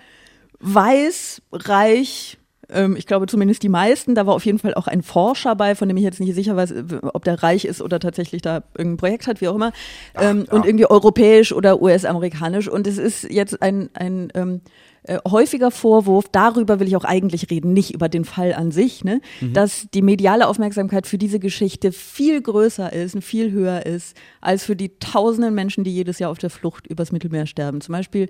weiß, 0.60 1.42
reich, 1.52 2.38
ähm, 2.72 2.96
ich 2.96 3.08
glaube 3.08 3.28
zumindest 3.28 3.64
die 3.64 3.70
meisten. 3.70 4.16
Da 4.16 4.26
war 4.26 4.34
auf 4.34 4.46
jeden 4.46 4.60
Fall 4.60 4.74
auch 4.74 4.88
ein 4.88 5.02
Forscher 5.02 5.56
bei, 5.56 5.76
von 5.76 5.88
dem 5.88 5.98
ich 5.98 6.04
jetzt 6.04 6.20
nicht 6.20 6.34
sicher 6.36 6.56
weiß, 6.56 6.74
ob 7.14 7.24
der 7.24 7.42
reich 7.44 7.66
ist 7.66 7.82
oder 7.82 8.00
tatsächlich 8.00 8.42
da 8.42 8.64
irgendein 8.78 8.98
Projekt 8.98 9.28
hat, 9.28 9.42
wie 9.42 9.48
auch 9.48 9.56
immer. 9.56 9.72
Ähm, 10.20 10.46
Und 10.50 10.66
irgendwie 10.66 10.86
europäisch 10.86 11.52
oder 11.52 11.82
US-amerikanisch. 11.82 12.68
Und 12.68 12.88
es 12.88 12.98
ist 12.98 13.30
jetzt 13.30 13.62
ein, 13.62 13.90
ein 13.94 14.30
ähm, 14.36 14.62
äh, 15.04 15.18
häufiger 15.28 15.72
Vorwurf, 15.72 16.26
darüber 16.32 16.80
will 16.80 16.88
ich 16.88 16.96
auch 16.96 17.06
eigentlich 17.06 17.50
reden, 17.50 17.74
nicht 17.74 17.92
über 17.92 18.08
den 18.08 18.24
Fall 18.24 18.54
an 18.54 18.72
sich, 18.72 19.04
ne? 19.04 19.20
dass 19.52 19.88
die 19.96 20.04
mediale 20.04 20.48
Aufmerksamkeit 20.48 21.08
für 21.08 21.18
diese 21.18 21.40
Geschichte 21.40 21.92
viel 21.92 22.40
größer 22.40 22.94
ist 22.94 23.16
und 23.16 23.24
viel 23.24 23.52
höher 23.52 23.84
ist, 23.88 24.16
als 24.42 24.64
für 24.64 24.76
die 24.76 25.00
tausenden 25.00 25.56
Menschen, 25.56 25.84
die 25.84 25.92
jedes 25.92 26.20
Jahr 26.20 26.30
auf 26.30 26.38
der 26.38 26.52
Flucht 26.52 26.86
übers 26.86 27.12
Mittelmeer 27.12 27.48
sterben. 27.48 27.82
Zum 27.82 27.94
Beispiel 27.94 28.30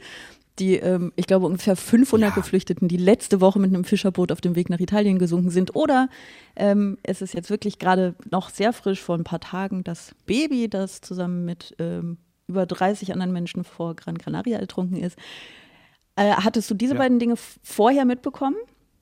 die, 0.61 0.75
ähm, 0.75 1.11
ich 1.15 1.25
glaube, 1.27 1.47
ungefähr 1.47 1.75
500 1.75 2.33
Geflüchteten, 2.35 2.87
die 2.87 2.97
letzte 2.97 3.41
Woche 3.41 3.59
mit 3.59 3.73
einem 3.73 3.83
Fischerboot 3.83 4.31
auf 4.31 4.39
dem 4.39 4.55
Weg 4.55 4.69
nach 4.69 4.79
Italien 4.79 5.19
gesunken 5.19 5.49
sind. 5.49 5.75
Oder 5.75 6.07
ähm, 6.55 6.97
es 7.03 7.21
ist 7.21 7.33
jetzt 7.33 7.49
wirklich 7.49 7.79
gerade 7.79 8.15
noch 8.29 8.49
sehr 8.49 8.71
frisch 8.71 9.01
vor 9.01 9.15
ein 9.17 9.23
paar 9.23 9.39
Tagen 9.41 9.83
das 9.83 10.15
Baby, 10.25 10.69
das 10.69 11.01
zusammen 11.01 11.43
mit 11.43 11.75
ähm, 11.79 12.17
über 12.47 12.65
30 12.65 13.11
anderen 13.11 13.33
Menschen 13.33 13.63
vor 13.63 13.95
Gran 13.95 14.17
Canaria 14.17 14.59
ertrunken 14.59 14.97
ist. 14.97 15.17
Äh, 16.15 16.31
hattest 16.31 16.69
du 16.69 16.75
diese 16.75 16.93
Ja. 16.93 16.99
beiden 16.99 17.17
Dinge 17.19 17.35
vorher 17.63 18.05
mitbekommen? 18.05 18.55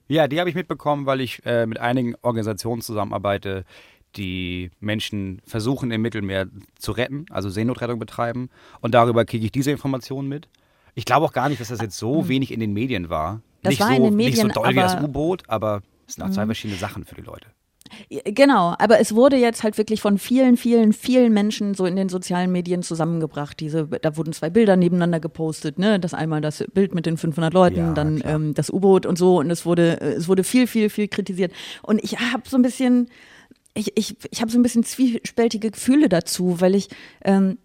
Ja, 0.08 0.28
die 0.28 0.39
habe 0.39 0.50
ich 0.50 0.56
mitbekommen, 0.56 1.06
weil 1.06 1.22
ich 1.22 1.45
äh, 1.45 1.65
mit 1.65 1.80
einigen 1.80 2.15
Organisationen 2.22 2.82
zusammenarbeite, 2.82 3.65
die 4.15 4.72
Menschen 4.80 5.41
versuchen 5.45 5.91
im 5.91 6.02
Mittelmeer 6.02 6.48
zu 6.80 6.91
retten, 6.93 7.26
also 7.30 7.50
Seenotrettung 7.50 8.00
betreiben. 8.00 8.50
Und 8.82 8.93
darüber 8.95 9.26
kriege 9.26 9.45
ich 9.45 9.52
diese 9.52 9.69
Informationen 9.72 10.28
mit. 10.28 10.48
Ich 10.99 11.05
glaube 11.05 11.25
auch 11.25 11.31
gar 11.31 11.47
nicht, 11.47 11.62
dass 11.62 11.69
das 11.69 11.79
jetzt 11.79 11.97
so 11.97 12.27
wenig 12.27 12.51
in 12.51 12.59
den 12.59 12.73
Medien 12.73 13.09
war. 13.09 13.41
Das 13.63 13.71
nicht 13.71 13.79
war 13.79 13.88
so, 13.88 13.93
in 13.95 14.03
den 14.03 14.15
nicht 14.17 14.35
so 14.35 14.43
Medien, 14.43 14.53
doll 14.53 14.69
wie 14.71 14.75
das 14.75 14.97
Mhm. 14.97 15.05
U-Boot, 15.05 15.43
aber 15.47 15.81
es 16.05 16.15
sind 16.15 16.25
auch 16.25 16.29
zwei 16.29 16.45
verschiedene 16.45 16.77
Sachen 16.77 17.05
für 17.05 17.15
die 17.15 17.21
Leute. 17.21 17.47
Genau, 18.25 18.75
aber 18.77 18.99
es 18.99 19.15
wurde 19.15 19.38
jetzt 19.38 19.63
halt 19.63 19.77
wirklich 19.77 20.01
von 20.01 20.17
vielen, 20.17 20.57
vielen, 20.57 20.91
vielen 20.91 21.33
Menschen 21.33 21.73
so 21.73 21.85
in 21.85 21.95
den 21.95 22.09
sozialen 22.09 22.51
Medien 22.51 22.83
zusammengebracht. 22.83 23.57
Diese, 23.62 23.88
da 23.88 24.17
wurden 24.17 24.33
zwei 24.33 24.49
Bilder 24.49 24.75
nebeneinander 24.75 25.21
gepostet, 25.21 25.79
ne? 25.79 26.01
Das 26.01 26.13
einmal 26.13 26.41
das 26.41 26.65
Bild 26.73 26.93
mit 26.93 27.05
den 27.05 27.15
500 27.15 27.53
Leuten, 27.53 27.77
Ja, 27.77 27.93
dann 27.93 28.21
ähm, 28.25 28.53
das 28.53 28.69
U-Boot 28.69 29.05
und 29.05 29.17
so. 29.17 29.39
Und 29.39 29.49
es 29.49 29.65
wurde, 29.65 30.01
äh, 30.01 30.12
es 30.15 30.27
wurde 30.27 30.43
viel, 30.43 30.67
viel, 30.67 30.89
viel 30.89 31.07
kritisiert. 31.07 31.53
Und 31.81 32.03
ich 32.03 32.19
habe 32.19 32.43
so 32.47 32.57
ein 32.57 32.62
bisschen, 32.62 33.09
ich, 33.73 33.97
ich, 33.97 34.17
ich 34.29 34.41
habe 34.41 34.51
so 34.51 34.59
ein 34.59 34.63
bisschen 34.63 34.83
zwiespältige 34.83 35.71
Gefühle 35.71 36.09
dazu, 36.09 36.59
weil 36.59 36.75
ich, 36.75 36.89
ähm, 37.23 37.57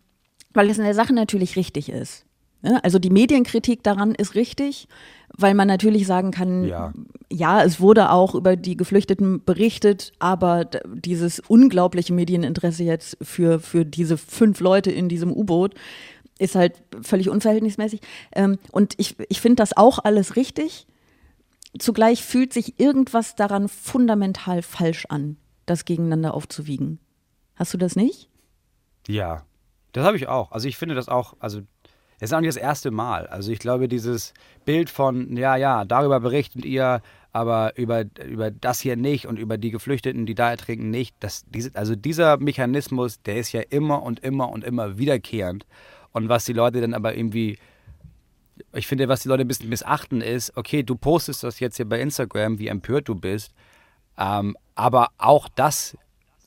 weil 0.53 0.71
es 0.71 0.79
in 0.79 0.85
der 0.85 0.95
Sache 0.95 1.13
natürlich 1.13 1.57
richtig 1.57 1.89
ist. 1.89 2.25
Ne? 2.65 2.83
Also 2.83 2.99
die 2.99 3.11
Medienkritik 3.11 3.83
daran 3.83 4.15
ist 4.15 4.35
richtig, 4.35 4.89
weil 5.37 5.55
man 5.55 5.69
natürlich 5.69 6.07
sagen 6.07 6.31
kann, 6.31 6.65
Ja. 6.65 6.93
ja, 7.31 7.63
es 7.63 7.79
wurde 7.79 8.11
auch 8.11 8.35
über 8.35 8.57
die 8.57 8.77
Geflüchteten 8.77 9.45
berichtet, 9.45 10.13
aber 10.19 10.65
dieses 10.87 11.41
unglaubliche 11.41 12.15
Medieninteresse 12.15 12.83
jetzt 12.83 13.19
für, 13.21 13.61
für 13.61 13.85
diese 13.85 14.17
fünf 14.17 14.61
Leute 14.61 14.91
in 14.91 15.11
diesem 15.11 15.31
U-Boot 15.31 15.75
ist 16.39 16.55
halt 16.55 16.83
völlig 17.03 17.29
unverhältnismäßig. 17.29 18.01
Ähm, 18.35 18.59
und 18.73 18.95
ich, 18.97 19.15
ich 19.29 19.41
finde 19.43 19.57
das 19.57 19.77
auch 19.77 19.99
alles 19.99 20.35
richtig. 20.35 20.87
Zugleich 21.79 22.25
fühlt 22.25 22.53
sich 22.55 22.81
irgendwas 22.81 23.37
daran 23.37 23.69
fundamental 23.69 24.63
falsch 24.63 25.05
an, 25.11 25.37
das 25.67 25.85
gegeneinander 25.85 26.33
aufzuwiegen. 26.33 26.99
Hast 27.57 27.75
du 27.75 27.79
das 27.79 27.95
nicht? 27.95 28.31
Ja, 29.07 29.43
das 29.93 30.07
habe 30.07 30.17
ich 30.17 30.29
auch. 30.29 30.51
Also 30.51 30.67
ich 30.67 30.77
finde 30.79 30.95
das 30.95 31.09
auch, 31.09 31.35
also 31.41 31.61
es 32.17 32.31
ist 32.31 32.35
auch 32.35 32.41
nicht 32.41 32.49
das 32.49 32.57
erste 32.57 32.91
Mal. 32.91 33.27
Also 33.27 33.53
ich 33.53 33.59
glaube, 33.59 33.89
dieses 33.89 34.35
Bild 34.65 34.91
von, 34.91 35.37
ja, 35.37 35.57
ja, 35.57 35.85
darüber 35.85 36.21
berichtet 36.21 36.65
ihr, 36.65 37.03
aber 37.33 37.77
über, 37.77 38.05
über 38.25 38.51
das 38.51 38.81
hier 38.81 38.97
nicht 38.97 39.27
und 39.27 39.39
über 39.39 39.59
die 39.59 39.71
Geflüchteten, 39.71 40.25
die 40.25 40.35
da 40.35 40.51
ertrinken, 40.51 40.91
nicht. 40.91 41.17
Das, 41.21 41.45
diese, 41.49 41.71
also 41.75 41.97
dieser 41.97 42.37
Mechanismus, 42.39 43.21
der 43.23 43.37
ist 43.37 43.53
ja 43.53 43.63
immer 43.69 44.03
und 44.03 44.21
immer 44.21 44.51
und 44.51 44.65
immer 44.65 44.99
wiederkehrend. 44.99 45.67
Und 46.13 46.29
was 46.29 46.45
die 46.45 46.53
Leute 46.53 46.81
dann 46.81 46.95
aber 46.95 47.17
irgendwie 47.17 47.59
ich 48.73 48.87
finde, 48.87 49.09
was 49.09 49.23
die 49.23 49.29
Leute 49.29 49.43
ein 49.43 49.49
bisschen 49.49 49.69
missachten 49.69 50.21
ist, 50.21 50.57
okay, 50.57 50.83
du 50.83 50.97
postest 50.97 51.43
das 51.43 51.61
jetzt 51.61 51.77
hier 51.77 51.89
bei 51.89 52.01
Instagram, 52.01 52.59
wie 52.59 52.69
empört 52.69 53.09
du 53.09 53.15
bist, 53.15 53.53
ähm, 54.19 54.57
aber 54.75 55.09
auch 55.19 55.49
das 55.55 55.97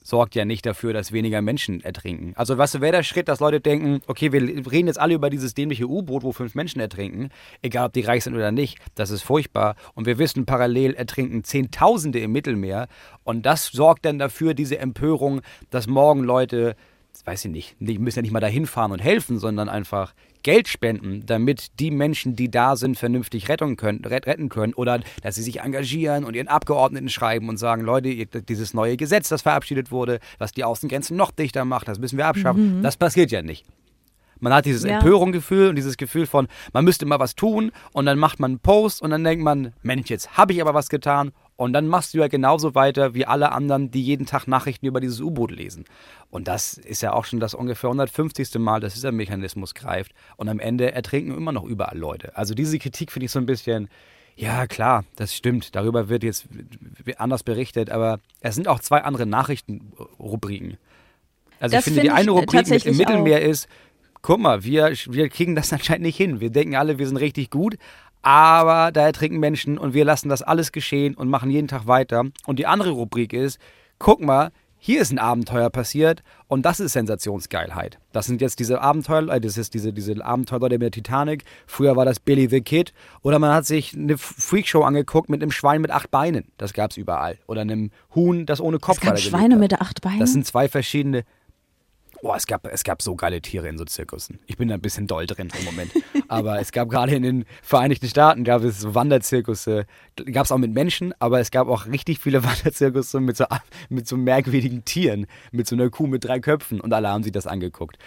sorgt 0.07 0.35
ja 0.35 0.45
nicht 0.45 0.65
dafür, 0.65 0.93
dass 0.93 1.11
weniger 1.11 1.41
Menschen 1.41 1.83
ertrinken. 1.83 2.31
Also 2.37 2.55
du, 2.55 2.81
wäre 2.81 2.91
der 2.93 3.03
Schritt, 3.03 3.27
dass 3.27 3.41
Leute 3.41 3.59
denken, 3.59 4.01
okay, 4.07 4.31
wir 4.31 4.41
reden 4.41 4.87
jetzt 4.87 4.99
alle 4.99 5.15
über 5.15 5.29
dieses 5.29 5.53
dämliche 5.53 5.85
U-Boot, 5.85 6.23
wo 6.23 6.31
fünf 6.31 6.55
Menschen 6.55 6.79
ertrinken, 6.79 7.29
egal 7.61 7.87
ob 7.87 7.93
die 7.93 8.01
reich 8.01 8.23
sind 8.23 8.33
oder 8.33 8.53
nicht, 8.53 8.79
das 8.95 9.09
ist 9.09 9.21
furchtbar. 9.21 9.75
Und 9.95 10.05
wir 10.05 10.17
wissen, 10.17 10.45
parallel 10.45 10.93
ertrinken 10.93 11.43
Zehntausende 11.43 12.19
im 12.19 12.31
Mittelmeer. 12.31 12.87
Und 13.25 13.45
das 13.45 13.65
sorgt 13.67 14.05
dann 14.05 14.17
dafür, 14.17 14.53
diese 14.53 14.77
Empörung, 14.77 15.41
dass 15.71 15.87
morgen 15.87 16.23
Leute, 16.23 16.77
weiß 17.25 17.43
ich 17.43 17.51
nicht, 17.51 17.75
die 17.79 17.99
müssen 17.99 18.19
ja 18.19 18.21
nicht 18.21 18.31
mal 18.31 18.39
dahin 18.39 18.65
fahren 18.65 18.93
und 18.93 18.99
helfen, 18.99 19.39
sondern 19.39 19.67
einfach 19.67 20.13
Geld 20.43 20.67
spenden, 20.67 21.23
damit 21.25 21.79
die 21.79 21.91
Menschen, 21.91 22.35
die 22.35 22.49
da 22.49 22.75
sind, 22.75 22.97
vernünftig 22.97 23.49
retten 23.49 23.75
können, 23.75 24.03
ret- 24.05 24.27
retten 24.27 24.49
können 24.49 24.73
oder 24.73 25.01
dass 25.21 25.35
sie 25.35 25.43
sich 25.43 25.59
engagieren 25.61 26.23
und 26.23 26.35
ihren 26.35 26.47
Abgeordneten 26.47 27.09
schreiben 27.09 27.49
und 27.49 27.57
sagen, 27.57 27.81
Leute, 27.83 28.25
dieses 28.25 28.73
neue 28.73 28.97
Gesetz, 28.97 29.29
das 29.29 29.41
verabschiedet 29.41 29.91
wurde, 29.91 30.19
was 30.37 30.51
die 30.51 30.63
Außengrenzen 30.63 31.17
noch 31.17 31.31
dichter 31.31 31.65
macht, 31.65 31.87
das 31.87 31.99
müssen 31.99 32.17
wir 32.17 32.27
abschaffen. 32.27 32.81
Das 32.83 32.97
passiert 32.97 33.31
ja 33.31 33.41
nicht. 33.41 33.65
Man 34.39 34.53
hat 34.53 34.65
dieses 34.65 34.83
Ja. 34.83 34.97
Empörungsgefühl 34.99 35.69
und 35.69 35.75
dieses 35.75 35.97
Gefühl 35.97 36.27
von, 36.27 36.47
man 36.71 36.85
müsste 36.85 37.07
mal 37.07 37.19
was 37.19 37.33
tun 37.35 37.71
und 37.91 38.05
dann 38.05 38.19
macht 38.19 38.39
man 38.39 38.51
einen 38.51 38.59
Post 38.59 39.01
und 39.01 39.09
dann 39.09 39.23
denkt 39.23 39.43
man, 39.43 39.73
Mensch, 39.81 40.09
jetzt 40.09 40.37
habe 40.37 40.53
ich 40.53 40.61
aber 40.61 40.75
was 40.75 40.89
getan 40.89 41.31
und 41.57 41.73
dann 41.73 41.87
machst 41.87 42.13
du 42.13 42.19
ja 42.19 42.27
genauso 42.27 42.75
weiter 42.75 43.13
wie 43.15 43.25
alle 43.25 43.51
anderen, 43.51 43.91
die 43.91 44.01
jeden 44.01 44.25
Tag 44.27 44.47
Nachrichten 44.47 44.85
über 44.85 45.01
dieses 45.01 45.19
U-Boot 45.19 45.51
lesen. 45.51 45.85
Und 46.29 46.47
das 46.47 46.75
ist 46.75 47.01
ja 47.01 47.13
auch 47.13 47.25
schon 47.25 47.39
das 47.39 47.55
ungefähr 47.55 47.89
150. 47.89 48.55
Mal, 48.59 48.79
dass 48.79 48.93
dieser 48.93 49.11
Mechanismus 49.11 49.73
greift 49.73 50.13
und 50.37 50.49
am 50.49 50.59
Ende 50.59 50.91
ertrinken 50.91 51.35
immer 51.35 51.51
noch 51.51 51.63
überall 51.63 51.97
Leute. 51.97 52.37
Also 52.37 52.53
diese 52.53 52.77
Kritik 52.77 53.11
finde 53.11 53.25
ich 53.25 53.31
so 53.31 53.39
ein 53.39 53.47
bisschen, 53.47 53.89
ja 54.35 54.67
klar, 54.67 55.03
das 55.15 55.35
stimmt, 55.35 55.75
darüber 55.75 56.09
wird 56.09 56.23
jetzt 56.23 56.47
anders 57.17 57.41
berichtet, 57.41 57.89
aber 57.89 58.19
es 58.39 58.53
sind 58.53 58.67
auch 58.67 58.79
zwei 58.79 59.03
andere 59.03 59.25
Nachrichtenrubriken. 59.25 60.77
Also 61.59 61.75
Das 61.75 61.87
ich 61.87 61.93
finde, 61.93 62.01
die 62.01 62.07
finde 62.07 62.21
ich, 62.21 62.27
eine 62.27 62.39
Rubrik 62.39 62.69
mit 62.69 62.85
im 62.85 62.97
Mittelmeer 62.97 63.41
ist, 63.41 63.67
guck 64.21 64.39
mal, 64.39 64.63
wir, 64.63 64.91
wir 65.07 65.29
kriegen 65.29 65.55
das 65.55 65.73
anscheinend 65.73 66.03
nicht 66.03 66.17
hin. 66.17 66.39
Wir 66.39 66.51
denken 66.51 66.75
alle, 66.75 66.99
wir 66.99 67.07
sind 67.07 67.17
richtig 67.17 67.49
gut, 67.49 67.77
aber 68.27 68.91
da 68.91 69.05
ertrinken 69.05 69.39
Menschen 69.39 69.77
und 69.77 69.93
wir 69.93 70.03
lassen 70.03 70.27
das 70.27 70.41
alles 70.41 70.73
geschehen 70.73 71.15
und 71.15 71.29
machen 71.29 71.49
jeden 71.49 71.69
Tag 71.69 71.87
weiter. 71.87 72.25
Und 72.45 72.59
die 72.59 72.67
andere 72.67 72.89
Rubrik 72.89 73.31
ist, 73.31 73.57
guck 73.99 74.19
mal, 74.19 74.51
hier 74.77 74.99
ist 74.99 75.13
ein 75.13 75.17
Abenteuer 75.17 75.69
passiert 75.69 76.23
und 76.49 76.65
das 76.65 76.81
ist 76.81 76.91
Sensationsgeilheit. 76.91 77.99
Das 78.11 78.25
sind 78.25 78.41
jetzt 78.41 78.59
diese 78.59 78.81
Abenteuer, 78.81 79.29
äh, 79.29 79.39
das 79.39 79.57
ist 79.57 79.73
diese, 79.73 79.93
diese 79.93 80.25
Abenteuer 80.25 80.59
mit 80.59 80.81
der 80.81 80.91
Titanic. 80.91 81.45
Früher 81.67 81.95
war 81.95 82.03
das 82.03 82.19
Billy 82.19 82.49
the 82.49 82.59
Kid. 82.59 82.91
Oder 83.21 83.39
man 83.39 83.53
hat 83.53 83.65
sich 83.65 83.93
eine 83.93 84.17
Freakshow 84.17 84.83
angeguckt 84.83 85.29
mit 85.29 85.41
einem 85.41 85.51
Schwein 85.51 85.79
mit 85.79 85.91
acht 85.91 86.11
Beinen. 86.11 86.51
Das 86.57 86.73
gab 86.73 86.91
es 86.91 86.97
überall. 86.97 87.37
Oder 87.47 87.61
einem 87.61 87.91
Huhn, 88.13 88.45
das 88.45 88.59
ohne 88.59 88.79
Kopf 88.79 88.97
Es 88.97 89.01
gab 89.03 89.17
Schweine 89.19 89.55
mit 89.55 89.79
acht 89.79 90.01
Beinen. 90.01 90.19
Das 90.19 90.33
sind 90.33 90.45
zwei 90.45 90.67
verschiedene. 90.67 91.23
Boah, 92.21 92.35
es 92.35 92.47
gab, 92.47 92.67
es 92.67 92.83
gab 92.83 93.01
so 93.01 93.15
geile 93.15 93.41
Tiere 93.41 93.67
in 93.69 93.77
so 93.77 93.85
Zirkussen. 93.85 94.39
Ich 94.47 94.57
bin 94.57 94.67
da 94.67 94.73
ein 94.75 94.81
bisschen 94.81 95.07
doll 95.07 95.25
drin 95.27 95.49
im 95.57 95.65
Moment. 95.65 95.91
aber 96.27 96.59
es 96.59 96.71
gab 96.71 96.89
gerade 96.89 97.15
in 97.15 97.23
den 97.23 97.45
Vereinigten 97.61 98.07
Staaten 98.07 98.43
gab 98.43 98.63
es 98.63 98.79
so 98.79 98.95
Wanderzirkusse. 98.95 99.85
Gab 100.31 100.45
es 100.45 100.51
auch 100.51 100.57
mit 100.57 100.73
Menschen, 100.73 101.13
aber 101.19 101.39
es 101.39 101.51
gab 101.51 101.67
auch 101.67 101.85
richtig 101.85 102.19
viele 102.19 102.43
Wanderzirkusse 102.43 103.19
mit 103.19 103.37
so, 103.37 103.45
mit 103.89 104.07
so 104.07 104.17
merkwürdigen 104.17 104.83
Tieren. 104.83 105.27
Mit 105.51 105.67
so 105.67 105.75
einer 105.75 105.89
Kuh 105.89 106.07
mit 106.07 106.25
drei 106.25 106.39
Köpfen 106.39 106.81
und 106.81 106.93
alle 106.93 107.09
haben 107.09 107.23
sich 107.23 107.31
das 107.31 107.47
angeguckt. 107.47 107.97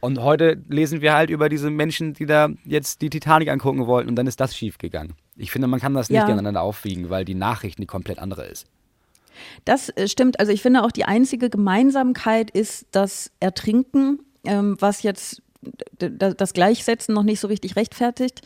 Und 0.00 0.20
heute 0.20 0.62
lesen 0.68 1.00
wir 1.00 1.14
halt 1.14 1.30
über 1.30 1.48
diese 1.48 1.70
Menschen, 1.70 2.12
die 2.12 2.26
da 2.26 2.50
jetzt 2.64 3.00
die 3.00 3.10
Titanic 3.10 3.48
angucken 3.48 3.86
wollten 3.86 4.08
und 4.08 4.16
dann 4.16 4.26
ist 4.26 4.38
das 4.40 4.56
schiefgegangen. 4.56 5.14
Ich 5.36 5.50
finde, 5.50 5.68
man 5.68 5.80
kann 5.80 5.94
das 5.94 6.10
nicht 6.10 6.18
Ja. 6.18 6.26
gegeneinander 6.26 6.62
aufwiegen, 6.62 7.10
weil 7.10 7.24
die 7.24 7.34
Nachricht 7.34 7.78
eine 7.78 7.86
komplett 7.86 8.18
andere 8.18 8.44
ist. 8.46 8.66
Das 9.64 9.90
äh, 9.90 10.08
stimmt. 10.08 10.40
Also 10.40 10.52
ich 10.52 10.62
finde 10.62 10.82
auch 10.82 10.92
die 10.92 11.04
einzige 11.04 11.50
Gemeinsamkeit 11.50 12.50
ist 12.50 12.86
das 12.90 13.30
Ertrinken, 13.40 14.20
ähm, 14.44 14.76
was 14.80 15.02
jetzt 15.02 15.42
das 15.98 16.52
Gleichsetzen 16.52 17.14
noch 17.14 17.24
nicht 17.24 17.40
so 17.40 17.48
richtig 17.48 17.76
rechtfertigt. 17.76 18.42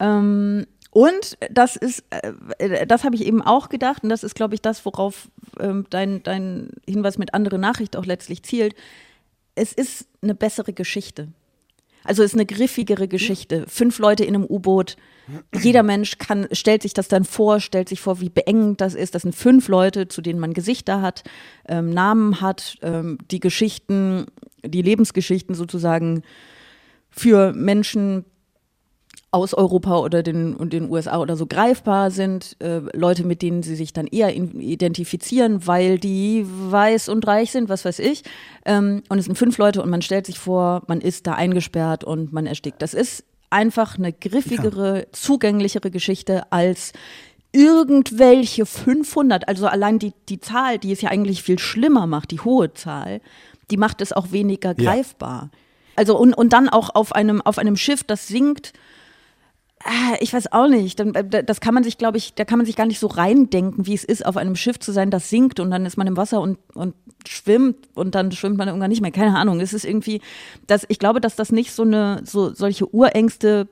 Ähm, 0.00 0.66
und 0.90 1.36
das 1.50 1.76
ist, 1.76 2.04
äh, 2.10 2.86
das 2.86 3.04
habe 3.04 3.16
ich 3.16 3.26
eben 3.26 3.42
auch 3.42 3.68
gedacht, 3.68 4.04
und 4.04 4.10
das 4.10 4.22
ist, 4.22 4.34
glaube 4.34 4.54
ich, 4.54 4.62
das, 4.62 4.84
worauf 4.86 5.28
ähm, 5.58 5.86
dein, 5.90 6.22
dein 6.22 6.70
Hinweis 6.88 7.18
mit 7.18 7.34
andere 7.34 7.58
Nachricht 7.58 7.96
auch 7.96 8.06
letztlich 8.06 8.44
zielt. 8.44 8.74
Es 9.56 9.72
ist 9.72 10.06
eine 10.22 10.34
bessere 10.34 10.72
Geschichte. 10.72 11.28
Also 12.04 12.22
ist 12.22 12.34
eine 12.34 12.46
griffigere 12.46 13.08
Geschichte. 13.08 13.64
Fünf 13.66 13.98
Leute 13.98 14.24
in 14.24 14.34
einem 14.34 14.44
U-Boot. 14.44 14.96
Jeder 15.54 15.82
Mensch 15.82 16.18
kann, 16.18 16.46
stellt 16.52 16.82
sich 16.82 16.92
das 16.92 17.08
dann 17.08 17.24
vor, 17.24 17.58
stellt 17.60 17.88
sich 17.88 18.00
vor, 18.00 18.20
wie 18.20 18.28
beengend 18.28 18.82
das 18.82 18.94
ist. 18.94 19.14
Das 19.14 19.22
sind 19.22 19.34
fünf 19.34 19.68
Leute, 19.68 20.06
zu 20.08 20.20
denen 20.20 20.38
man 20.38 20.52
Gesichter 20.52 21.00
hat, 21.00 21.24
ähm, 21.66 21.90
Namen 21.90 22.42
hat, 22.42 22.76
ähm, 22.82 23.16
die 23.30 23.40
Geschichten, 23.40 24.26
die 24.62 24.82
Lebensgeschichten 24.82 25.54
sozusagen 25.54 26.22
für 27.10 27.52
Menschen 27.54 28.26
aus 29.34 29.52
Europa 29.52 29.98
oder 29.98 30.22
den, 30.22 30.54
und 30.54 30.72
den 30.72 30.88
USA 30.88 31.18
oder 31.18 31.36
so 31.36 31.46
greifbar 31.46 32.12
sind, 32.12 32.56
äh, 32.60 32.78
Leute, 32.96 33.24
mit 33.24 33.42
denen 33.42 33.64
sie 33.64 33.74
sich 33.74 33.92
dann 33.92 34.06
eher 34.06 34.32
in, 34.32 34.60
identifizieren, 34.60 35.66
weil 35.66 35.98
die 35.98 36.46
weiß 36.46 37.08
und 37.08 37.26
reich 37.26 37.50
sind, 37.50 37.68
was 37.68 37.84
weiß 37.84 37.98
ich. 37.98 38.22
Ähm, 38.64 39.02
und 39.08 39.18
es 39.18 39.24
sind 39.24 39.36
fünf 39.36 39.58
Leute 39.58 39.82
und 39.82 39.90
man 39.90 40.02
stellt 40.02 40.26
sich 40.26 40.38
vor, 40.38 40.82
man 40.86 41.00
ist 41.00 41.26
da 41.26 41.34
eingesperrt 41.34 42.04
und 42.04 42.32
man 42.32 42.46
erstickt. 42.46 42.80
Das 42.80 42.94
ist 42.94 43.24
einfach 43.50 43.98
eine 43.98 44.12
griffigere, 44.12 45.06
zugänglichere 45.10 45.90
Geschichte 45.90 46.52
als 46.52 46.92
irgendwelche 47.50 48.66
500, 48.66 49.48
also 49.48 49.66
allein 49.66 49.98
die, 49.98 50.12
die 50.28 50.40
Zahl, 50.40 50.78
die 50.78 50.92
es 50.92 51.00
ja 51.00 51.10
eigentlich 51.10 51.42
viel 51.42 51.58
schlimmer 51.58 52.06
macht, 52.06 52.30
die 52.30 52.40
hohe 52.40 52.72
Zahl, 52.74 53.20
die 53.70 53.76
macht 53.76 54.00
es 54.00 54.12
auch 54.12 54.30
weniger 54.32 54.74
Ja. 54.78 54.92
greifbar. 54.92 55.50
Also 55.96 56.18
und, 56.18 56.34
und 56.34 56.52
dann 56.52 56.68
auch 56.68 56.94
auf 56.94 57.12
einem, 57.14 57.40
auf 57.42 57.58
einem 57.58 57.76
Schiff, 57.76 58.02
das 58.02 58.26
sinkt, 58.28 58.72
ich 60.20 60.32
weiß 60.32 60.52
auch 60.52 60.68
nicht. 60.68 60.98
Äh, 61.00 61.44
Das 61.44 61.60
kann 61.60 61.74
man 61.74 61.84
sich, 61.84 61.98
glaube 61.98 62.18
ich, 62.18 62.34
da 62.34 62.44
kann 62.44 62.58
man 62.58 62.66
sich 62.66 62.76
gar 62.76 62.86
nicht 62.86 62.98
so 62.98 63.06
reindenken, 63.06 63.86
wie 63.86 63.94
es 63.94 64.04
ist, 64.04 64.24
auf 64.24 64.36
einem 64.36 64.56
Schiff 64.56 64.78
zu 64.78 64.92
sein, 64.92 65.10
das 65.10 65.30
sinkt 65.30 65.60
und 65.60 65.70
dann 65.70 65.86
ist 65.86 65.96
man 65.96 66.06
im 66.06 66.16
Wasser 66.16 66.40
und, 66.40 66.58
und 66.74 66.94
schwimmt 67.26 67.88
und 67.94 68.14
dann 68.14 68.32
schwimmt 68.32 68.56
man 68.56 68.68
irgendwann 68.68 68.90
nicht 68.90 69.02
mehr. 69.02 69.10
Keine 69.10 69.36
Ahnung. 69.36 69.60
Es 69.60 69.72
ist 69.72 69.84
irgendwie, 69.84 70.20
das, 70.66 70.84
ich 70.88 70.98
glaube, 70.98 71.20
dass 71.20 71.36
das 71.36 71.52
nicht 71.52 71.72
so 71.72 71.82
eine, 71.82 72.22
so 72.24 72.54
solche 72.54 72.92
Urängste 72.94 73.68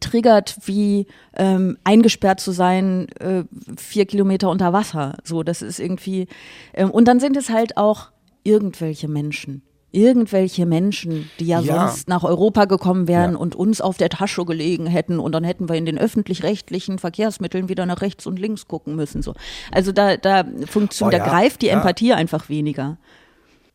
triggert, 0.00 0.56
wie 0.64 1.06
ähm, 1.36 1.78
eingesperrt 1.84 2.40
zu 2.40 2.52
sein, 2.52 3.08
äh, 3.20 3.44
vier 3.76 4.06
Kilometer 4.06 4.50
unter 4.50 4.72
Wasser. 4.72 5.18
So, 5.24 5.42
das 5.42 5.62
ist 5.62 5.78
irgendwie. 5.78 6.26
Ähm, 6.74 6.90
und 6.90 7.06
dann 7.06 7.20
sind 7.20 7.36
es 7.36 7.50
halt 7.50 7.76
auch 7.76 8.10
irgendwelche 8.42 9.08
Menschen. 9.08 9.62
Irgendwelche 9.92 10.64
Menschen, 10.66 11.30
die 11.38 11.46
ja, 11.46 11.60
Ja. 11.60 11.88
sonst 11.88 12.08
nach 12.08 12.24
Europa 12.24 12.64
gekommen 12.64 13.06
wären 13.08 13.32
Ja. 13.32 13.38
und 13.38 13.54
uns 13.54 13.80
auf 13.80 13.98
der 13.98 14.08
Tasche 14.08 14.44
gelegen 14.44 14.86
hätten 14.86 15.18
und 15.18 15.32
dann 15.32 15.44
hätten 15.44 15.68
wir 15.68 15.76
in 15.76 15.84
den 15.86 15.98
öffentlich-rechtlichen 15.98 16.98
Verkehrsmitteln 16.98 17.68
wieder 17.68 17.84
nach 17.86 18.00
rechts 18.00 18.26
und 18.26 18.38
links 18.38 18.66
gucken 18.66 18.96
müssen. 18.96 19.22
So. 19.22 19.34
Also 19.70 19.92
da, 19.92 20.16
da 20.16 20.44
funktioniert, 20.66 21.20
Oh 21.20 21.24
da 21.24 21.30
greift 21.30 21.62
die. 21.62 21.68
Empathie 21.68 22.12
einfach 22.14 22.48
weniger. 22.48 22.96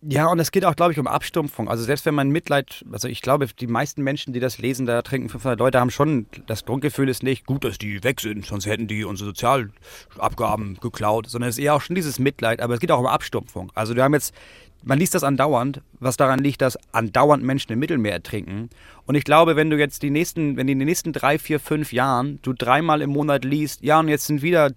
Ja, 0.04 0.28
und 0.28 0.38
es 0.40 0.52
geht 0.52 0.64
auch, 0.64 0.76
glaube 0.76 0.92
ich, 0.92 1.00
um 1.00 1.08
Abstumpfung. 1.08 1.68
Also 1.68 1.84
selbst 1.84 2.06
wenn 2.06 2.14
man 2.14 2.30
Mitleid, 2.30 2.86
also 2.92 3.08
ich 3.08 3.22
glaube, 3.22 3.48
die 3.60 3.66
meisten 3.66 4.04
Menschen, 4.04 4.32
die 4.32 4.40
das 4.40 4.60
lesen, 4.60 4.86
da 4.86 5.02
trinken 5.02 5.28
500 5.30 5.60
Leute, 5.60 5.80
haben 5.80 5.90
schon, 5.90 6.28
das 6.46 6.66
Grundgefühl 6.66 7.10
ist 7.10 7.24
nicht, 7.24 7.48
gut, 7.48 7.64
dass 7.64 7.80
die 7.80 8.04
weg 8.04 8.22
sind, 8.22 8.46
sonst 8.46 8.68
hätten 8.68 8.88
die 8.88 9.04
unsere 9.04 9.30
Sozialabgaben 9.30 10.78
geklaut, 10.80 11.28
sondern 11.28 11.50
es 11.50 11.58
ist 11.58 11.64
eher 11.64 11.74
auch 11.74 11.82
schon 11.82 11.96
dieses 11.96 12.20
Mitleid, 12.20 12.62
aber 12.62 12.76
es 12.76 12.80
geht 12.80 12.92
auch 12.92 13.00
um 13.00 13.08
Abstumpfung. 13.08 13.72
Also 13.74 13.96
wir 13.96 14.04
haben 14.04 14.14
jetzt, 14.14 14.36
man 14.88 15.00
liest 15.00 15.16
das 15.16 15.24
andauernd, 15.24 15.82
was 16.00 16.18
daran 16.18 16.40
liegt, 16.40 16.62
dass 16.62 16.78
andauernd 16.94 17.44
Menschen 17.44 17.74
im 17.74 17.80
Mittelmeer 17.80 18.14
ertrinken. 18.14 18.70
Und 19.06 19.16
ich 19.16 19.26
glaube, 19.26 19.56
wenn 19.56 19.70
du 19.70 19.78
jetzt 19.78 20.02
die 20.02 20.10
nächsten, 20.10 20.56
wenn 20.56 20.68
in 20.68 20.80
den 20.80 20.88
nächsten 20.88 21.14
drei, 21.14 21.38
vier, 21.38 21.60
fünf 21.60 21.92
Jahren 21.92 22.40
du 22.42 22.54
dreimal 22.54 23.02
im 23.02 23.10
Monat 23.10 23.44
liest, 23.44 23.84
ja, 23.84 24.00
und 24.00 24.08
jetzt 24.08 24.28
sind 24.28 24.42
wieder 24.42 24.72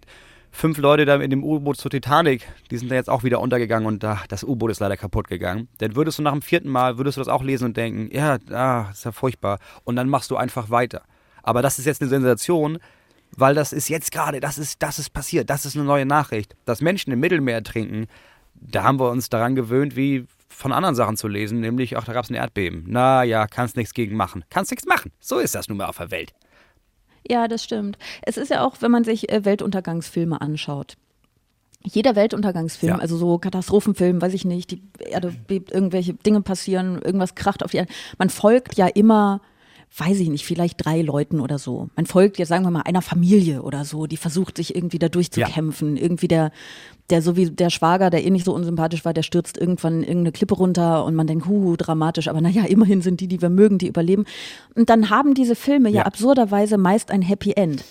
fünf 0.50 0.78
Leute 0.78 1.04
da 1.04 1.16
in 1.16 1.30
dem 1.30 1.44
U-Boot 1.44 1.76
zur 1.76 1.92
Titanic, 1.92 2.42
die 2.72 2.76
sind 2.76 2.90
da 2.90 2.96
jetzt 2.96 3.08
auch 3.08 3.22
wieder 3.22 3.40
untergegangen 3.40 3.86
und 3.86 4.02
da, 4.02 4.20
das 4.28 4.42
U-Boot 4.42 4.72
ist 4.72 4.80
leider 4.80 4.96
kaputt 4.96 5.28
gegangen. 5.28 5.68
Dann 5.78 5.94
würdest 5.94 6.18
du 6.18 6.22
nach 6.22 6.32
dem 6.32 6.42
vierten 6.42 6.68
Mal, 6.68 6.98
würdest 6.98 7.16
du 7.16 7.20
das 7.20 7.28
auch 7.28 7.44
lesen 7.44 7.66
und 7.66 7.76
denken, 7.76 8.10
ja, 8.12 8.38
ah, 8.50 8.88
ist 8.90 9.04
ja 9.04 9.12
furchtbar. 9.12 9.58
Und 9.84 9.94
dann 9.94 10.08
machst 10.08 10.30
du 10.32 10.36
einfach 10.36 10.70
weiter. 10.70 11.02
Aber 11.42 11.62
das 11.62 11.78
ist 11.78 11.86
jetzt 11.86 12.02
eine 12.02 12.10
Sensation, 12.10 12.78
weil 13.36 13.54
das 13.54 13.72
ist 13.72 13.88
jetzt 13.88 14.10
gerade, 14.10 14.40
das 14.40 14.58
ist, 14.58 14.82
das 14.82 14.98
ist 14.98 15.10
passiert, 15.10 15.50
das 15.50 15.64
ist 15.64 15.76
eine 15.76 15.84
neue 15.84 16.04
Nachricht. 16.04 16.56
Dass 16.64 16.80
Menschen 16.80 17.12
im 17.12 17.20
Mittelmeer 17.20 17.54
ertrinken, 17.54 18.06
da 18.60 18.82
haben 18.84 19.00
wir 19.00 19.10
uns 19.10 19.28
daran 19.28 19.54
gewöhnt, 19.54 19.96
wie 19.96 20.26
von 20.48 20.72
anderen 20.72 20.94
Sachen 20.94 21.16
zu 21.16 21.26
lesen, 21.28 21.60
nämlich, 21.60 21.96
ach, 21.96 22.04
da 22.04 22.12
gab 22.12 22.24
es 22.24 22.30
ein 22.30 22.34
Erdbeben. 22.34 22.84
Na 22.86 23.22
ja, 23.22 23.46
kannst 23.46 23.76
nichts 23.76 23.94
gegen 23.94 24.16
machen. 24.16 24.44
Kannst 24.50 24.70
nichts 24.70 24.86
machen. 24.86 25.10
So 25.20 25.38
ist 25.38 25.54
das 25.54 25.68
nun 25.68 25.78
mal 25.78 25.86
auf 25.86 25.96
der 25.96 26.10
Welt. 26.10 26.32
Ja, 27.28 27.48
das 27.48 27.64
stimmt. 27.64 27.96
Es 28.22 28.36
ist 28.36 28.50
ja 28.50 28.64
auch, 28.64 28.76
wenn 28.80 28.90
man 28.90 29.04
sich 29.04 29.30
äh, 29.30 29.44
Weltuntergangsfilme 29.44 30.40
anschaut. 30.40 30.96
Jeder 31.82 32.14
Weltuntergangsfilm, 32.14 32.94
Ja. 32.96 32.98
also 32.98 33.16
so 33.16 33.38
Katastrophenfilm, 33.38 34.20
weiß 34.20 34.34
ich 34.34 34.44
nicht, 34.44 34.70
die 34.70 34.82
Erde 34.98 35.32
bebt, 35.46 35.72
irgendwelche 35.72 36.12
Dinge 36.14 36.42
passieren, 36.42 37.00
irgendwas 37.00 37.34
kracht 37.34 37.64
auf 37.64 37.70
die 37.70 37.78
Erde. 37.78 37.92
Man 38.18 38.28
folgt 38.28 38.76
ja 38.76 38.86
immer, 38.86 39.40
weiß 39.96 40.20
ich 40.20 40.28
nicht, 40.28 40.44
vielleicht 40.46 40.84
drei 40.84 41.02
Leuten 41.02 41.40
oder 41.40 41.58
so. 41.58 41.88
Man 41.96 42.06
folgt 42.06 42.38
jetzt, 42.38 42.48
sagen 42.48 42.64
wir 42.64 42.70
mal, 42.70 42.82
einer 42.82 43.02
Familie 43.02 43.62
oder 43.62 43.84
so, 43.84 44.06
die 44.06 44.16
versucht 44.16 44.56
sich 44.56 44.74
irgendwie 44.76 44.98
da 45.00 45.08
durchzukämpfen. 45.08 45.96
Irgendwie 45.96 46.28
der, 46.28 46.52
der 47.10 47.22
so 47.22 47.36
wie 47.36 47.50
der 47.50 47.70
Schwager, 47.70 48.08
der 48.08 48.24
eh 48.24 48.30
nicht 48.30 48.44
so 48.44 48.54
unsympathisch 48.54 49.04
war, 49.04 49.12
der 49.12 49.24
stürzt 49.24 49.58
irgendwann 49.58 50.00
irgendeine 50.02 50.32
Klippe 50.32 50.54
runter 50.54 51.04
und 51.04 51.16
man 51.16 51.26
denkt, 51.26 51.46
huh, 51.48 51.74
dramatisch, 51.76 52.28
aber 52.28 52.40
naja, 52.40 52.64
immerhin 52.68 53.02
sind 53.02 53.20
die, 53.20 53.26
die 53.28 53.42
wir 53.42 53.50
mögen, 53.50 53.78
die 53.78 53.88
überleben. 53.88 54.24
Und 54.76 54.90
dann 54.90 55.10
haben 55.10 55.34
diese 55.34 55.56
Filme 55.56 55.88
ja, 55.90 55.98
Ja. 56.00 56.06
absurderweise 56.06 56.78
meist 56.78 57.10
ein 57.10 57.22
Happy 57.22 57.52
End. 57.52 57.84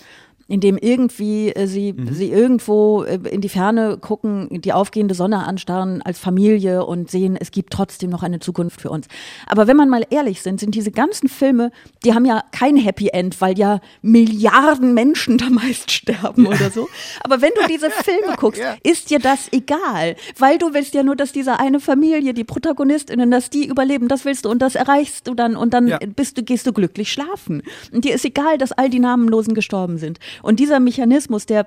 In 0.50 0.60
dem 0.60 0.76
irgendwie 0.76 1.50
äh, 1.50 1.66
sie, 1.68 1.94
sie 2.10 2.30
irgendwo 2.30 3.04
äh, 3.04 3.20
in 3.30 3.40
die 3.40 3.48
Ferne 3.48 3.98
gucken, 3.98 4.48
die 4.50 4.72
aufgehende 4.72 5.14
Sonne 5.14 5.46
anstarren 5.46 6.02
als 6.02 6.18
Familie 6.18 6.84
und 6.84 7.08
sehen, 7.08 7.36
es 7.40 7.52
gibt 7.52 7.72
trotzdem 7.72 8.10
noch 8.10 8.24
eine 8.24 8.40
Zukunft 8.40 8.80
für 8.80 8.90
uns. 8.90 9.06
Aber 9.46 9.68
wenn 9.68 9.76
man 9.76 9.88
mal 9.88 10.04
ehrlich 10.10 10.42
sind, 10.42 10.58
sind 10.58 10.74
diese 10.74 10.90
ganzen 10.90 11.28
Filme, 11.28 11.70
die 12.04 12.14
haben 12.14 12.24
ja 12.24 12.42
kein 12.50 12.76
Happy 12.76 13.08
End, 13.12 13.40
weil 13.40 13.56
ja 13.58 13.80
Milliarden 14.02 14.92
Menschen 14.92 15.38
da 15.38 15.48
meist 15.50 15.90
sterben 15.92 16.46
oder 16.46 16.70
so. 16.70 16.88
Aber 17.22 17.40
wenn 17.40 17.52
du 17.54 17.66
diese 17.68 17.90
Filme 18.02 18.34
guckst, 18.36 18.60
ist 18.82 19.10
dir 19.10 19.20
das 19.20 19.48
egal, 19.52 20.16
weil 20.38 20.58
du 20.58 20.74
willst 20.74 20.94
ja 20.94 21.02
nur, 21.04 21.14
dass 21.16 21.32
diese 21.32 21.60
eine 21.60 21.78
Familie, 21.80 22.34
die 22.34 22.44
Protagonistinnen, 22.44 23.30
dass 23.30 23.50
die 23.50 23.66
überleben, 23.66 24.08
das 24.08 24.24
willst 24.24 24.44
du 24.44 24.50
und 24.50 24.60
das 24.60 24.74
erreichst 24.74 25.28
du 25.28 25.34
dann 25.34 25.54
und 25.56 25.72
dann 25.74 25.86
Ja. 25.86 25.98
bist 26.16 26.36
du, 26.36 26.42
gehst 26.42 26.66
du 26.66 26.72
glücklich 26.72 27.12
schlafen. 27.12 27.62
Und 27.92 28.04
dir 28.04 28.14
ist 28.14 28.24
egal, 28.24 28.58
dass 28.58 28.72
all 28.72 28.90
die 28.90 28.98
Namenlosen 28.98 29.54
gestorben 29.54 29.98
sind. 29.98 30.18
Und 30.42 30.60
dieser 30.60 30.80
Mechanismus, 30.80 31.46
der 31.46 31.66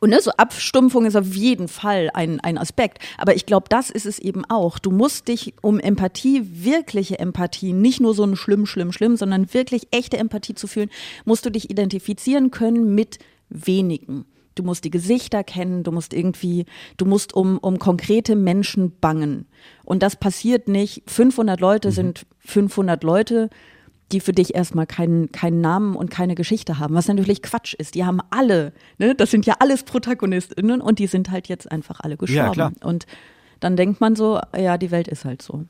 und 0.00 0.10
ne, 0.10 0.20
so 0.20 0.30
Abstumpfung 0.32 1.06
ist 1.06 1.16
auf 1.16 1.34
jeden 1.34 1.68
Fall 1.68 2.10
ein, 2.14 2.40
ein 2.40 2.58
Aspekt. 2.58 2.98
Aber 3.18 3.34
ich 3.34 3.46
glaube, 3.46 3.66
das 3.68 3.90
ist 3.90 4.06
es 4.06 4.18
eben 4.18 4.44
auch. 4.44 4.78
Du 4.78 4.90
musst 4.90 5.28
dich 5.28 5.54
um 5.60 5.78
Empathie, 5.78 6.42
wirkliche 6.52 7.18
Empathie, 7.18 7.72
nicht 7.72 8.00
nur 8.00 8.14
so 8.14 8.24
ein 8.24 8.36
schlimm, 8.36 8.66
schlimm, 8.66 8.92
schlimm, 8.92 9.16
sondern 9.16 9.52
wirklich 9.54 9.88
echte 9.90 10.18
Empathie 10.18 10.54
zu 10.54 10.66
fühlen, 10.66 10.90
musst 11.24 11.46
du 11.46 11.50
dich 11.50 11.70
identifizieren 11.70 12.50
können 12.50 12.94
mit 12.94 13.18
wenigen. 13.48 14.24
Du 14.54 14.62
musst 14.62 14.84
die 14.84 14.90
Gesichter 14.90 15.44
kennen, 15.44 15.82
du 15.82 15.92
musst 15.92 16.12
irgendwie, 16.12 16.66
du 16.96 17.06
musst 17.06 17.32
um, 17.32 17.58
um 17.58 17.78
konkrete 17.78 18.36
Menschen 18.36 18.92
bangen. 19.00 19.46
Und 19.84 20.02
das 20.02 20.16
passiert 20.16 20.68
nicht. 20.68 21.02
500 21.06 21.60
Leute 21.60 21.90
sind 21.90 22.26
500 22.40 23.02
Leute 23.02 23.48
die 24.12 24.20
für 24.20 24.32
dich 24.32 24.54
erstmal 24.54 24.86
keinen, 24.86 25.32
keinen 25.32 25.60
Namen 25.60 25.96
und 25.96 26.10
keine 26.10 26.34
Geschichte 26.34 26.78
haben, 26.78 26.94
was 26.94 27.08
natürlich 27.08 27.42
Quatsch 27.42 27.74
ist. 27.74 27.94
Die 27.94 28.04
haben 28.04 28.20
alle, 28.30 28.72
ne? 28.98 29.14
das 29.14 29.30
sind 29.30 29.46
ja 29.46 29.54
alles 29.58 29.82
ProtagonistInnen 29.82 30.80
und 30.80 30.98
die 30.98 31.06
sind 31.06 31.30
halt 31.30 31.48
jetzt 31.48 31.70
einfach 31.70 32.00
alle 32.00 32.16
gestorben. 32.16 32.52
klar. 32.52 32.72
Und 32.82 33.06
dann 33.60 33.76
denkt 33.76 34.00
man 34.00 34.16
so, 34.16 34.40
ja, 34.56 34.76
die 34.78 34.90
Welt 34.90 35.08
ist 35.08 35.24
halt 35.24 35.42
so. 35.42 35.64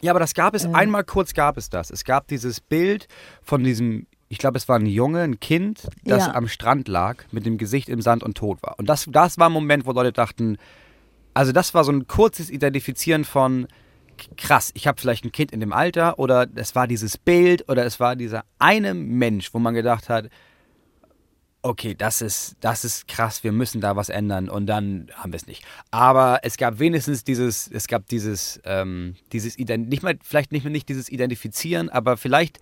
Ja, 0.00 0.12
aber 0.12 0.20
das 0.20 0.34
gab 0.34 0.54
es, 0.54 0.66
einmal 0.66 1.04
kurz 1.04 1.34
gab 1.34 1.56
es 1.56 1.70
das. 1.70 1.90
Es 1.90 2.04
gab 2.04 2.28
dieses 2.28 2.60
Bild 2.60 3.08
von 3.42 3.64
diesem, 3.64 4.06
ich 4.28 4.38
glaube, 4.38 4.58
es 4.58 4.68
war 4.68 4.78
ein 4.78 4.86
Junge, 4.86 5.22
ein 5.22 5.40
Kind, 5.40 5.88
das 6.04 6.26
Ja. 6.26 6.34
am 6.34 6.48
Strand 6.48 6.88
lag, 6.88 7.24
mit 7.32 7.46
dem 7.46 7.58
Gesicht 7.58 7.88
im 7.88 8.00
Sand 8.00 8.22
und 8.22 8.36
tot 8.36 8.62
war. 8.62 8.78
Und 8.78 8.88
das, 8.88 9.06
das 9.10 9.38
war 9.38 9.48
ein 9.48 9.52
Moment, 9.52 9.86
wo 9.86 9.92
Leute 9.92 10.12
dachten, 10.12 10.58
also 11.34 11.52
das 11.52 11.74
war 11.74 11.84
so 11.84 11.92
ein 11.92 12.06
kurzes 12.06 12.50
Identifizieren 12.50 13.24
von, 13.24 13.66
krass, 14.36 14.70
ich 14.74 14.86
habe 14.86 15.00
vielleicht 15.00 15.24
ein 15.24 15.32
Kind 15.32 15.52
in 15.52 15.60
dem 15.60 15.72
Alter 15.72 16.18
oder 16.18 16.46
es 16.54 16.74
war 16.74 16.86
dieses 16.86 17.18
Bild 17.18 17.68
oder 17.68 17.84
es 17.84 18.00
war 18.00 18.16
dieser 18.16 18.44
eine 18.58 18.94
Mensch, 18.94 19.52
wo 19.54 19.58
man 19.58 19.74
gedacht 19.74 20.08
hat, 20.08 20.28
okay, 21.62 21.94
das 21.94 22.22
ist, 22.22 22.56
das 22.60 22.84
ist 22.84 23.08
krass, 23.08 23.42
wir 23.44 23.52
müssen 23.52 23.80
da 23.80 23.96
was 23.96 24.08
ändern 24.08 24.48
und 24.48 24.66
dann 24.66 25.08
haben 25.14 25.32
wir 25.32 25.36
es 25.36 25.46
nicht. 25.46 25.64
Aber 25.90 26.40
es 26.42 26.56
gab 26.56 26.78
wenigstens 26.78 27.24
dieses, 27.24 27.68
es 27.68 27.88
gab 27.88 28.06
dieses, 28.08 28.60
ähm, 28.64 29.16
dieses, 29.32 29.58
nicht 29.58 30.02
mal, 30.02 30.18
vielleicht 30.22 30.52
nicht 30.52 30.64
mehr 30.64 30.70
nicht 30.70 30.88
dieses 30.88 31.08
Identifizieren, 31.08 31.88
aber 31.88 32.16
vielleicht, 32.16 32.58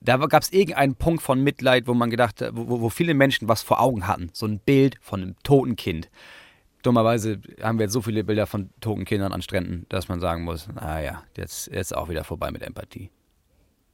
da 0.00 0.18
gab 0.18 0.42
es 0.42 0.52
irgendeinen 0.52 0.96
Punkt 0.96 1.22
von 1.22 1.42
Mitleid, 1.42 1.86
wo 1.86 1.94
man 1.94 2.10
gedacht 2.10 2.44
wo, 2.52 2.80
wo 2.82 2.90
viele 2.90 3.14
Menschen 3.14 3.48
was 3.48 3.62
vor 3.62 3.80
Augen 3.80 4.06
hatten. 4.06 4.28
So 4.34 4.46
ein 4.46 4.58
Bild 4.58 4.96
von 5.00 5.22
einem 5.22 5.36
toten 5.42 5.76
Kind. 5.76 6.10
Dummerweise 6.84 7.40
haben 7.62 7.78
wir 7.78 7.84
jetzt 7.84 7.92
so 7.92 8.02
viele 8.02 8.24
Bilder 8.24 8.46
von 8.46 8.70
toten 8.80 9.04
Kindern 9.04 9.32
an 9.32 9.42
Stränden, 9.42 9.86
dass 9.88 10.08
man 10.08 10.20
sagen 10.20 10.44
muss, 10.44 10.68
naja, 10.68 11.22
jetzt, 11.36 11.68
jetzt 11.72 11.96
auch 11.96 12.08
wieder 12.08 12.24
vorbei 12.24 12.50
mit 12.50 12.62
Empathie. 12.62 13.10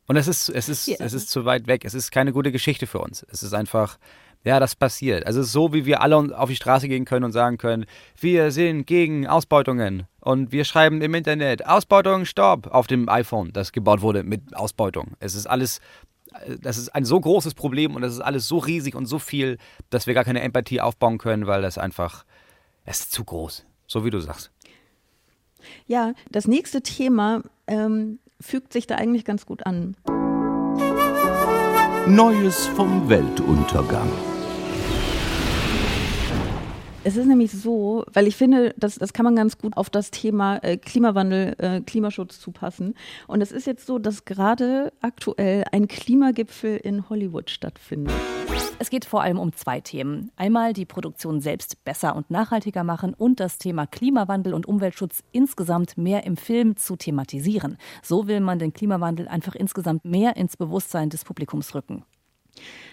Und 0.06 0.16
es 0.16 0.26
ist, 0.26 0.48
es 0.48 0.68
ist, 0.68 0.88
ja. 0.88 0.96
es 0.98 1.12
ist 1.12 1.30
zu 1.30 1.44
weit 1.44 1.68
weg. 1.68 1.84
Es 1.84 1.94
ist 1.94 2.10
keine 2.10 2.32
gute 2.32 2.50
Geschichte 2.50 2.88
für 2.88 2.98
uns. 2.98 3.24
Es 3.30 3.44
ist 3.44 3.54
einfach, 3.54 3.96
ja, 4.42 4.58
das 4.58 4.74
passiert. 4.74 5.24
Also 5.24 5.44
so, 5.44 5.72
wie 5.72 5.86
wir 5.86 6.02
alle 6.02 6.16
auf 6.36 6.48
die 6.48 6.56
Straße 6.56 6.88
gehen 6.88 7.04
können 7.04 7.24
und 7.24 7.32
sagen 7.32 7.58
können, 7.58 7.86
wir 8.18 8.50
sind 8.50 8.88
gegen 8.88 9.28
Ausbeutungen. 9.28 10.08
Und 10.18 10.50
wir 10.50 10.64
schreiben 10.64 11.00
im 11.00 11.14
Internet, 11.14 11.64
Ausbeutung, 11.64 12.24
Stopp, 12.24 12.66
auf 12.66 12.88
dem 12.88 13.08
iPhone, 13.08 13.52
das 13.52 13.70
gebaut 13.70 14.02
wurde 14.02 14.24
mit 14.24 14.56
Ausbeutung. 14.56 15.12
Es 15.20 15.36
ist 15.36 15.46
alles, 15.46 15.80
das 16.60 16.76
ist 16.76 16.88
ein 16.88 17.04
so 17.04 17.20
großes 17.20 17.54
Problem 17.54 17.94
und 17.94 18.02
das 18.02 18.14
ist 18.14 18.20
alles 18.20 18.48
so 18.48 18.58
riesig 18.58 18.96
und 18.96 19.06
so 19.06 19.18
viel, 19.18 19.58
dass 19.90 20.06
wir 20.06 20.14
gar 20.14 20.24
keine 20.24 20.40
Empathie 20.40 20.80
aufbauen 20.80 21.18
können, 21.18 21.46
weil 21.46 21.62
das 21.62 21.78
einfach, 21.78 22.24
es 22.84 23.00
ist 23.00 23.12
zu 23.12 23.24
groß. 23.24 23.64
So 23.86 24.04
wie 24.04 24.10
du 24.10 24.20
sagst. 24.20 24.50
Ja, 25.86 26.14
das 26.30 26.46
nächste 26.46 26.82
Thema 26.82 27.42
ähm, 27.66 28.18
fügt 28.40 28.72
sich 28.72 28.86
da 28.86 28.96
eigentlich 28.96 29.24
ganz 29.24 29.46
gut 29.46 29.66
an. 29.66 29.96
Neues 32.06 32.66
vom 32.66 33.08
Weltuntergang. 33.08 34.10
Es 37.02 37.16
ist 37.16 37.26
nämlich 37.26 37.50
so, 37.50 38.04
weil 38.12 38.26
ich 38.26 38.36
finde, 38.36 38.74
das, 38.76 38.96
das 38.96 39.14
kann 39.14 39.24
man 39.24 39.34
ganz 39.34 39.56
gut 39.56 39.74
auf 39.74 39.88
das 39.88 40.10
Thema 40.10 40.58
äh, 40.58 40.76
Klimawandel, 40.76 41.54
äh, 41.56 41.80
Klimaschutz 41.80 42.38
zupassen. 42.38 42.94
Und 43.26 43.40
es 43.40 43.52
ist 43.52 43.66
jetzt 43.66 43.86
so, 43.86 43.98
dass 43.98 44.26
gerade 44.26 44.92
aktuell 45.00 45.64
ein 45.72 45.88
Klimagipfel 45.88 46.76
in 46.76 47.08
Hollywood 47.08 47.48
stattfindet. 47.48 48.12
Es 48.78 48.90
geht 48.90 49.06
vor 49.06 49.22
allem 49.22 49.38
um 49.38 49.54
zwei 49.54 49.80
Themen. 49.80 50.30
Einmal 50.36 50.74
die 50.74 50.84
Produktion 50.84 51.40
selbst 51.40 51.82
besser 51.84 52.14
und 52.14 52.30
nachhaltiger 52.30 52.84
machen 52.84 53.14
und 53.14 53.40
das 53.40 53.56
Thema 53.56 53.86
Klimawandel 53.86 54.52
und 54.52 54.66
Umweltschutz 54.66 55.22
insgesamt 55.32 55.96
mehr 55.96 56.24
im 56.24 56.36
Film 56.36 56.76
zu 56.76 56.96
thematisieren. 56.96 57.78
So 58.02 58.26
will 58.26 58.40
man 58.40 58.58
den 58.58 58.74
Klimawandel 58.74 59.26
einfach 59.26 59.54
insgesamt 59.54 60.04
mehr 60.04 60.36
ins 60.36 60.58
Bewusstsein 60.58 61.08
des 61.08 61.24
Publikums 61.24 61.74
rücken. 61.74 62.04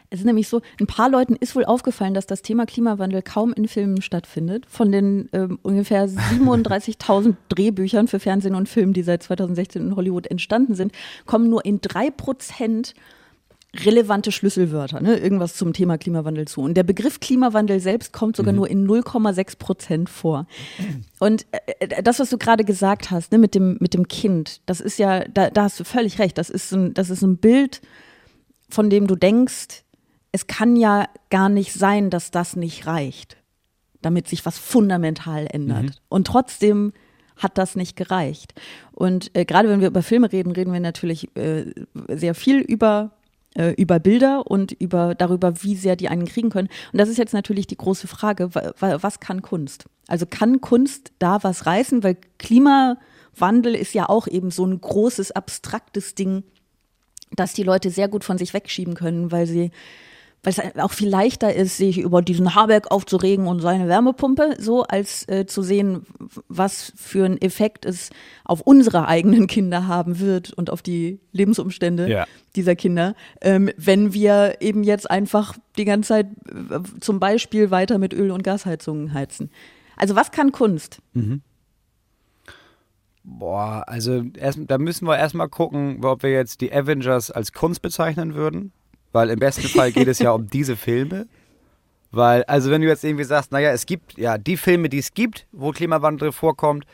Es 0.10 0.20
ist 0.20 0.26
nämlich 0.26 0.47
so, 0.47 0.62
ein 0.80 0.88
paar 0.88 1.10
Leuten 1.10 1.36
ist 1.36 1.55
wohl 1.55 1.66
aufgefallen, 1.66 2.14
dass 2.14 2.28
das 2.28 2.41
Thema 2.41 2.66
Klimawandel 2.66 3.22
kaum 3.22 3.53
in 3.53 3.68
Filmen 3.68 4.01
stattfindet. 4.01 4.66
Von 4.68 4.91
den 4.91 5.30
ähm, 5.34 5.60
ungefähr 5.62 6.08
37.000 6.10 7.36
Drehbüchern 7.49 8.08
für 8.08 8.20
Fernsehen 8.20 8.55
und 8.55 8.70
Film, 8.70 8.93
die 8.93 9.03
seit 9.03 9.24
2016 9.24 9.82
in 9.82 9.95
Hollywood 9.95 10.28
entstanden 10.28 10.76
sind, 10.76 10.91
kommen 11.26 11.49
nur 11.49 11.66
in 11.66 11.82
drei 11.82 12.10
Prozent 12.10 12.93
relevante 13.76 14.32
Schlüsselwörter, 14.32 15.01
ne? 15.01 15.18
irgendwas 15.18 15.55
zum 15.55 15.74
Thema 15.74 15.97
Klimawandel 15.97 16.47
zu. 16.47 16.62
Und 16.62 16.76
der 16.76 16.84
Begriff 16.84 17.20
Klimawandel 17.20 17.80
selbst 17.80 18.14
kommt 18.14 18.36
sogar 18.36 18.53
mhm. 18.53 18.58
nur 18.58 18.70
in 18.70 18.88
0,6 18.88 19.58
Prozent 19.58 20.10
vor. 20.10 20.47
Und 21.20 21.45
äh, 21.51 21.86
äh, 21.86 22.03
das, 22.03 22.20
was 22.20 22.30
du 22.30 22.38
gerade 22.38 22.64
gesagt 22.64 23.12
hast, 23.12 23.32
ne, 23.32 23.38
mit 23.38 23.55
dem, 23.55 23.78
mit 23.80 23.93
dem 23.93 24.08
Kind, 24.08 24.62
das 24.66 24.80
ist 24.80 24.99
ja, 24.99 25.26
da, 25.26 25.49
da 25.49 25.64
hast 25.64 25.80
du 25.80 25.84
völlig 25.84 26.20
recht, 26.20 26.38
das 26.38 26.49
ist, 26.49 26.72
ein, 26.74 26.93
das 26.93 27.10
ist 27.10 27.22
ein 27.22 27.38
Bild, 27.38 27.82
von 28.70 28.89
dem 28.89 29.08
du 29.08 29.16
denkst, 29.16 29.84
es 30.32 30.47
kann 30.47 30.75
ja 30.75 31.07
gar 31.30 31.49
nicht 31.49 31.73
sein, 31.73 32.09
dass 32.09 32.32
das 32.32 32.55
nicht 32.55 32.86
reicht, 32.86 33.38
damit 34.01 34.28
sich 34.28 34.45
was 34.45 34.57
fundamental 34.57 35.47
ändert. 35.49 35.84
Mhm. 35.84 35.91
Und 36.09 36.28
trotzdem 36.28 36.93
hat 37.38 37.57
das 37.57 37.75
nicht 37.75 37.95
gereicht. 37.95 38.53
Und 38.91 39.36
äh, 39.36 39.45
gerade 39.45 39.69
wenn 39.69 39.82
wir 39.82 39.88
über 39.88 40.03
Filme 40.03 40.32
reden, 40.32 40.51
reden 40.51 40.73
wir 40.73 40.80
natürlich 40.80 41.36
äh, 41.36 41.65
sehr 42.09 42.36
viel 42.36 42.59
über 42.59 43.11
äh, 43.57 43.71
über 43.71 43.99
Bilder 43.99 44.47
und 44.47 44.71
über 44.71 45.15
darüber, 45.15 45.63
wie 45.63 45.75
sehr 45.75 45.95
die 45.95 46.09
einen 46.09 46.25
kriegen 46.25 46.49
können. 46.49 46.69
Und 46.91 46.99
das 46.99 47.09
ist 47.09 47.17
jetzt 47.17 47.34
natürlich 47.34 47.67
die 47.67 47.78
große 47.78 48.07
Frage, 48.07 48.53
was 48.53 49.19
kann 49.19 49.41
Kunst? 49.41 49.86
Also 50.07 50.25
kann 50.25 50.61
Kunst 50.61 51.11
da 51.19 51.43
was 51.43 51.65
reißen? 51.65 52.03
Weil 52.03 52.17
Klimawandel 52.38 53.75
ist 53.75 53.93
ja 53.93 54.09
auch 54.09 54.28
eben 54.28 54.51
so 54.51 54.65
ein 54.65 54.80
großes, 54.80 55.32
abstraktes 55.32 56.15
Ding, 56.15 56.43
das 57.32 57.53
die 57.53 57.63
Leute 57.63 57.89
sehr 57.89 58.07
gut 58.07 58.23
von 58.23 58.38
sich 58.38 58.53
wegschieben 58.53 58.93
können, 58.93 59.32
weil 59.32 59.47
sie 59.47 59.71
weil 60.44 60.54
es 60.54 60.80
auch 60.80 60.92
viel 60.92 61.10
leichter 61.10 61.54
ist, 61.54 61.78
sich 61.78 61.98
über 62.00 62.22
diesen 62.22 62.56
Habeck 62.56 62.92
aufzuregen 62.92 63.48
und 63.48 63.60
seine 63.60 63.88
Wärmepumpe, 63.88 64.56
so 64.60 64.84
als 64.84 65.28
äh, 65.28 65.46
zu 65.46 65.62
sehen, 65.62 66.06
was 66.48 66.94
für 66.96 67.26
einen 67.26 67.42
Effekt 67.42 67.86
es 67.86 68.12
auf 68.46 68.62
unsere 68.62 69.08
eigenen 69.08 69.48
Kinder 69.48 69.88
haben 69.88 70.20
wird 70.20 70.54
und 70.54 70.70
auf 70.70 70.82
die 70.82 71.20
Lebensumstände 71.32 72.08
ja. 72.10 72.26
dieser 72.56 72.76
Kinder, 72.76 73.16
ähm, 73.42 73.72
wenn 73.78 74.14
wir 74.14 74.58
eben 74.62 74.84
jetzt 74.84 75.10
einfach 75.10 75.56
die 75.78 75.86
ganze 75.86 76.10
Zeit 76.10 76.28
äh, 76.48 76.80
zum 77.00 77.20
Beispiel 77.20 77.72
weiter 77.72 77.98
mit 77.98 78.14
Öl- 78.14 78.32
und 78.32 78.44
Gasheizungen 78.44 79.14
heizen. 79.14 79.50
Also 79.96 80.16
was 80.16 80.32
kann 80.32 80.52
Kunst? 80.52 81.00
Mhm. 81.14 81.42
Boah, 83.24 83.84
also 83.88 84.24
erst, 84.38 84.60
da 84.68 84.78
müssen 84.78 85.06
wir 85.06 85.18
erstmal 85.18 85.50
gucken, 85.50 86.06
ob 86.06 86.24
wir 86.24 86.32
jetzt 86.32 86.62
die 86.62 86.72
Avengers 86.72 87.32
als 87.32 87.52
Kunst 87.52 87.82
bezeichnen 87.82 88.36
würden 88.36 88.72
weil 89.18 89.32
im 89.32 89.39
besten 89.39 89.68
Fall 89.68 89.91
geht 89.91 90.07
es 90.07 90.20
ja 90.20 90.30
um 90.30 90.45
diese 90.45 90.76
Filme. 90.76 91.28
Weil, 92.11 92.43
also 92.43 92.70
wenn 92.70 92.84
du 92.84 92.88
jetzt 92.88 93.03
irgendwie 93.03 93.24
sagst, 93.24 93.51
naja, 93.51 93.72
es 93.72 93.88
gibt 93.88 94.15
ja 94.15 94.38
die 94.38 94.57
Filme, 94.57 94.89
die 94.89 94.99
es 94.99 95.15
gibt, 95.15 95.47
wo 95.51 95.72
Klimawandel 95.72 96.32
vorkommt, 96.32 96.86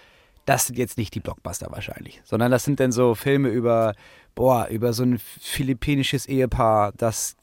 das 0.46 0.68
sind 0.68 0.78
jetzt 0.78 0.98
nicht 0.98 1.14
die 1.16 1.20
Blockbuster 1.20 1.68
wahrscheinlich, 1.70 2.22
sondern 2.24 2.50
das 2.50 2.64
sind 2.64 2.80
dann 2.80 2.94
so 2.94 3.14
Filme 3.14 3.50
über, 3.50 3.94
boah, 4.36 4.68
über 4.70 4.94
so 4.94 5.04
ein 5.04 5.20
philippinisches 5.20 6.26
Ehepaar, 6.26 6.94
das 6.96 7.36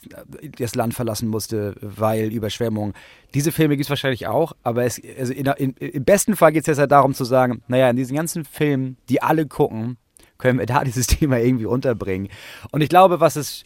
das 0.58 0.74
Land 0.74 0.94
verlassen 0.94 1.28
musste, 1.28 1.76
weil 1.82 2.32
Überschwemmung. 2.32 2.94
Diese 3.34 3.52
Filme 3.52 3.76
gibt 3.76 3.84
es 3.84 3.90
wahrscheinlich 3.90 4.28
auch, 4.28 4.54
aber 4.62 4.84
es, 4.84 4.98
also 5.18 5.34
in, 5.34 5.46
in, 5.58 5.72
im 5.74 6.04
besten 6.04 6.36
Fall 6.36 6.52
geht 6.52 6.62
es 6.62 6.68
jetzt 6.68 6.78
ja 6.78 6.86
darum 6.86 7.12
zu 7.12 7.24
sagen, 7.24 7.62
naja, 7.68 7.90
in 7.90 7.96
diesen 7.96 8.16
ganzen 8.16 8.46
Filmen, 8.46 8.96
die 9.10 9.20
alle 9.20 9.46
gucken, 9.46 9.98
können 10.38 10.58
wir 10.58 10.66
da 10.66 10.84
dieses 10.84 11.06
Thema 11.06 11.38
irgendwie 11.38 11.66
unterbringen. 11.66 12.28
Und 12.72 12.80
ich 12.80 12.88
glaube, 12.88 13.20
was 13.20 13.36
es 13.36 13.64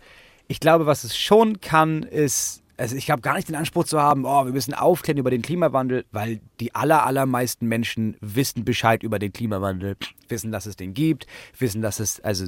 ich 0.49 0.61
glaube, 0.61 0.86
was 0.86 1.05
es 1.05 1.16
schon 1.16 1.61
kann, 1.61 2.03
ist, 2.03 2.62
also 2.76 2.97
ich 2.97 3.11
habe 3.11 3.22
gar 3.22 3.36
nicht 3.36 3.49
den 3.49 3.55
Anspruch 3.55 3.84
zu 3.84 4.01
haben, 4.01 4.24
oh, 4.24 4.45
wir 4.45 4.53
müssen 4.53 4.74
aufklären 4.74 5.18
über 5.18 5.30
den 5.30 5.42
Klimawandel, 5.42 6.05
weil 6.12 6.40
die 6.61 6.74
aller, 6.74 7.07
allermeisten 7.07 7.66
Menschen 7.66 8.16
wissen 8.20 8.64
Bescheid 8.64 9.03
über 9.03 9.18
den 9.18 9.32
Klimawandel, 9.32 9.97
wissen, 10.28 10.53
dass 10.53 10.66
es 10.66 10.76
den 10.76 10.95
gibt, 10.95 11.26
wissen, 11.59 11.82
dass 11.82 12.01
es, 12.01 12.20
also 12.20 12.47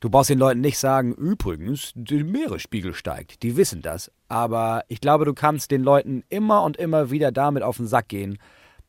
du 0.00 0.10
brauchst 0.10 0.30
den 0.30 0.38
Leuten 0.38 0.60
nicht 0.60 0.78
sagen, 0.78 1.12
übrigens, 1.14 1.92
der 1.94 2.24
Meeresspiegel 2.24 2.94
steigt. 2.94 3.42
Die 3.42 3.56
wissen 3.56 3.82
das. 3.82 4.10
Aber 4.28 4.84
ich 4.88 5.00
glaube, 5.00 5.24
du 5.24 5.34
kannst 5.34 5.70
den 5.70 5.82
Leuten 5.82 6.24
immer 6.28 6.62
und 6.62 6.76
immer 6.76 7.10
wieder 7.10 7.30
damit 7.30 7.62
auf 7.62 7.76
den 7.76 7.86
Sack 7.86 8.08
gehen 8.08 8.38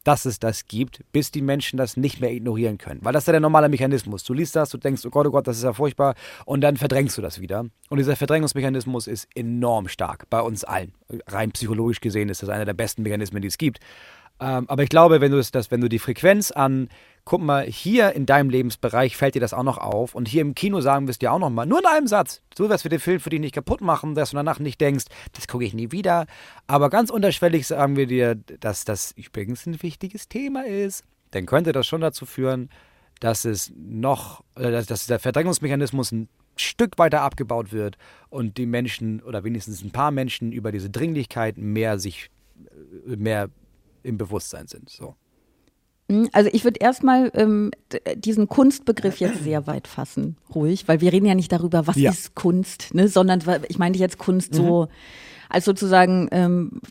dass 0.07 0.23
es 0.23 0.39
das 0.39 0.67
gibt, 0.67 1.03
bis 1.11 1.31
die 1.31 1.41
Menschen 1.41 1.75
das 1.75 1.97
nicht 1.97 2.21
mehr 2.21 2.31
ignorieren 2.31 2.77
können. 2.77 3.01
Weil 3.03 3.11
das 3.11 3.23
ist 3.23 3.27
ja 3.27 3.33
der 3.33 3.41
normale 3.41 3.67
Mechanismus. 3.67 4.23
Du 4.23 4.33
liest 4.33 4.55
das, 4.55 4.69
du 4.69 4.77
denkst, 4.77 5.05
oh 5.05 5.09
Gott, 5.09 5.27
oh 5.27 5.31
Gott, 5.31 5.47
das 5.47 5.57
ist 5.57 5.63
ja 5.63 5.73
furchtbar, 5.73 6.15
und 6.45 6.61
dann 6.61 6.77
verdrängst 6.77 7.17
du 7.17 7.21
das 7.21 7.41
wieder. 7.41 7.65
Und 7.89 7.97
dieser 7.97 8.15
Verdrängungsmechanismus 8.15 9.07
ist 9.07 9.27
enorm 9.35 9.89
stark 9.89 10.29
bei 10.29 10.39
uns 10.39 10.63
allen. 10.63 10.93
Rein 11.27 11.51
psychologisch 11.51 11.99
gesehen 11.99 12.29
ist 12.29 12.41
das 12.41 12.47
einer 12.47 12.63
der 12.63 12.73
besten 12.73 13.03
Mechanismen, 13.03 13.41
die 13.41 13.49
es 13.49 13.57
gibt. 13.57 13.79
Ähm, 14.39 14.65
aber 14.69 14.83
ich 14.83 14.89
glaube, 14.89 15.21
wenn 15.21 15.31
du, 15.31 15.41
das, 15.41 15.71
wenn 15.71 15.81
du 15.81 15.89
die 15.89 15.99
Frequenz 15.99 16.51
an, 16.51 16.89
guck 17.25 17.41
mal, 17.41 17.65
hier 17.65 18.13
in 18.13 18.25
deinem 18.25 18.49
Lebensbereich 18.49 19.17
fällt 19.17 19.35
dir 19.35 19.41
das 19.41 19.53
auch 19.53 19.63
noch 19.63 19.77
auf 19.77 20.15
und 20.15 20.27
hier 20.27 20.41
im 20.41 20.55
Kino 20.55 20.79
sagen 20.79 21.07
wir 21.07 21.11
es 21.11 21.19
dir 21.19 21.31
auch 21.31 21.39
noch 21.39 21.49
mal, 21.49 21.65
nur 21.65 21.79
in 21.79 21.85
einem 21.85 22.07
Satz, 22.07 22.41
so 22.55 22.69
was 22.69 22.85
wir 22.85 22.89
den 22.89 22.99
Film 22.99 23.19
für 23.19 23.29
dich 23.29 23.39
nicht 23.39 23.55
kaputt 23.55 23.81
machen, 23.81 24.15
dass 24.15 24.31
du 24.31 24.37
danach 24.37 24.59
nicht 24.59 24.79
denkst, 24.79 25.05
das 25.33 25.47
gucke 25.47 25.65
ich 25.65 25.73
nie 25.73 25.91
wieder. 25.91 26.27
Aber 26.67 26.89
ganz 26.89 27.09
unterschwellig 27.09 27.67
sagen 27.67 27.97
wir 27.97 28.07
dir, 28.07 28.35
dass 28.35 28.85
das 28.85 29.11
übrigens 29.11 29.65
ein 29.65 29.81
wichtiges 29.81 30.29
Thema 30.29 30.65
ist. 30.65 31.03
Dann 31.31 31.45
könnte 31.45 31.73
das 31.73 31.85
schon 31.85 32.01
dazu 32.01 32.25
führen, 32.25 32.69
dass 33.19 33.43
es 33.45 33.73
noch, 33.75 34.43
äh, 34.55 34.71
dass, 34.71 34.85
dass 34.85 35.07
der 35.07 35.19
Verdrängungsmechanismus 35.19 36.11
ein 36.11 36.29
Stück 36.55 36.97
weiter 36.97 37.21
abgebaut 37.21 37.71
wird 37.71 37.97
und 38.29 38.57
die 38.57 38.65
Menschen 38.65 39.21
oder 39.21 39.43
wenigstens 39.43 39.83
ein 39.83 39.91
paar 39.91 40.11
Menschen 40.11 40.51
über 40.51 40.71
diese 40.71 40.89
Dringlichkeit 40.89 41.57
mehr 41.57 41.99
sich 41.99 42.29
äh, 43.07 43.15
mehr 43.15 43.49
im 44.07 44.17
Bewusstsein 44.17 44.67
sind. 44.67 44.89
So. 44.89 45.15
Hm, 46.09 46.29
also 46.31 46.49
ich 46.53 46.63
würde 46.63 46.79
erstmal 46.79 47.31
ähm, 47.35 47.71
diesen 48.15 48.47
Kunstbegriff 48.47 49.19
jetzt 49.19 49.43
sehr 49.43 49.67
weit 49.67 49.87
fassen, 49.87 50.37
ruhig, 50.53 50.87
weil 50.87 51.01
wir 51.01 51.11
reden 51.11 51.25
ja 51.25 51.35
nicht 51.35 51.51
darüber, 51.51 51.87
was 51.87 51.97
ja. 51.97 52.11
ist 52.11 52.35
Kunst, 52.35 52.93
ne? 52.93 53.07
sondern 53.07 53.43
ich 53.67 53.77
meine 53.77 53.97
jetzt 53.97 54.17
Kunst 54.17 54.53
mhm. 54.53 54.57
so 54.57 54.87
als 55.49 55.63
sozusagen, 55.63 56.27
ähm, 56.31 56.81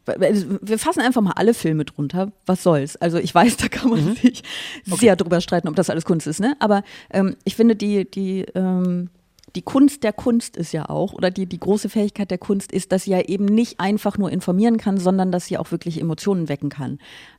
wir 0.62 0.78
fassen 0.78 1.00
einfach 1.00 1.20
mal 1.20 1.32
alle 1.32 1.52
Filme 1.52 1.84
drunter, 1.84 2.32
was 2.46 2.62
soll's. 2.62 2.96
Also 2.96 3.18
ich 3.18 3.34
weiß, 3.34 3.56
da 3.58 3.68
kann 3.68 3.90
man 3.90 4.04
mhm. 4.04 4.14
sich 4.14 4.42
okay. 4.86 5.00
sehr 5.00 5.16
drüber 5.16 5.40
streiten, 5.40 5.68
ob 5.68 5.76
das 5.76 5.90
alles 5.90 6.04
Kunst 6.04 6.26
ist, 6.26 6.40
ne? 6.40 6.56
Aber 6.58 6.82
ähm, 7.10 7.36
ich 7.44 7.54
finde 7.54 7.76
die, 7.76 8.10
die, 8.10 8.46
ähm, 8.54 9.10
die 9.56 9.62
Kunst 9.62 10.04
der 10.04 10.12
Kunst 10.12 10.56
ist 10.56 10.72
ja 10.72 10.88
auch, 10.90 11.14
oder 11.14 11.30
die, 11.30 11.46
die 11.46 11.58
große 11.58 11.88
Fähigkeit 11.88 12.30
der 12.30 12.38
Kunst 12.38 12.72
ist, 12.72 12.92
dass 12.92 13.04
sie 13.04 13.12
ja 13.12 13.22
eben 13.22 13.46
nicht 13.46 13.80
einfach 13.80 14.18
nur 14.18 14.30
informieren 14.30 14.76
kann, 14.76 14.98
sondern 14.98 15.32
dass 15.32 15.46
sie 15.46 15.56
auch 15.56 15.70
wirklich 15.70 15.98
Emotionen 15.98 16.50
wecken 16.50 16.68
kann. 16.68 16.98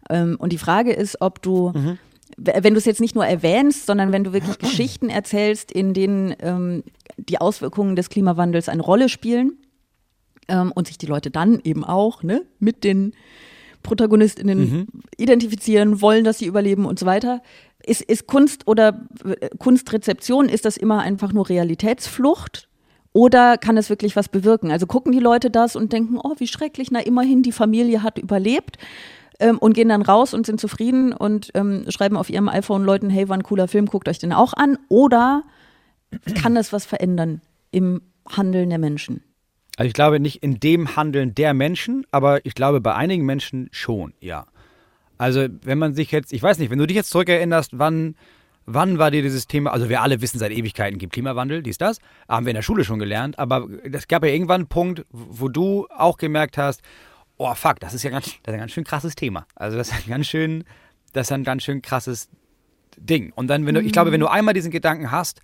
Ähm, 0.09 0.35
und 0.39 0.51
die 0.51 0.57
Frage 0.57 0.93
ist, 0.93 1.21
ob 1.21 1.43
du, 1.43 1.73
mhm. 1.75 1.99
wenn 2.37 2.73
du 2.73 2.79
es 2.79 2.85
jetzt 2.85 3.01
nicht 3.01 3.13
nur 3.13 3.25
erwähnst, 3.25 3.85
sondern 3.85 4.11
wenn 4.11 4.23
du 4.23 4.33
wirklich 4.33 4.57
Geschichten 4.57 5.09
erzählst, 5.09 5.71
in 5.71 5.93
denen 5.93 6.35
ähm, 6.39 6.83
die 7.17 7.39
Auswirkungen 7.39 7.95
des 7.95 8.09
Klimawandels 8.09 8.67
eine 8.67 8.81
Rolle 8.81 9.09
spielen 9.09 9.53
ähm, 10.47 10.71
und 10.73 10.87
sich 10.87 10.97
die 10.97 11.05
Leute 11.05 11.29
dann 11.29 11.59
eben 11.63 11.83
auch 11.83 12.23
ne, 12.23 12.41
mit 12.59 12.83
den 12.83 13.13
ProtagonistInnen 13.87 14.59
mhm. 14.59 14.87
identifizieren, 15.17 16.01
wollen, 16.01 16.23
dass 16.23 16.39
sie 16.39 16.45
überleben 16.45 16.85
und 16.85 16.99
so 16.99 17.05
weiter. 17.05 17.41
Ist, 17.85 18.01
ist 18.01 18.27
Kunst 18.27 18.67
oder 18.67 19.07
äh, 19.23 19.49
Kunstrezeption, 19.57 20.49
ist 20.49 20.65
das 20.65 20.77
immer 20.77 20.99
einfach 20.99 21.31
nur 21.31 21.47
Realitätsflucht? 21.47 22.67
Oder 23.13 23.57
kann 23.57 23.77
es 23.77 23.89
wirklich 23.89 24.15
was 24.15 24.29
bewirken? 24.29 24.71
Also 24.71 24.85
gucken 24.85 25.11
die 25.11 25.19
Leute 25.19 25.49
das 25.49 25.75
und 25.75 25.93
denken, 25.93 26.19
oh, 26.21 26.35
wie 26.37 26.47
schrecklich, 26.47 26.91
na 26.91 26.99
immerhin, 26.99 27.41
die 27.41 27.53
Familie 27.53 28.03
hat 28.03 28.19
überlebt 28.19 28.77
ähm, 29.39 29.57
und 29.57 29.73
gehen 29.73 29.89
dann 29.89 30.01
raus 30.01 30.33
und 30.33 30.45
sind 30.45 30.59
zufrieden 30.59 31.13
und 31.13 31.49
ähm, 31.55 31.85
schreiben 31.89 32.17
auf 32.17 32.29
ihrem 32.29 32.49
iPhone 32.49 32.83
Leuten, 32.83 33.09
hey, 33.09 33.29
war 33.29 33.37
ein 33.37 33.43
cooler 33.43 33.67
Film, 33.67 33.87
guckt 33.87 34.09
euch 34.09 34.19
den 34.19 34.33
auch 34.33 34.53
an. 34.53 34.77
Oder 34.89 35.43
kann 36.35 36.57
es 36.57 36.73
was 36.73 36.85
verändern 36.85 37.41
im 37.71 38.01
Handeln 38.29 38.69
der 38.69 38.79
Menschen? 38.79 39.23
Also 39.77 39.87
ich 39.87 39.93
glaube 39.93 40.19
nicht 40.19 40.43
in 40.43 40.59
dem 40.59 40.95
Handeln 40.95 41.35
der 41.35 41.53
Menschen, 41.53 42.05
aber 42.11 42.45
ich 42.45 42.55
glaube 42.55 42.81
bei 42.81 42.95
einigen 42.95 43.25
Menschen 43.25 43.69
schon, 43.71 44.13
ja. 44.19 44.47
Also 45.19 45.47
wenn 45.63 45.77
man 45.77 45.93
sich 45.93 46.11
jetzt, 46.11 46.33
ich 46.33 46.43
weiß 46.43 46.57
nicht, 46.57 46.71
wenn 46.71 46.79
du 46.79 46.87
dich 46.87 46.97
jetzt 46.97 47.11
zurückerinnerst, 47.11 47.71
wann, 47.77 48.15
wann 48.65 48.97
war 48.97 49.11
dir 49.11 49.21
dieses 49.21 49.45
Thema, 49.47 49.71
also 49.71 49.87
wir 49.87 50.01
alle 50.01 50.19
wissen 50.19 50.39
seit 50.39 50.51
Ewigkeiten 50.51 50.97
gibt 50.97 51.13
Klimawandel, 51.13 51.61
dies, 51.61 51.77
das, 51.77 51.99
haben 52.27 52.47
wir 52.47 52.51
in 52.51 52.55
der 52.55 52.63
Schule 52.63 52.83
schon 52.83 52.97
gelernt, 52.97 53.37
aber 53.37 53.67
es 53.83 54.07
gab 54.07 54.23
ja 54.25 54.31
irgendwann 54.31 54.61
einen 54.61 54.67
Punkt, 54.67 55.05
wo 55.11 55.47
du 55.47 55.87
auch 55.95 56.17
gemerkt 56.17 56.57
hast, 56.57 56.81
oh 57.37 57.53
fuck, 57.53 57.79
das 57.79 57.93
ist 57.93 58.01
ja 58.01 58.09
ganz, 58.09 58.25
das 58.25 58.33
ist 58.33 58.53
ein 58.53 58.59
ganz 58.59 58.71
schön 58.71 58.83
krasses 58.83 59.15
Thema. 59.15 59.45
Also 59.55 59.77
das 59.77 59.89
ist 59.89 60.05
ein 60.05 60.09
ganz 60.09 60.25
schön, 60.25 60.63
das 61.13 61.27
ist 61.27 61.31
ein 61.31 61.43
ganz 61.43 61.63
schön 61.63 61.83
krasses 61.83 62.29
Ding. 62.97 63.31
Und 63.35 63.47
dann, 63.47 63.67
wenn 63.67 63.75
du, 63.75 63.81
ich 63.81 63.91
glaube, 63.91 64.11
wenn 64.11 64.19
du 64.19 64.27
einmal 64.27 64.55
diesen 64.55 64.71
Gedanken 64.71 65.11
hast, 65.11 65.41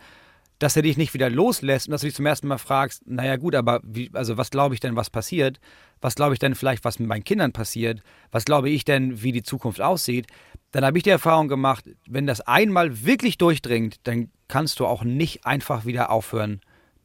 dass 0.64 0.78
er 0.78 0.82
dich 0.82 0.96
nicht 0.96 1.14
wieder 1.14 1.30
loslässt 1.30 1.88
und 1.88 1.92
dass 1.92 2.02
du 2.02 2.08
dich 2.08 2.16
zum 2.16 2.26
ersten 2.26 2.48
Mal 2.48 2.58
fragst, 2.58 3.06
naja 3.06 3.36
gut, 3.36 3.54
aber 3.54 3.82
wie, 3.84 4.10
also 4.14 4.38
was 4.38 4.50
glaube 4.50 4.74
ich 4.74 4.80
denn, 4.80 4.96
was 4.96 5.10
passiert? 5.10 5.60
Was 6.00 6.16
glaube 6.16 6.34
ich 6.34 6.40
denn 6.40 6.56
vielleicht, 6.56 6.86
was 6.86 7.00
mit 7.00 7.10
meinen 7.10 7.26
Kindern 7.26 7.52
passiert? 7.52 8.02
Was 8.32 8.46
glaube 8.46 8.70
ich 8.70 8.86
denn, 8.86 9.22
wie 9.22 9.34
die 9.34 9.44
Zukunft 9.44 9.82
aussieht? 9.82 10.28
Dann 10.72 10.86
habe 10.86 10.98
ich 10.98 11.04
die 11.04 11.10
Erfahrung 11.10 11.50
gemacht, 11.50 11.90
wenn 12.08 12.26
das 12.26 12.40
einmal 12.40 13.04
wirklich 13.04 13.38
durchdringt, 13.38 13.98
dann 14.04 14.32
kannst 14.48 14.80
du 14.80 14.86
auch 14.86 15.04
nicht 15.04 15.46
einfach 15.46 15.84
wieder 15.84 16.10
aufhören, 16.10 16.62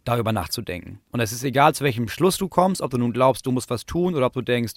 darüber 0.09 0.33
nachzudenken. 0.33 1.01
Und 1.13 1.21
es 1.21 1.33
ist 1.33 1.45
egal, 1.45 1.75
zu 1.75 1.85
welchem 1.85 2.09
Schluss 2.09 2.39
du 2.39 2.49
kommst, 2.49 2.81
ob 2.81 2.91
du 2.91 2.99
nun 2.99 3.13
glaubst, 3.13 3.45
du 3.45 3.53
musst 3.53 3.69
was 3.69 3.85
tun 3.85 4.15
oder 4.15 4.27
ob 4.27 4.33
du 4.33 4.41
denkst, 4.41 4.75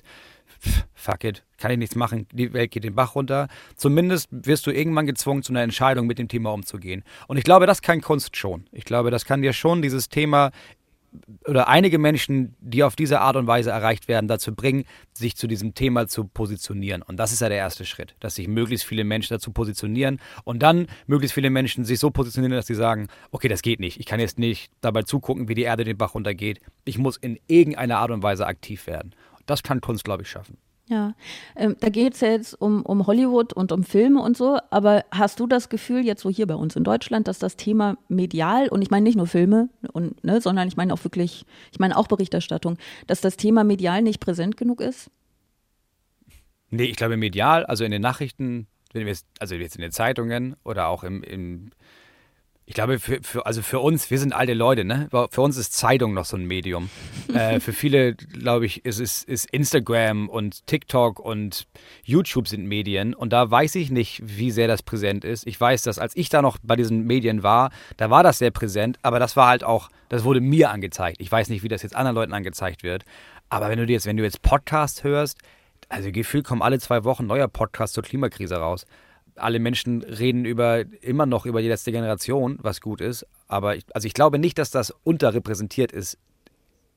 fuck 0.93 1.23
it, 1.23 1.43
kann 1.57 1.71
ich 1.71 1.77
nichts 1.77 1.95
machen, 1.95 2.27
die 2.33 2.51
Welt 2.53 2.71
geht 2.71 2.83
den 2.83 2.95
Bach 2.95 3.15
runter. 3.15 3.47
Zumindest 3.75 4.27
wirst 4.31 4.67
du 4.67 4.71
irgendwann 4.71 5.05
gezwungen, 5.05 5.41
zu 5.41 5.53
einer 5.53 5.61
Entscheidung 5.61 6.05
mit 6.05 6.19
dem 6.19 6.27
Thema 6.27 6.51
umzugehen. 6.51 7.03
Und 7.27 7.37
ich 7.37 7.45
glaube, 7.45 7.65
das 7.65 7.81
kann 7.81 8.01
Kunst 8.01 8.35
schon. 8.35 8.65
Ich 8.73 8.83
glaube, 8.83 9.09
das 9.09 9.23
kann 9.23 9.41
dir 9.41 9.53
schon 9.53 9.81
dieses 9.81 10.09
Thema 10.09 10.51
oder 11.45 11.67
einige 11.67 11.99
Menschen, 11.99 12.55
die 12.59 12.83
auf 12.83 12.95
diese 12.95 13.19
Art 13.19 13.35
und 13.35 13.47
Weise 13.47 13.71
erreicht 13.71 14.07
werden, 14.07 14.27
dazu 14.27 14.55
bringen, 14.55 14.85
sich 15.13 15.35
zu 15.35 15.47
diesem 15.47 15.73
Thema 15.73 16.07
zu 16.07 16.25
positionieren. 16.25 17.01
Und 17.01 17.17
das 17.17 17.33
ist 17.33 17.41
ja 17.41 17.49
der 17.49 17.57
erste 17.57 17.85
Schritt, 17.85 18.15
dass 18.19 18.35
sich 18.35 18.47
möglichst 18.47 18.85
viele 18.85 19.03
Menschen 19.03 19.33
dazu 19.33 19.51
positionieren 19.51 20.19
und 20.43 20.63
dann 20.63 20.87
möglichst 21.07 21.33
viele 21.33 21.49
Menschen 21.49 21.83
sich 21.83 21.99
so 21.99 22.11
positionieren, 22.11 22.55
dass 22.55 22.67
sie 22.67 22.75
sagen, 22.75 23.07
okay, 23.31 23.47
das 23.47 23.61
geht 23.61 23.79
nicht. 23.79 23.99
Ich 23.99 24.05
kann 24.05 24.19
jetzt 24.19 24.39
nicht 24.39 24.71
dabei 24.81 25.03
zugucken, 25.03 25.47
wie 25.47 25.55
die 25.55 25.63
Erde 25.63 25.83
den 25.83 25.97
Bach 25.97 26.15
runtergeht. 26.15 26.59
Ich 26.85 26.97
muss 26.97 27.17
in 27.17 27.39
irgendeiner 27.47 27.97
Art 27.97 28.11
und 28.11 28.23
Weise 28.23 28.45
aktiv 28.45 28.87
werden. 28.87 29.13
Das 29.45 29.63
kann 29.63 29.81
Kunst, 29.81 30.05
glaube 30.05 30.23
ich, 30.23 30.29
schaffen. 30.29 30.57
Ja, 30.91 31.13
ähm, 31.55 31.77
da 31.79 31.87
geht 31.87 32.15
es 32.15 32.19
ja 32.19 32.31
jetzt 32.31 32.53
um, 32.61 32.81
um 32.81 33.07
Hollywood 33.07 33.53
und 33.53 33.71
um 33.71 33.85
Filme 33.85 34.21
und 34.21 34.35
so, 34.35 34.59
aber 34.71 35.05
hast 35.09 35.39
du 35.39 35.47
das 35.47 35.69
Gefühl, 35.69 36.05
jetzt 36.05 36.21
so 36.21 36.29
hier 36.29 36.47
bei 36.47 36.55
uns 36.55 36.75
in 36.75 36.83
Deutschland, 36.83 37.29
dass 37.29 37.39
das 37.39 37.55
Thema 37.55 37.97
medial, 38.09 38.67
und 38.67 38.81
ich 38.81 38.91
meine 38.91 39.05
nicht 39.05 39.15
nur 39.15 39.25
Filme, 39.25 39.69
und, 39.93 40.21
ne, 40.21 40.41
sondern 40.41 40.67
ich 40.67 40.75
meine 40.75 40.93
auch 40.93 41.01
wirklich, 41.05 41.45
ich 41.71 41.79
meine 41.79 41.95
auch 41.95 42.09
Berichterstattung, 42.09 42.77
dass 43.07 43.21
das 43.21 43.37
Thema 43.37 43.63
medial 43.63 44.01
nicht 44.01 44.19
präsent 44.19 44.57
genug 44.57 44.81
ist? 44.81 45.09
Nee, 46.71 46.83
ich 46.83 46.97
glaube 46.97 47.15
medial, 47.15 47.65
also 47.65 47.85
in 47.85 47.91
den 47.91 48.01
Nachrichten, 48.01 48.67
also 49.39 49.55
jetzt 49.55 49.77
in 49.77 49.81
den 49.81 49.93
Zeitungen 49.93 50.57
oder 50.65 50.89
auch 50.89 51.05
im, 51.05 51.23
im 51.23 51.71
ich 52.65 52.75
glaube, 52.75 52.99
für, 52.99 53.19
für, 53.21 53.45
also 53.45 53.61
für 53.61 53.79
uns, 53.79 54.11
wir 54.11 54.19
sind 54.19 54.33
alte 54.33 54.53
Leute, 54.53 54.85
ne? 54.85 55.09
Für 55.09 55.41
uns 55.41 55.57
ist 55.57 55.73
Zeitung 55.73 56.13
noch 56.13 56.25
so 56.25 56.37
ein 56.37 56.45
Medium. 56.45 56.89
äh, 57.33 57.59
für 57.59 57.73
viele, 57.73 58.15
glaube 58.15 58.65
ich, 58.65 58.85
ist, 58.85 58.99
ist, 58.99 59.27
ist 59.27 59.49
Instagram 59.51 60.29
und 60.29 60.65
TikTok 60.67 61.19
und 61.19 61.67
YouTube 62.03 62.47
sind 62.47 62.65
Medien. 62.65 63.13
Und 63.13 63.33
da 63.33 63.49
weiß 63.49 63.75
ich 63.75 63.91
nicht, 63.91 64.21
wie 64.23 64.51
sehr 64.51 64.67
das 64.67 64.83
präsent 64.83 65.25
ist. 65.25 65.47
Ich 65.47 65.59
weiß, 65.59 65.81
dass 65.83 65.99
als 65.99 66.15
ich 66.15 66.29
da 66.29 66.41
noch 66.41 66.57
bei 66.63 66.75
diesen 66.75 67.05
Medien 67.05 67.43
war, 67.43 67.71
da 67.97 68.09
war 68.09 68.23
das 68.23 68.37
sehr 68.37 68.51
präsent, 68.51 68.99
aber 69.01 69.19
das 69.19 69.35
war 69.35 69.47
halt 69.47 69.63
auch, 69.63 69.89
das 70.07 70.23
wurde 70.23 70.39
mir 70.39 70.69
angezeigt. 70.69 71.17
Ich 71.19 71.31
weiß 71.31 71.49
nicht, 71.49 71.63
wie 71.63 71.67
das 71.67 71.81
jetzt 71.81 71.95
anderen 71.95 72.15
Leuten 72.15 72.33
angezeigt 72.33 72.83
wird. 72.83 73.03
Aber 73.49 73.69
wenn 73.69 73.79
du 73.79 73.85
jetzt, 73.91 74.05
wenn 74.05 74.17
du 74.17 74.23
jetzt 74.23 74.43
Podcasts 74.43 75.03
hörst, 75.03 75.39
also 75.89 76.11
gefühlt 76.11 76.45
kommen 76.45 76.61
alle 76.61 76.79
zwei 76.79 77.03
Wochen 77.03 77.27
neuer 77.27 77.49
Podcast 77.49 77.95
zur 77.95 78.03
Klimakrise 78.03 78.55
raus 78.55 78.85
alle 79.41 79.59
Menschen 79.59 80.03
reden 80.03 80.45
über 80.45 80.83
immer 81.01 81.25
noch 81.25 81.45
über 81.45 81.61
die 81.61 81.67
letzte 81.67 81.91
Generation, 81.91 82.57
was 82.61 82.81
gut 82.81 83.01
ist. 83.01 83.25
Aber 83.47 83.75
ich, 83.75 83.83
also 83.93 84.05
ich 84.05 84.13
glaube 84.13 84.39
nicht, 84.39 84.57
dass 84.57 84.71
das 84.71 84.93
unterrepräsentiert 85.03 85.91
ist 85.91 86.17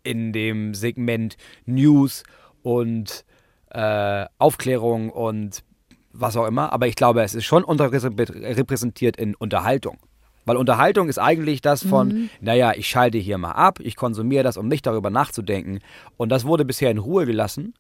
in 0.03 0.33
dem 0.33 0.75
Segment 0.75 1.37
News 1.67 2.23
und 2.63 3.25
äh, 3.71 4.27
Aufklärung 4.39 5.11
und 5.11 5.65
was 6.13 6.37
auch 6.37 6.47
immer. 6.47 6.73
Aber 6.73 6.87
ich 6.87 6.97
glaube, 6.97 7.23
es 7.23 7.35
ist 7.35 7.45
schon 7.45 7.65
unterrepräsentiert 7.65 9.17
in 9.17 9.35
Unterhaltung. 9.35 9.99
Weil 10.45 10.57
Unterhaltung 10.57 11.09
ist 11.09 11.19
eigentlich 11.19 11.63
das 11.63 11.83
von, 11.83 12.09
mhm. 12.09 12.31
naja, 12.41 12.73
ich 12.77 12.87
schalte 12.87 13.19
hier 13.19 13.39
mal 13.39 13.53
ab, 13.53 13.81
ich 13.81 13.97
konsumiere 13.97 14.45
das, 14.45 14.57
um 14.57 14.69
nicht 14.69 14.87
darüber 14.87 15.11
nachzudenken. 15.11 15.81
Und 16.17 16.29
das 16.29 16.45
wurde 16.45 16.65
bisher 16.65 16.91
in 16.91 16.99
Ruhe 16.99 17.25
gelassen. 17.27 17.75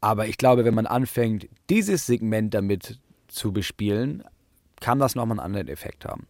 Aber 0.00 0.26
ich 0.26 0.38
glaube, 0.38 0.64
wenn 0.64 0.74
man 0.74 0.86
anfängt, 0.86 1.48
dieses 1.70 2.06
Segment 2.06 2.54
damit 2.54 3.00
zu 3.34 3.52
bespielen, 3.52 4.24
kann 4.80 4.98
das 4.98 5.14
nochmal 5.14 5.38
einen 5.38 5.46
anderen 5.46 5.68
Effekt 5.68 6.04
haben. 6.04 6.26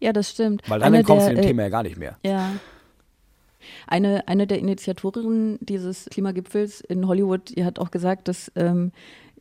Ja, 0.00 0.12
das 0.12 0.30
stimmt. 0.30 0.68
Weil 0.68 0.80
dann 0.80 1.02
kommst 1.04 1.26
du 1.26 1.30
dem 1.30 1.38
äh, 1.38 1.46
Thema 1.46 1.62
ja 1.62 1.68
gar 1.68 1.82
nicht 1.82 1.96
mehr. 1.96 2.18
Ja. 2.24 2.52
Eine, 3.86 4.26
eine 4.26 4.46
der 4.46 4.58
Initiatorinnen 4.58 5.58
dieses 5.60 6.06
Klimagipfels 6.06 6.80
in 6.80 7.06
Hollywood, 7.06 7.56
die 7.56 7.64
hat 7.64 7.78
auch 7.78 7.92
gesagt, 7.92 8.26
dass 8.26 8.50
ähm, 8.56 8.92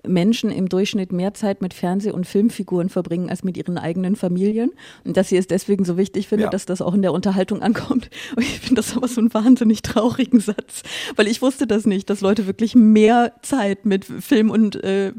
Menschen 0.08 0.52
im 0.52 0.70
Durchschnitt 0.70 1.12
mehr 1.12 1.34
Zeit 1.34 1.62
mit 1.62 1.74
Fernseh- 1.74 2.12
und 2.12 2.26
Filmfiguren 2.26 2.90
verbringen 2.90 3.30
als 3.30 3.44
mit 3.44 3.58
ihren 3.58 3.78
eigenen 3.78 4.16
Familien. 4.16 4.72
Und 5.04 5.18
dass 5.18 5.30
sie 5.30 5.38
es 5.38 5.48
deswegen 5.48 5.86
so 5.86 5.98
wichtig 5.98 6.28
findet, 6.28 6.48
ja. 6.48 6.50
dass 6.52 6.66
das 6.66 6.82
auch 6.82 6.94
in 6.94 7.02
der 7.02 7.14
Unterhaltung 7.14 7.62
ankommt. 7.62 8.10
Und 8.36 8.44
ich 8.44 8.60
finde 8.60 8.76
das 8.76 8.96
aber 8.96 9.08
so 9.08 9.22
einen 9.22 9.34
wahnsinnig 9.34 9.82
traurigen 9.82 10.40
Satz, 10.40 10.84
weil 11.16 11.28
ich 11.28 11.42
wusste 11.42 11.68
das 11.68 11.86
nicht, 11.86 12.10
dass 12.10 12.22
Leute 12.22 12.48
wirklich 12.48 12.76
mehr 12.76 13.34
Zeit 13.42 13.86
mit 13.86 14.06
Film- 14.06 14.52
und 14.52 14.82
äh, 14.84 15.12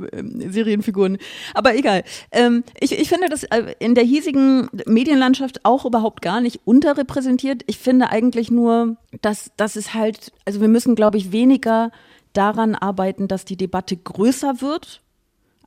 Serienfiguren. 0.48 1.18
Aber 1.54 1.76
egal. 1.76 2.04
Ähm, 2.30 2.64
ich, 2.80 2.98
ich 2.98 3.08
finde 3.08 3.28
das 3.28 3.44
äh, 3.44 3.74
in 3.78 3.94
der 3.94 4.04
hiesigen 4.04 4.68
Medienlandschaft 4.86 5.64
auch 5.64 5.84
überhaupt 5.84 6.22
gar 6.22 6.40
nicht 6.40 6.60
unterrepräsentiert. 6.64 7.62
Ich 7.66 7.78
finde 7.78 8.10
eigentlich 8.10 8.50
nur, 8.50 8.96
dass, 9.20 9.52
dass 9.56 9.76
es 9.76 9.94
halt, 9.94 10.32
also 10.44 10.60
wir 10.60 10.68
müssen, 10.68 10.94
glaube 10.94 11.18
ich, 11.18 11.32
weniger 11.32 11.90
daran 12.32 12.74
arbeiten, 12.74 13.28
dass 13.28 13.44
die 13.44 13.56
Debatte 13.56 13.96
größer 13.96 14.60
wird, 14.60 15.02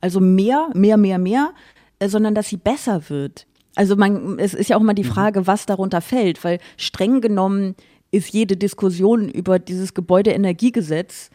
also 0.00 0.20
mehr, 0.20 0.68
mehr, 0.74 0.96
mehr, 0.96 1.18
mehr, 1.18 1.52
äh, 1.98 2.08
sondern 2.08 2.34
dass 2.34 2.48
sie 2.48 2.56
besser 2.56 3.08
wird. 3.08 3.46
Also 3.74 3.96
man, 3.96 4.38
es 4.38 4.54
ist 4.54 4.68
ja 4.68 4.76
auch 4.76 4.80
immer 4.80 4.94
die 4.94 5.04
mhm. 5.04 5.08
Frage, 5.08 5.46
was 5.46 5.66
darunter 5.66 6.00
fällt, 6.00 6.42
weil 6.44 6.58
streng 6.76 7.20
genommen 7.20 7.74
ist 8.10 8.32
jede 8.32 8.56
Diskussion 8.56 9.28
über 9.28 9.58
dieses 9.58 9.94
Gebäudeenergiegesetz 9.94 11.30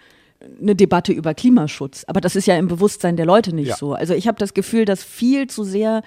eine 0.60 0.76
Debatte 0.76 1.14
über 1.14 1.34
Klimaschutz. 1.34 2.04
Aber 2.08 2.22
das 2.22 2.36
ist 2.36 2.48
ja 2.48 2.58
im 2.58 2.68
Bewusstsein 2.68 3.16
der 3.16 3.26
Leute 3.26 3.54
nicht 3.54 3.70
ja. 3.70 3.76
so. 3.76 3.94
Also 3.94 4.14
ich 4.14 4.28
habe 4.28 4.40
das 4.40 4.54
Gefühl, 4.54 4.86
dass 4.86 5.04
viel 5.04 5.48
zu 5.48 5.64
sehr 5.64 6.02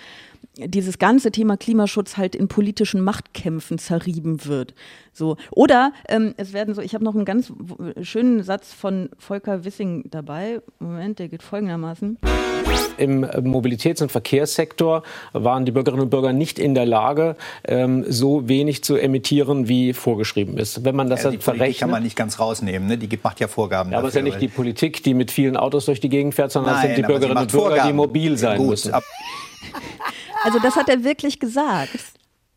dieses 0.56 0.98
ganze 0.98 1.30
Thema 1.30 1.56
Klimaschutz 1.56 2.16
halt 2.16 2.34
in 2.34 2.48
politischen 2.48 3.00
Machtkämpfen 3.00 3.78
zerrieben 3.78 4.44
wird. 4.44 4.74
So. 5.12 5.36
Oder 5.50 5.92
ähm, 6.08 6.34
es 6.36 6.52
werden 6.52 6.74
so, 6.74 6.82
ich 6.82 6.94
habe 6.94 7.04
noch 7.04 7.14
einen 7.14 7.24
ganz 7.24 7.52
schönen 8.02 8.42
Satz 8.42 8.72
von 8.72 9.08
Volker 9.18 9.64
Wissing 9.64 10.10
dabei. 10.10 10.60
Moment, 10.78 11.18
der 11.18 11.28
geht 11.28 11.42
folgendermaßen. 11.42 12.18
Im 12.96 13.24
Mobilitäts- 13.24 14.02
und 14.02 14.10
Verkehrssektor 14.10 15.02
waren 15.32 15.64
die 15.64 15.72
Bürgerinnen 15.72 16.04
und 16.04 16.10
Bürger 16.10 16.32
nicht 16.32 16.58
in 16.58 16.74
der 16.74 16.86
Lage, 16.86 17.36
ähm, 17.64 18.04
so 18.08 18.48
wenig 18.48 18.84
zu 18.84 18.96
emittieren, 18.96 19.68
wie 19.68 19.92
vorgeschrieben 19.92 20.58
ist. 20.58 20.84
Wenn 20.84 20.96
man 20.96 21.08
das 21.08 21.24
ja, 21.24 21.30
die 21.30 21.38
verrechnet, 21.38 21.58
Politik 21.58 21.80
kann 21.80 21.90
man 21.90 22.02
nicht 22.02 22.16
ganz 22.16 22.38
rausnehmen. 22.38 22.88
Ne? 22.88 22.98
Die 22.98 23.18
macht 23.22 23.40
ja 23.40 23.48
Vorgaben. 23.48 23.92
Ja, 23.92 23.98
aber 23.98 24.08
es 24.08 24.14
ist 24.14 24.16
ja 24.16 24.22
nicht 24.22 24.40
die 24.40 24.48
Politik, 24.48 25.02
die 25.02 25.14
mit 25.14 25.30
vielen 25.30 25.56
Autos 25.56 25.86
durch 25.86 26.00
die 26.00 26.08
Gegend 26.08 26.34
fährt, 26.34 26.52
sondern 26.52 26.76
es 26.76 26.82
sind 26.82 26.96
die 26.96 27.02
Bürgerinnen 27.02 27.36
und 27.38 27.52
Bürger, 27.52 27.66
Vorgaben. 27.66 27.88
die 27.88 27.94
mobil 27.94 28.36
sein 28.36 28.58
Gut, 28.58 28.70
müssen. 28.70 28.92
Also 30.44 30.58
das 30.58 30.76
hat 30.76 30.88
er 30.88 31.04
wirklich 31.04 31.40
gesagt. 31.40 31.98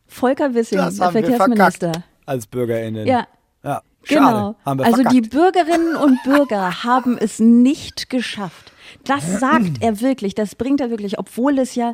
Volker 0.07 0.53
Wissing, 0.53 0.79
der 0.79 1.11
Verkehrsminister. 1.11 2.03
als 2.25 2.47
BürgerInnen. 2.47 3.05
Ja, 3.05 3.27
ja. 3.63 3.81
Genau. 4.07 4.55
Schade, 4.63 4.79
wir 4.79 4.85
also 4.85 5.03
die. 5.03 5.21
Bürgerinnen 5.21 5.95
und 5.95 6.21
Bürger 6.23 6.83
haben 6.83 7.17
es 7.17 7.39
nicht 7.39 8.09
geschafft. 8.09 8.71
Das 9.03 9.39
sagt 9.39 9.81
er 9.81 9.99
wirklich, 10.01 10.33
das 10.33 10.55
bringt 10.55 10.79
er 10.81 10.89
wirklich, 10.89 11.19
obwohl 11.19 11.59
es 11.59 11.75
ja 11.75 11.93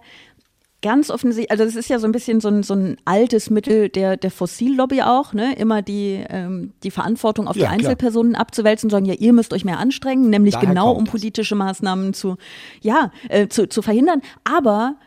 ganz 0.83 1.09
offensichtlich, 1.09 1.49
also 1.49 1.63
es 1.63 1.75
ist 1.75 1.89
ja 1.89 1.97
so 1.97 2.05
ein 2.05 2.11
bisschen 2.11 2.39
so 2.39 2.49
ein, 2.49 2.61
so 2.61 2.75
ein 2.75 2.97
altes 3.05 3.49
Mittel 3.49 3.89
der, 3.89 4.17
der 4.17 4.29
Fossillobby 4.29 5.01
auch, 5.01 5.33
ne? 5.33 5.55
immer 5.55 5.81
die, 5.81 6.23
ähm, 6.29 6.73
die 6.83 6.91
Verantwortung 6.91 7.47
auf 7.47 7.55
Ja, 7.55 7.63
die 7.71 7.77
klar. 7.77 7.91
Einzelpersonen 7.91 8.35
abzuwälzen, 8.35 8.91
sondern 8.91 9.11
ja, 9.11 9.15
ihr 9.17 9.33
müsst 9.33 9.53
euch 9.53 9.65
mehr 9.65 9.79
anstrengen, 9.79 10.29
nämlich 10.29 10.53
Daher 10.53 10.69
genau 10.69 10.91
um 10.91 11.05
politische 11.05 11.55
Maßnahmen 11.55 12.13
zu, 12.13 12.37
ja, 12.81 13.11
äh, 13.29 13.47
zu, 13.47 13.67
zu 13.67 13.81
verhindern. 13.81 14.21
Aber 14.43 14.97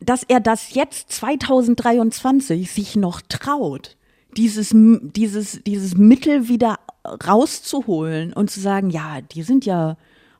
dass 0.00 0.22
er 0.22 0.40
das 0.40 0.74
jetzt 0.74 1.12
2023 1.12 2.70
sich 2.70 2.96
noch 2.96 3.20
traut, 3.20 3.96
dieses, 4.36 4.70
dieses, 4.72 5.60
dieses 5.64 5.96
Mittel 5.96 6.48
wieder 6.48 6.78
rauszuholen 7.26 8.32
und 8.32 8.50
zu 8.50 8.60
sagen, 8.60 8.90
ja, 8.90 9.20
die 9.20 9.42
sind 9.42 9.66
ja, 9.66 9.96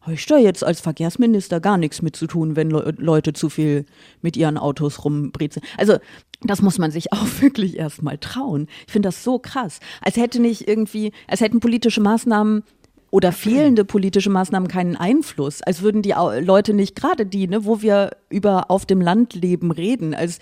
habe 0.09 0.15
ich 0.15 0.25
da 0.25 0.39
jetzt 0.39 0.65
als 0.65 0.81
Verkehrsminister 0.81 1.61
gar 1.61 1.77
nichts 1.77 2.01
mit 2.01 2.17
zu 2.17 2.27
tun, 2.27 2.57
wenn 2.57 2.71
Le 2.71 2.95
Leute 2.97 3.35
zu 3.35 3.51
viel 3.51 3.85
mit 4.23 4.39
ihren 4.39 4.57
Autos 4.57 5.05
rumbrezeln. 5.05 5.65
Also 5.77 5.99
das 6.41 6.63
muss 6.63 6.79
man 6.79 6.91
sich 6.91 7.13
auch 7.13 7.27
wirklich 7.41 7.77
erstmal 7.77 8.17
trauen. 8.17 8.69
Ich 8.87 8.93
finde 8.93 9.09
das 9.09 9.23
so 9.23 9.39
krass. 9.39 9.81
Als 10.01 10.17
hätte 10.17 10.41
nicht 10.41 10.67
irgendwie, 10.67 11.13
als 11.27 11.43
hätten 11.43 11.61
politische 11.61 12.01
Maßnahmen 12.01 12.63
oder 13.11 13.33
fehlende 13.33 13.85
politische 13.85 14.31
Maßnahmen 14.31 14.69
keinen 14.69 14.97
Einfluss, 14.97 15.63
als 15.63 15.83
würden 15.83 16.01
die 16.01 16.15
Leute 16.41 16.73
nicht 16.73 16.97
gerade 16.97 17.27
die, 17.27 17.47
ne, 17.47 17.67
wo 17.67 17.83
wir 17.83 18.11
über 18.31 18.71
auf 18.71 18.87
dem 18.87 19.03
Land 19.03 19.35
leben 19.35 19.71
reden, 19.71 20.15
als 20.15 20.39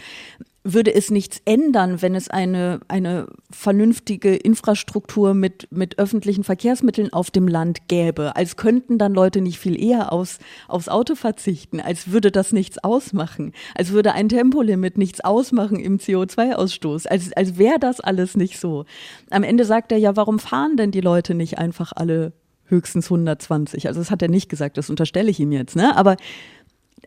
würde 0.72 0.94
es 0.94 1.10
nichts 1.10 1.40
ändern, 1.44 2.02
wenn 2.02 2.14
es 2.14 2.28
eine, 2.28 2.80
eine 2.88 3.26
vernünftige 3.50 4.34
Infrastruktur 4.34 5.34
mit, 5.34 5.68
mit 5.70 5.98
öffentlichen 5.98 6.44
Verkehrsmitteln 6.44 7.12
auf 7.12 7.30
dem 7.30 7.48
Land 7.48 7.88
gäbe. 7.88 8.36
Als 8.36 8.56
könnten 8.56 8.98
dann 8.98 9.14
Leute 9.14 9.40
nicht 9.40 9.58
viel 9.58 9.80
eher 9.80 10.12
aufs, 10.12 10.38
aufs 10.68 10.88
Auto 10.88 11.14
verzichten, 11.14 11.80
als 11.80 12.10
würde 12.10 12.30
das 12.30 12.52
nichts 12.52 12.82
ausmachen, 12.82 13.52
als 13.74 13.92
würde 13.92 14.12
ein 14.12 14.28
Tempolimit 14.28 14.98
nichts 14.98 15.20
ausmachen 15.20 15.78
im 15.78 15.98
CO2-Ausstoß, 15.98 17.06
als, 17.06 17.32
als 17.32 17.58
wäre 17.58 17.78
das 17.78 18.00
alles 18.00 18.36
nicht 18.36 18.58
so. 18.58 18.84
Am 19.30 19.42
Ende 19.42 19.64
sagt 19.64 19.92
er 19.92 19.98
ja, 19.98 20.16
warum 20.16 20.38
fahren 20.38 20.76
denn 20.76 20.90
die 20.90 21.00
Leute 21.00 21.34
nicht 21.34 21.58
einfach 21.58 21.92
alle 21.94 22.32
höchstens 22.64 23.06
120? 23.06 23.86
Also 23.86 24.00
das 24.00 24.10
hat 24.10 24.22
er 24.22 24.28
nicht 24.28 24.48
gesagt, 24.48 24.76
das 24.76 24.90
unterstelle 24.90 25.30
ich 25.30 25.40
ihm 25.40 25.52
jetzt, 25.52 25.76
ne? 25.76 25.96
Aber 25.96 26.16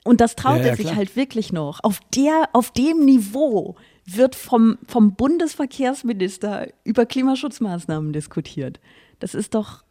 und 0.03 0.21
das 0.21 0.35
traut 0.35 0.57
Ja, 0.57 0.63
ja, 0.63 0.69
er 0.69 0.75
sich 0.75 0.85
klar. 0.85 0.97
halt 0.97 1.15
wirklich 1.15 1.51
noch. 1.53 1.79
Auf, 1.83 1.99
der, 2.15 2.49
auf 2.53 2.71
dem 2.71 3.05
Niveau 3.05 3.75
wird 4.05 4.35
vom, 4.35 4.77
vom 4.87 5.15
Bundesverkehrsminister 5.15 6.67
über 6.83 7.05
Klimaschutzmaßnahmen 7.05 8.13
diskutiert. 8.13 8.79
Das 9.19 9.33
ist 9.35 9.53
doch, 9.53 9.83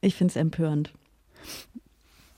ich 0.00 0.14
finde 0.14 0.32
es 0.32 0.36
empörend. 0.36 0.92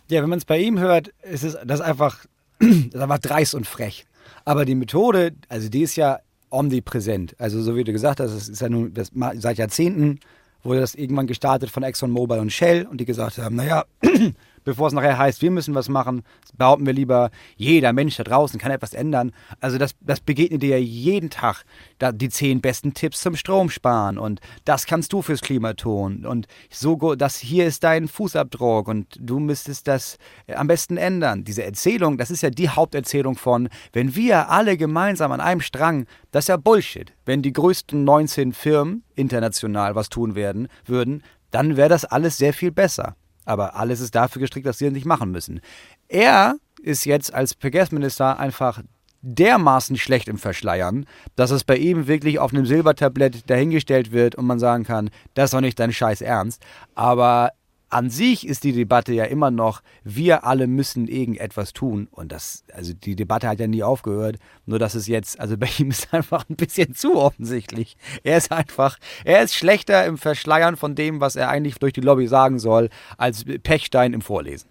Ja, 0.08 0.22
wenn 0.22 0.30
man 0.30 0.38
es 0.38 0.44
bei 0.44 0.58
ihm 0.58 0.78
hört, 0.78 1.08
ist 1.22 1.42
es 1.42 1.56
das 1.64 1.80
einfach, 1.80 2.24
das 2.58 2.68
ist 2.68 3.00
einfach 3.00 3.18
dreist 3.18 3.54
und 3.54 3.66
frech. 3.66 4.06
Aber 4.44 4.64
die 4.64 4.74
Methode, 4.74 5.34
also 5.48 5.68
die 5.68 5.82
ist 5.82 5.96
ja 5.96 6.20
omnipräsent. 6.50 7.34
Also 7.38 7.60
so 7.62 7.76
wie 7.76 7.84
du 7.84 7.92
gesagt 7.92 8.20
hast, 8.20 8.32
es 8.32 8.48
ist 8.48 8.60
ja 8.60 8.68
nun 8.68 8.94
das, 8.94 9.10
seit 9.34 9.58
Jahrzehnten 9.58 10.20
wurde 10.62 10.80
das 10.80 10.94
irgendwann 10.94 11.26
gestartet 11.26 11.70
von 11.70 11.82
ExxonMobil 11.82 12.38
und 12.38 12.52
Shell 12.52 12.86
und 12.86 12.98
die 13.00 13.04
gesagt 13.04 13.38
haben, 13.38 13.56
naja, 13.56 13.84
bevor 14.66 14.88
es 14.88 14.92
nachher 14.92 15.16
heißt, 15.16 15.40
wir 15.40 15.50
müssen 15.50 15.74
was 15.74 15.88
machen, 15.88 16.22
behaupten 16.58 16.84
wir 16.84 16.92
lieber, 16.92 17.30
jeder 17.56 17.92
Mensch 17.92 18.16
da 18.16 18.24
draußen 18.24 18.58
kann 18.60 18.72
etwas 18.72 18.92
ändern. 18.92 19.30
Also 19.60 19.78
das, 19.78 19.94
das 20.00 20.20
begegnet 20.20 20.62
dir 20.62 20.70
ja 20.70 20.84
jeden 20.84 21.30
Tag, 21.30 21.64
da 21.98 22.12
die 22.12 22.28
zehn 22.28 22.60
besten 22.60 22.92
Tipps 22.92 23.20
zum 23.20 23.36
Stromsparen 23.36 24.18
und 24.18 24.40
das 24.64 24.84
kannst 24.86 25.12
du 25.12 25.22
fürs 25.22 25.40
Klima 25.40 25.74
tun 25.74 26.26
und 26.26 26.48
so, 26.68 27.14
das 27.14 27.38
hier 27.38 27.66
ist 27.66 27.84
dein 27.84 28.08
Fußabdruck 28.08 28.88
und 28.88 29.16
du 29.20 29.38
müsstest 29.38 29.86
das 29.86 30.18
äh, 30.46 30.54
am 30.54 30.66
besten 30.66 30.96
ändern. 30.96 31.44
Diese 31.44 31.62
Erzählung, 31.64 32.18
das 32.18 32.30
ist 32.30 32.42
ja 32.42 32.50
die 32.50 32.68
Haupterzählung 32.68 33.36
von, 33.36 33.68
wenn 33.92 34.16
wir 34.16 34.50
alle 34.50 34.76
gemeinsam 34.76 35.30
an 35.30 35.40
einem 35.40 35.60
Strang, 35.60 36.06
das 36.32 36.44
ist 36.44 36.48
ja 36.48 36.56
Bullshit. 36.56 37.12
Wenn 37.24 37.42
die 37.42 37.52
größten 37.52 38.02
19 38.02 38.52
Firmen 38.52 39.04
international 39.14 39.94
was 39.94 40.08
tun 40.08 40.34
werden, 40.34 40.66
würden, 40.84 41.22
dann 41.52 41.76
wäre 41.76 41.88
das 41.88 42.04
alles 42.04 42.36
sehr 42.36 42.52
viel 42.52 42.72
besser. 42.72 43.14
Aber 43.46 43.76
alles 43.76 44.00
ist 44.00 44.14
dafür 44.14 44.40
gestrickt, 44.40 44.66
dass 44.66 44.76
sie 44.76 44.84
das 44.84 44.92
nicht 44.92 45.06
machen 45.06 45.30
müssen. 45.30 45.60
Er 46.08 46.56
ist 46.82 47.06
jetzt 47.06 47.32
als 47.32 47.54
Verkehrsminister 47.58 48.38
einfach 48.38 48.82
dermaßen 49.22 49.96
schlecht 49.96 50.28
im 50.28 50.38
Verschleiern, 50.38 51.06
dass 51.34 51.50
es 51.50 51.64
bei 51.64 51.76
ihm 51.76 52.06
wirklich 52.06 52.38
auf 52.38 52.52
einem 52.52 52.66
Silbertablett 52.66 53.48
dahingestellt 53.50 54.12
wird 54.12 54.34
und 54.36 54.46
man 54.46 54.58
sagen 54.58 54.84
kann, 54.84 55.10
das 55.34 55.46
ist 55.46 55.54
doch 55.54 55.60
nicht 55.60 55.80
dein 55.80 55.92
Scheiß 55.92 56.20
Ernst. 56.20 56.62
Aber 56.94 57.52
an 57.88 58.10
sich 58.10 58.46
ist 58.46 58.64
die 58.64 58.72
Debatte 58.72 59.12
ja 59.12 59.24
immer 59.24 59.50
noch, 59.50 59.82
wir 60.02 60.44
alle 60.44 60.66
müssen 60.66 61.06
irgendetwas 61.06 61.72
tun. 61.72 62.08
Und 62.10 62.32
das, 62.32 62.64
also 62.72 62.92
die 62.92 63.16
Debatte 63.16 63.48
hat 63.48 63.60
ja 63.60 63.66
nie 63.66 63.82
aufgehört. 63.82 64.38
Nur 64.64 64.78
dass 64.78 64.94
es 64.94 65.06
jetzt, 65.06 65.38
also 65.38 65.56
bei 65.58 65.68
ihm 65.78 65.90
ist 65.90 66.12
einfach 66.12 66.44
ein 66.48 66.56
bisschen 66.56 66.94
zu 66.94 67.16
offensichtlich. 67.16 67.96
Er 68.22 68.38
ist 68.38 68.50
einfach, 68.50 68.98
er 69.24 69.42
ist 69.42 69.54
schlechter 69.54 70.04
im 70.04 70.18
Verschleiern 70.18 70.76
von 70.76 70.94
dem, 70.94 71.20
was 71.20 71.36
er 71.36 71.48
eigentlich 71.48 71.78
durch 71.78 71.92
die 71.92 72.00
Lobby 72.00 72.26
sagen 72.26 72.58
soll, 72.58 72.90
als 73.16 73.44
Pechstein 73.62 74.12
im 74.12 74.20
Vorlesen. 74.20 74.68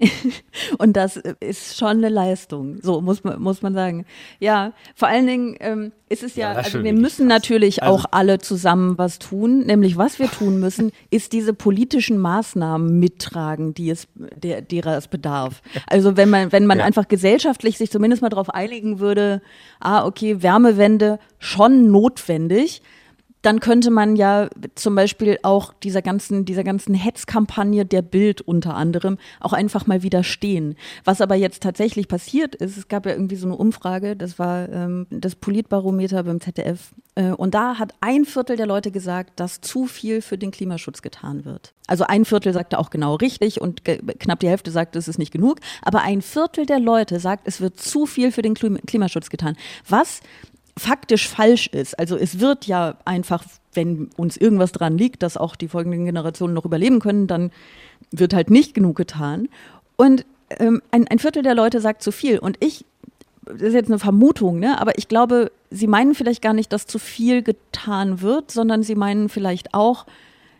Und 0.78 0.96
das 0.96 1.16
äh, 1.16 1.34
ist 1.40 1.76
schon 1.76 1.98
eine 1.98 2.08
Leistung, 2.08 2.78
so 2.82 3.00
muss 3.00 3.24
man, 3.24 3.40
muss 3.40 3.62
man 3.62 3.74
sagen. 3.74 4.04
Ja, 4.40 4.72
vor 4.94 5.08
allen 5.08 5.26
Dingen 5.26 5.56
ähm, 5.60 5.92
ist 6.08 6.22
es 6.22 6.36
ja, 6.36 6.52
Ja, 6.52 6.58
also 6.58 6.82
wir 6.84 6.92
müssen 6.92 7.26
natürlich 7.26 7.82
Also- 7.82 7.94
auch 7.94 8.04
alle 8.10 8.38
zusammen 8.38 8.98
was 8.98 9.18
tun. 9.18 9.60
Nämlich 9.66 9.96
was 9.96 10.18
wir 10.18 10.30
tun 10.30 10.60
müssen, 10.60 10.92
ist 11.10 11.32
diese 11.32 11.54
politischen 11.54 12.18
Maßnahmen 12.18 12.98
mittragen, 12.98 13.74
die 13.74 13.90
es, 13.90 14.08
der, 14.14 14.62
derer 14.62 14.96
es 14.96 15.08
bedarf. 15.08 15.62
Also 15.86 16.16
wenn 16.16 16.30
man, 16.30 16.52
wenn 16.52 16.66
man 16.66 16.80
einfach 16.80 17.08
gesellschaftlich 17.08 17.78
sich 17.78 17.90
zumindest 17.90 18.22
mal 18.22 18.28
darauf 18.28 18.50
einigen 18.50 18.98
würde, 19.00 19.42
ah, 19.80 20.04
okay, 20.06 20.42
Wärmewende 20.42 21.18
schon 21.38 21.90
notwendig, 21.90 22.82
dann 23.42 23.60
könnte 23.60 23.90
man 23.90 24.16
ja 24.16 24.48
zum 24.74 24.94
Beispiel 24.96 25.38
auch 25.42 25.72
dieser 25.74 26.02
ganzen, 26.02 26.44
dieser 26.44 26.64
ganzen 26.64 26.94
Hetzkampagne 26.94 27.84
der 27.84 28.02
Bild 28.02 28.40
unter 28.40 28.74
anderem 28.74 29.18
auch 29.40 29.52
einfach 29.52 29.86
mal 29.86 30.02
widerstehen. 30.02 30.74
Was 31.04 31.20
aber 31.20 31.36
jetzt 31.36 31.62
tatsächlich 31.62 32.08
passiert 32.08 32.54
ist, 32.56 32.76
es 32.76 32.88
gab 32.88 33.06
ja 33.06 33.12
irgendwie 33.12 33.36
so 33.36 33.46
eine 33.46 33.56
Umfrage, 33.56 34.16
das 34.16 34.38
war 34.38 34.68
ähm, 34.68 35.06
das 35.10 35.36
Politbarometer 35.36 36.24
beim 36.24 36.40
ZDF, 36.40 36.92
äh, 37.14 37.30
und 37.30 37.54
da 37.54 37.78
hat 37.78 37.94
ein 38.00 38.24
Viertel 38.24 38.56
der 38.56 38.66
Leute 38.66 38.90
gesagt, 38.90 39.38
dass 39.38 39.60
zu 39.60 39.86
viel 39.86 40.22
für 40.22 40.38
den 40.38 40.50
Klimaschutz 40.50 41.02
getan 41.02 41.44
wird. 41.44 41.72
Also 41.86 42.04
ein 42.04 42.24
Viertel 42.24 42.52
sagte 42.52 42.78
auch 42.78 42.90
genau 42.90 43.14
richtig 43.14 43.60
und 43.60 43.84
ge- 43.84 44.00
knapp 44.18 44.40
die 44.40 44.48
Hälfte 44.48 44.72
sagte, 44.72 44.98
es 44.98 45.06
ist 45.06 45.18
nicht 45.18 45.32
genug, 45.32 45.60
aber 45.82 46.02
ein 46.02 46.20
Viertel 46.20 46.66
der 46.66 46.80
Leute 46.80 47.20
sagt, 47.20 47.46
es 47.46 47.60
wird 47.60 47.78
zu 47.78 48.06
viel 48.06 48.32
für 48.32 48.42
den 48.42 48.54
Klim- 48.54 48.80
Klimaschutz 48.86 49.30
getan. 49.30 49.56
Was 49.88 50.20
faktisch 50.78 51.28
falsch 51.28 51.68
ist. 51.68 51.98
Also 51.98 52.16
es 52.16 52.40
wird 52.40 52.66
ja 52.66 52.96
einfach, 53.04 53.44
wenn 53.72 54.10
uns 54.16 54.36
irgendwas 54.36 54.72
dran 54.72 54.98
liegt, 54.98 55.22
dass 55.22 55.36
auch 55.36 55.56
die 55.56 55.68
folgenden 55.68 56.04
Generationen 56.04 56.54
noch 56.54 56.64
überleben 56.64 57.00
können, 57.00 57.26
dann 57.26 57.50
wird 58.10 58.34
halt 58.34 58.50
nicht 58.50 58.74
genug 58.74 58.96
getan. 58.96 59.48
Und 59.96 60.26
ähm, 60.50 60.82
ein, 60.90 61.08
ein 61.08 61.18
Viertel 61.18 61.42
der 61.42 61.54
Leute 61.54 61.80
sagt 61.80 62.02
zu 62.02 62.12
viel. 62.12 62.38
Und 62.38 62.58
ich, 62.60 62.84
das 63.44 63.62
ist 63.62 63.74
jetzt 63.74 63.90
eine 63.90 63.98
Vermutung, 63.98 64.58
ne? 64.58 64.80
aber 64.80 64.98
ich 64.98 65.08
glaube, 65.08 65.50
sie 65.70 65.86
meinen 65.86 66.14
vielleicht 66.14 66.42
gar 66.42 66.52
nicht, 66.52 66.72
dass 66.72 66.86
zu 66.86 66.98
viel 66.98 67.42
getan 67.42 68.20
wird, 68.20 68.50
sondern 68.50 68.82
sie 68.82 68.94
meinen 68.94 69.28
vielleicht 69.30 69.72
auch, 69.72 70.06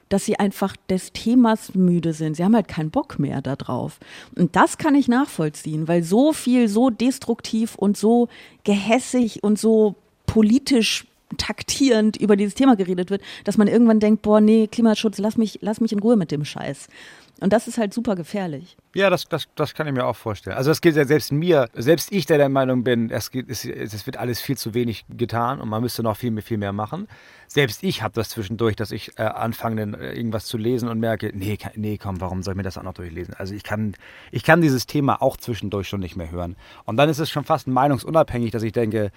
dass 0.08 0.24
sie 0.24 0.38
einfach 0.38 0.76
des 0.88 1.12
Themas 1.12 1.74
müde 1.74 2.12
sind. 2.12 2.36
Sie 2.36 2.44
haben 2.44 2.54
halt 2.54 2.68
keinen 2.68 2.90
Bock 2.90 3.18
mehr 3.18 3.42
darauf. 3.42 3.98
Und 4.36 4.54
das 4.56 4.78
kann 4.78 4.94
ich 4.94 5.08
nachvollziehen, 5.08 5.88
weil 5.88 6.04
so 6.04 6.32
viel, 6.32 6.68
so 6.68 6.90
destruktiv 6.90 7.74
und 7.74 7.96
so 7.96 8.28
gehässig 8.64 9.42
und 9.42 9.58
so 9.58 9.96
politisch 10.36 11.06
taktierend 11.38 12.18
über 12.18 12.36
dieses 12.36 12.54
Thema 12.54 12.76
geredet 12.76 13.08
wird, 13.08 13.22
dass 13.44 13.56
man 13.56 13.68
irgendwann 13.68 14.00
denkt, 14.00 14.20
boah, 14.20 14.38
nee, 14.38 14.66
Klimaschutz, 14.66 15.16
lass 15.16 15.38
mich, 15.38 15.60
lass 15.62 15.80
mich 15.80 15.92
in 15.92 15.98
Ruhe 15.98 16.14
mit 16.14 16.30
dem 16.30 16.44
Scheiß. 16.44 16.88
Und 17.40 17.54
das 17.54 17.68
ist 17.68 17.78
halt 17.78 17.94
super 17.94 18.16
gefährlich. 18.16 18.76
Ja, 18.94 19.08
das, 19.08 19.26
das, 19.28 19.46
das 19.54 19.72
kann 19.72 19.86
ich 19.86 19.94
mir 19.94 20.04
auch 20.04 20.16
vorstellen. 20.16 20.58
Also 20.58 20.70
das 20.70 20.82
gilt 20.82 20.94
ja 20.96 21.06
selbst 21.06 21.32
mir, 21.32 21.70
selbst 21.72 22.12
ich, 22.12 22.26
der 22.26 22.36
der 22.36 22.50
Meinung 22.50 22.84
bin, 22.84 23.08
es, 23.08 23.30
geht, 23.30 23.48
es, 23.48 23.64
es 23.64 24.04
wird 24.04 24.18
alles 24.18 24.42
viel 24.42 24.58
zu 24.58 24.74
wenig 24.74 25.06
getan 25.08 25.58
und 25.58 25.70
man 25.70 25.80
müsste 25.80 26.02
noch 26.02 26.18
viel 26.18 26.42
viel 26.42 26.58
mehr 26.58 26.74
machen. 26.74 27.08
Selbst 27.46 27.82
ich 27.82 28.02
habe 28.02 28.12
das 28.12 28.28
zwischendurch, 28.28 28.76
dass 28.76 28.90
ich 28.90 29.18
äh, 29.18 29.22
anfange, 29.22 29.98
äh, 29.98 30.16
irgendwas 30.16 30.44
zu 30.44 30.58
lesen 30.58 30.90
und 30.90 31.00
merke, 31.00 31.32
nee, 31.34 31.56
nee, 31.76 31.96
komm, 31.96 32.20
warum 32.20 32.42
soll 32.42 32.52
ich 32.52 32.56
mir 32.56 32.62
das 32.62 32.76
auch 32.76 32.82
noch 32.82 32.94
durchlesen? 32.94 33.32
Also 33.34 33.54
ich 33.54 33.62
kann, 33.62 33.94
ich 34.32 34.44
kann 34.44 34.60
dieses 34.60 34.86
Thema 34.86 35.22
auch 35.22 35.38
zwischendurch 35.38 35.88
schon 35.88 36.00
nicht 36.00 36.16
mehr 36.16 36.30
hören. 36.30 36.56
Und 36.84 36.98
dann 36.98 37.08
ist 37.08 37.20
es 37.20 37.30
schon 37.30 37.44
fast 37.44 37.66
meinungsunabhängig, 37.66 38.50
dass 38.50 38.62
ich 38.62 38.72
denke, 38.72 39.12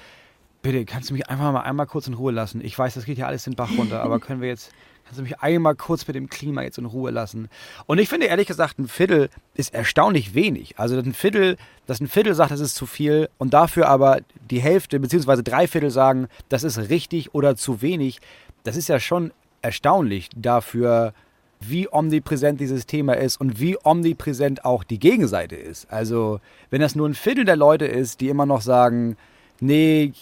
bitte, 0.62 0.86
kannst 0.86 1.10
du 1.10 1.14
mich 1.14 1.30
einfach 1.30 1.52
mal 1.52 1.62
einmal 1.62 1.86
kurz 1.86 2.08
in 2.08 2.14
Ruhe 2.14 2.32
lassen? 2.32 2.62
Ich 2.64 2.78
weiß, 2.78 2.94
das 2.94 3.06
geht 3.06 3.18
ja 3.18 3.28
alles 3.28 3.44
den 3.44 3.56
Bach 3.56 3.70
runter, 3.78 4.02
aber 4.02 4.20
können 4.20 4.42
wir 4.42 4.50
jetzt, 4.50 4.72
kannst 5.06 5.20
du 5.20 5.24
mich 5.24 5.40
einmal 5.40 5.76
kurz 5.76 6.06
mit 6.08 6.16
dem 6.16 6.30
Klima 6.30 6.64
jetzt 6.64 6.78
in 6.78 6.86
Ruhe 6.86 7.12
lassen? 7.12 7.50
Und 7.86 8.00
ich 8.00 8.10
finde 8.10 8.28
ehrlich 8.28 8.48
gesagt, 8.48 8.80
ein 8.80 8.88
Viertel 8.88 9.30
ist 9.56 9.74
erstaunlich 9.74 10.34
wenig. 10.34 10.78
Also 10.78 10.98
ein 10.98 11.14
Viertel, 11.14 11.58
dass 11.86 12.02
ein 12.02 12.08
Viertel 12.08 12.36
sagt, 12.36 12.52
das 12.52 12.60
ist 12.60 12.76
zu 12.76 12.86
viel 12.86 13.30
und 13.38 13.54
dafür 13.54 13.88
aber 13.88 14.20
die 14.50 14.60
Hälfte 14.60 15.00
beziehungsweise 15.00 15.44
drei 15.44 15.68
Viertel 15.68 15.92
sagen, 15.92 16.28
das 16.50 16.64
ist 16.64 16.78
richtig 16.90 17.34
oder 17.34 17.56
zu 17.56 17.82
wenig, 17.82 18.20
das 18.64 18.76
ist 18.76 18.90
ja 18.90 19.00
schon 19.00 19.32
erstaunlich 19.62 20.30
dafür, 20.36 21.14
wie 21.62 21.92
omnipräsent 21.92 22.60
dieses 22.60 22.86
Thema 22.86 23.14
ist 23.18 23.40
und 23.40 23.60
wie 23.60 23.78
omnipräsent 23.84 24.64
auch 24.64 24.84
die 24.84 25.00
Gegenseite 25.00 25.56
ist. 25.56 25.92
Also, 25.92 26.40
wenn 26.70 26.80
das 26.80 26.96
nur 26.96 27.08
ein 27.08 27.16
Viertel 27.16 27.44
der 27.44 27.58
Leute 27.58 27.86
ist, 27.86 28.22
die 28.22 28.30
immer 28.30 28.46
noch 28.46 28.62
sagen, 28.62 29.18
nee, 29.62 30.14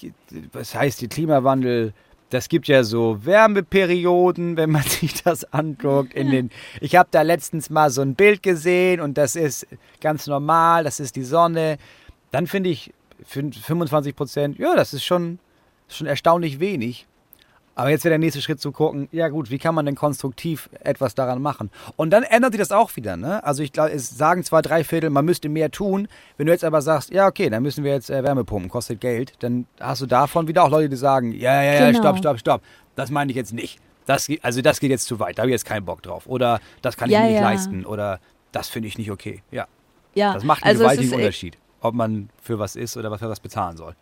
was 0.52 0.76
heißt 0.76 1.02
der 1.02 1.10
Klimawandel? 1.10 1.94
Das 2.30 2.50
gibt 2.50 2.68
ja 2.68 2.84
so 2.84 3.26
Wärmeperioden, 3.26 4.58
wenn 4.58 4.72
man 4.72 4.84
sich 4.88 5.22
das 5.24 5.52
anguckt. 5.54 6.14
In 6.14 6.30
den, 6.30 6.52
ich 6.82 6.96
habe 6.96 7.10
da 7.12 7.22
letztens 7.22 7.70
mal 7.70 7.90
so 7.90 8.02
ein 8.02 8.16
Bild 8.16 8.44
gesehen 8.44 9.00
und 9.00 9.18
das 9.18 9.36
ist 9.36 9.68
ganz 10.02 10.28
normal, 10.28 10.84
das 10.84 11.00
ist 11.00 11.16
die 11.16 11.24
Sonne. 11.24 11.78
Dann 12.32 12.48
finde 12.48 12.70
ich 12.70 12.94
25 13.26 14.16
Prozent, 14.16 14.60
ja, 14.60 14.76
das 14.76 14.94
ist 14.94 15.06
schon, 15.06 15.40
schon 15.88 16.08
erstaunlich 16.08 16.60
wenig. 16.60 17.08
Aber 17.78 17.92
jetzt 17.92 18.04
wäre 18.04 18.14
der 18.14 18.18
nächste 18.18 18.42
Schritt 18.42 18.60
zu 18.60 18.72
gucken, 18.72 19.08
ja 19.12 19.30
gut, 19.30 19.52
wie 19.52 19.60
kann 19.60 19.76
man 19.76 19.86
denn 19.86 19.94
konstruktiv 19.94 20.68
etwas 20.80 21.14
daran 21.14 21.44
machen? 21.44 21.70
Und 21.96 22.10
dann 22.10 22.24
ändert 22.24 22.54
sich 22.54 22.60
das 22.60 22.72
auch 22.72 22.96
wieder, 22.96 23.18
ne? 23.18 23.44
Also 23.44 23.62
ich 23.62 23.72
glaube, 23.72 23.92
es 23.92 24.10
sagen 24.18 24.44
zwar 24.44 24.64
drei 24.64 24.84
Viertel, 24.84 25.12
man 25.12 25.24
müsste 25.26 25.48
mehr 25.48 25.70
tun. 25.70 26.08
Wenn 26.38 26.48
du 26.48 26.52
jetzt 26.52 26.64
aber 26.64 26.82
sagst, 26.82 27.12
ja 27.12 27.28
okay, 27.28 27.52
dann 27.52 27.62
müssen 27.62 27.84
wir 27.84 27.92
jetzt 27.92 28.10
äh, 28.10 28.24
Wärme 28.24 28.46
pumpen, 28.46 28.68
kostet 28.68 29.00
Geld, 29.00 29.34
dann 29.44 29.68
hast 29.80 30.02
du 30.02 30.08
davon 30.08 30.48
wieder 30.48 30.64
auch 30.64 30.72
Leute, 30.72 30.90
die 30.90 30.96
sagen, 30.96 31.32
ja, 31.34 31.62
ja, 31.62 31.74
ja, 31.74 31.92
genau. 31.92 32.00
stopp, 32.00 32.18
stopp, 32.18 32.40
stopp. 32.40 32.62
Das 32.96 33.12
meine 33.12 33.30
ich 33.32 33.36
jetzt 33.36 33.54
nicht. 33.54 33.80
Das, 34.08 34.28
also 34.42 34.64
das 34.64 34.80
geht 34.80 34.90
jetzt 34.90 35.06
zu 35.06 35.20
weit, 35.20 35.38
da 35.38 35.44
habe 35.44 35.52
ich 35.52 35.54
jetzt 35.54 35.66
keinen 35.66 35.86
Bock 35.86 36.02
drauf. 36.02 36.26
Oder 36.26 36.60
das 36.82 36.98
kann 36.98 37.10
ich 37.10 37.14
ja, 37.14 37.20
mir 37.20 37.28
nicht 37.28 37.36
ja. 37.36 37.44
leisten. 37.44 37.86
Oder 37.86 38.20
das 38.54 38.70
finde 38.70 38.88
ich 38.88 38.98
nicht 38.98 39.12
okay. 39.12 39.44
Ja. 39.52 39.68
ja. 40.16 40.34
Das 40.34 40.44
macht 40.44 40.64
einen 40.64 40.72
also 40.72 40.84
gewaltigen 40.84 41.14
Unterschied, 41.14 41.60
ob 41.82 41.94
man 41.94 42.30
für 42.42 42.58
was 42.58 42.76
ist 42.76 42.98
oder 42.98 43.12
was 43.12 43.20
für 43.20 43.30
was 43.30 43.40
bezahlen 43.40 43.78
soll. 43.78 43.94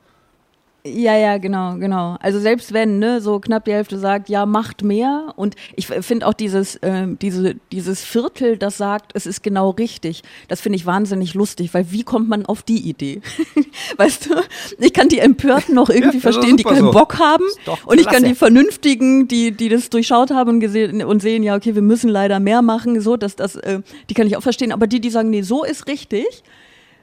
Ja, 0.87 1.17
ja, 1.17 1.39
genau, 1.39 1.77
genau. 1.77 2.15
Also 2.19 2.39
selbst 2.39 2.71
wenn, 2.71 2.99
ne, 2.99 3.19
so 3.19 3.39
knapp 3.39 3.65
die 3.65 3.73
Hälfte 3.73 3.97
sagt, 3.97 4.29
ja, 4.29 4.45
macht 4.45 4.83
mehr. 4.83 5.33
Und 5.35 5.55
ich 5.75 5.87
finde 5.87 6.27
auch 6.27 6.33
dieses, 6.33 6.75
äh, 6.77 7.07
diese, 7.19 7.55
dieses 7.71 8.03
Viertel, 8.03 8.57
das 8.57 8.77
sagt, 8.77 9.11
es 9.15 9.25
ist 9.25 9.41
genau 9.41 9.71
richtig, 9.71 10.21
das 10.47 10.61
finde 10.61 10.75
ich 10.75 10.85
wahnsinnig 10.85 11.33
lustig, 11.33 11.73
weil 11.73 11.91
wie 11.91 12.03
kommt 12.03 12.29
man 12.29 12.45
auf 12.45 12.61
die 12.61 12.87
Idee? 12.87 13.21
weißt 13.97 14.27
du, 14.27 14.35
ich 14.77 14.93
kann 14.93 15.09
die 15.09 15.17
Empörten 15.17 15.73
noch 15.73 15.89
irgendwie 15.89 16.17
ja, 16.17 16.21
verstehen, 16.21 16.55
die 16.55 16.63
keinen 16.63 16.85
so. 16.85 16.91
Bock 16.91 17.17
haben. 17.17 17.45
Und 17.87 17.99
ich 17.99 18.05
kann 18.05 18.23
die 18.23 18.35
Vernünftigen, 18.35 19.27
die, 19.27 19.51
die 19.51 19.69
das 19.69 19.89
durchschaut 19.89 20.29
haben 20.29 20.51
und, 20.51 20.59
gesehen, 20.59 21.03
und 21.03 21.19
sehen, 21.19 21.41
ja, 21.41 21.55
okay, 21.55 21.73
wir 21.73 21.81
müssen 21.81 22.11
leider 22.11 22.39
mehr 22.39 22.61
machen, 22.61 23.01
so, 23.01 23.17
dass 23.17 23.35
das, 23.35 23.55
äh, 23.55 23.81
die 24.11 24.13
kann 24.13 24.27
ich 24.27 24.37
auch 24.37 24.43
verstehen. 24.43 24.71
Aber 24.71 24.85
die, 24.85 25.01
die 25.01 25.09
sagen, 25.09 25.31
nee, 25.31 25.41
so 25.41 25.63
ist 25.63 25.87
richtig, 25.87 26.43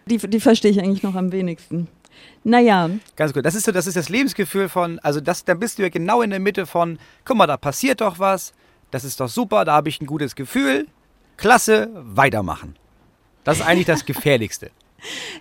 die, 0.07 0.19
die 0.19 0.39
verstehe 0.39 0.71
ich 0.71 0.81
eigentlich 0.81 1.03
noch 1.03 1.17
am 1.17 1.33
wenigsten. 1.33 1.89
Naja. 2.45 2.91
Ganz 3.17 3.33
gut. 3.33 3.45
Das 3.45 3.55
ist 3.55 3.65
so, 3.65 3.73
das 3.73 3.87
ist 3.87 3.97
das 3.97 4.09
Lebensgefühl 4.09 4.69
von, 4.69 4.99
also 5.01 5.21
das, 5.21 5.45
da 5.45 5.55
bist 5.55 5.79
du 5.79 5.83
ja 5.83 5.89
genau 5.89 6.23
in 6.23 6.31
der 6.31 6.41
Mitte 6.41 6.67
von, 6.67 6.99
guck 7.25 7.37
mal, 7.37 7.47
da 7.47 7.57
passiert 7.57 8.01
doch 8.01 8.19
was, 8.19 8.53
das 8.91 9.05
ist 9.05 9.21
doch 9.21 9.29
super, 9.29 9.65
da 9.65 9.75
habe 9.75 9.89
ich 9.89 10.01
ein 10.01 10.07
gutes 10.07 10.35
Gefühl, 10.35 10.87
klasse, 11.37 11.89
weitermachen. 11.95 12.77
Das 13.45 13.59
ist 13.59 13.67
eigentlich 13.67 13.87
das 13.87 14.05
Gefährlichste. 14.07 14.71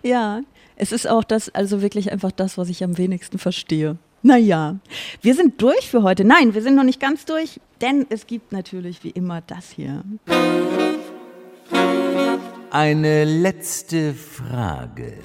ja, 0.04 0.42
es 0.76 0.92
ist 0.92 1.08
auch 1.08 1.24
das, 1.24 1.50
also 1.50 1.82
wirklich 1.82 2.12
einfach 2.12 2.32
das, 2.32 2.58
was 2.58 2.70
ich 2.70 2.84
am 2.84 2.98
wenigsten 2.98 3.38
verstehe. 3.38 3.98
Naja, 4.24 4.76
wir 5.22 5.34
sind 5.36 5.62
durch 5.62 5.90
für 5.90 6.04
heute. 6.04 6.24
Nein, 6.24 6.54
wir 6.54 6.62
sind 6.62 6.76
noch 6.76 6.84
nicht 6.84 7.00
ganz 7.00 7.26
durch, 7.26 7.60
denn 7.82 8.06
es 8.10 8.28
gibt 8.28 8.52
natürlich 8.52 9.04
wie 9.04 9.10
immer 9.10 9.42
das 9.42 9.72
hier. 9.72 10.04
Eine 12.70 13.26
letzte 13.26 14.14
Frage. 14.14 15.18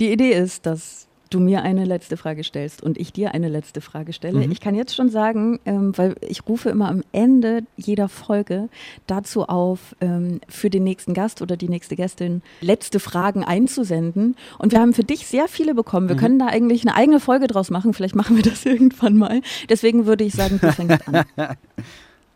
Die 0.00 0.12
Idee 0.12 0.32
ist, 0.32 0.66
dass 0.66 1.06
du 1.30 1.40
mir 1.40 1.62
eine 1.62 1.84
letzte 1.84 2.16
Frage 2.16 2.44
stellst 2.44 2.82
und 2.82 2.96
ich 2.96 3.12
dir 3.12 3.34
eine 3.34 3.48
letzte 3.48 3.80
Frage 3.80 4.12
stelle. 4.12 4.46
Mhm. 4.46 4.52
Ich 4.52 4.60
kann 4.60 4.74
jetzt 4.74 4.94
schon 4.94 5.08
sagen, 5.08 5.58
ähm, 5.64 5.96
weil 5.96 6.14
ich 6.20 6.46
rufe 6.48 6.70
immer 6.70 6.88
am 6.88 7.02
Ende 7.12 7.62
jeder 7.76 8.08
Folge 8.08 8.68
dazu 9.06 9.44
auf, 9.44 9.96
ähm, 10.00 10.40
für 10.48 10.70
den 10.70 10.84
nächsten 10.84 11.12
Gast 11.12 11.42
oder 11.42 11.56
die 11.56 11.68
nächste 11.68 11.96
Gästin 11.96 12.42
letzte 12.60 13.00
Fragen 13.00 13.42
einzusenden. 13.42 14.36
Und 14.58 14.72
wir 14.72 14.80
haben 14.80 14.92
für 14.94 15.02
dich 15.02 15.26
sehr 15.26 15.48
viele 15.48 15.74
bekommen. 15.74 16.08
Wir 16.08 16.16
mhm. 16.16 16.20
können 16.20 16.38
da 16.38 16.46
eigentlich 16.46 16.82
eine 16.82 16.94
eigene 16.94 17.20
Folge 17.20 17.48
draus 17.48 17.70
machen. 17.70 17.94
Vielleicht 17.94 18.14
machen 18.14 18.36
wir 18.36 18.44
das 18.44 18.64
irgendwann 18.64 19.16
mal. 19.16 19.40
Deswegen 19.68 20.06
würde 20.06 20.24
ich 20.24 20.34
sagen, 20.34 20.60
du 20.60 20.72
fängst 20.72 21.08
an. 21.08 21.24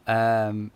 ähm, 0.07 0.71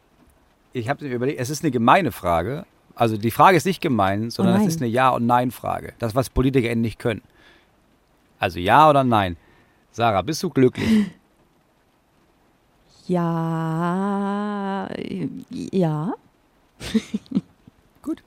ich 0.73 0.89
habe 0.89 1.05
mir 1.05 1.15
überlegt, 1.15 1.41
es 1.41 1.51
ist 1.51 1.65
eine 1.65 1.71
gemeine 1.71 2.13
Frage, 2.13 2.67
also 2.95 3.17
die 3.17 3.31
Frage 3.31 3.57
ist 3.57 3.67
nicht 3.67 3.81
gemein, 3.81 4.31
sondern 4.31 4.57
oh 4.57 4.61
es 4.61 4.67
ist 4.67 4.81
eine 4.81 4.91
Ja- 4.91 5.11
und 5.11 5.27
Nein-Frage. 5.27 5.95
Das, 5.99 6.15
was 6.15 6.31
PolitikerInnen 6.31 6.81
nicht 6.81 6.99
können. 6.99 7.23
Also 8.39 8.59
ja 8.59 8.91
oder 8.91 9.05
nein. 9.05 9.37
Sarah, 9.93 10.23
bist 10.23 10.43
du 10.43 10.51
glücklich? 10.51 11.07
Ja. 13.09 14.89
Ja. 15.51 16.15
Gut. 18.01 18.23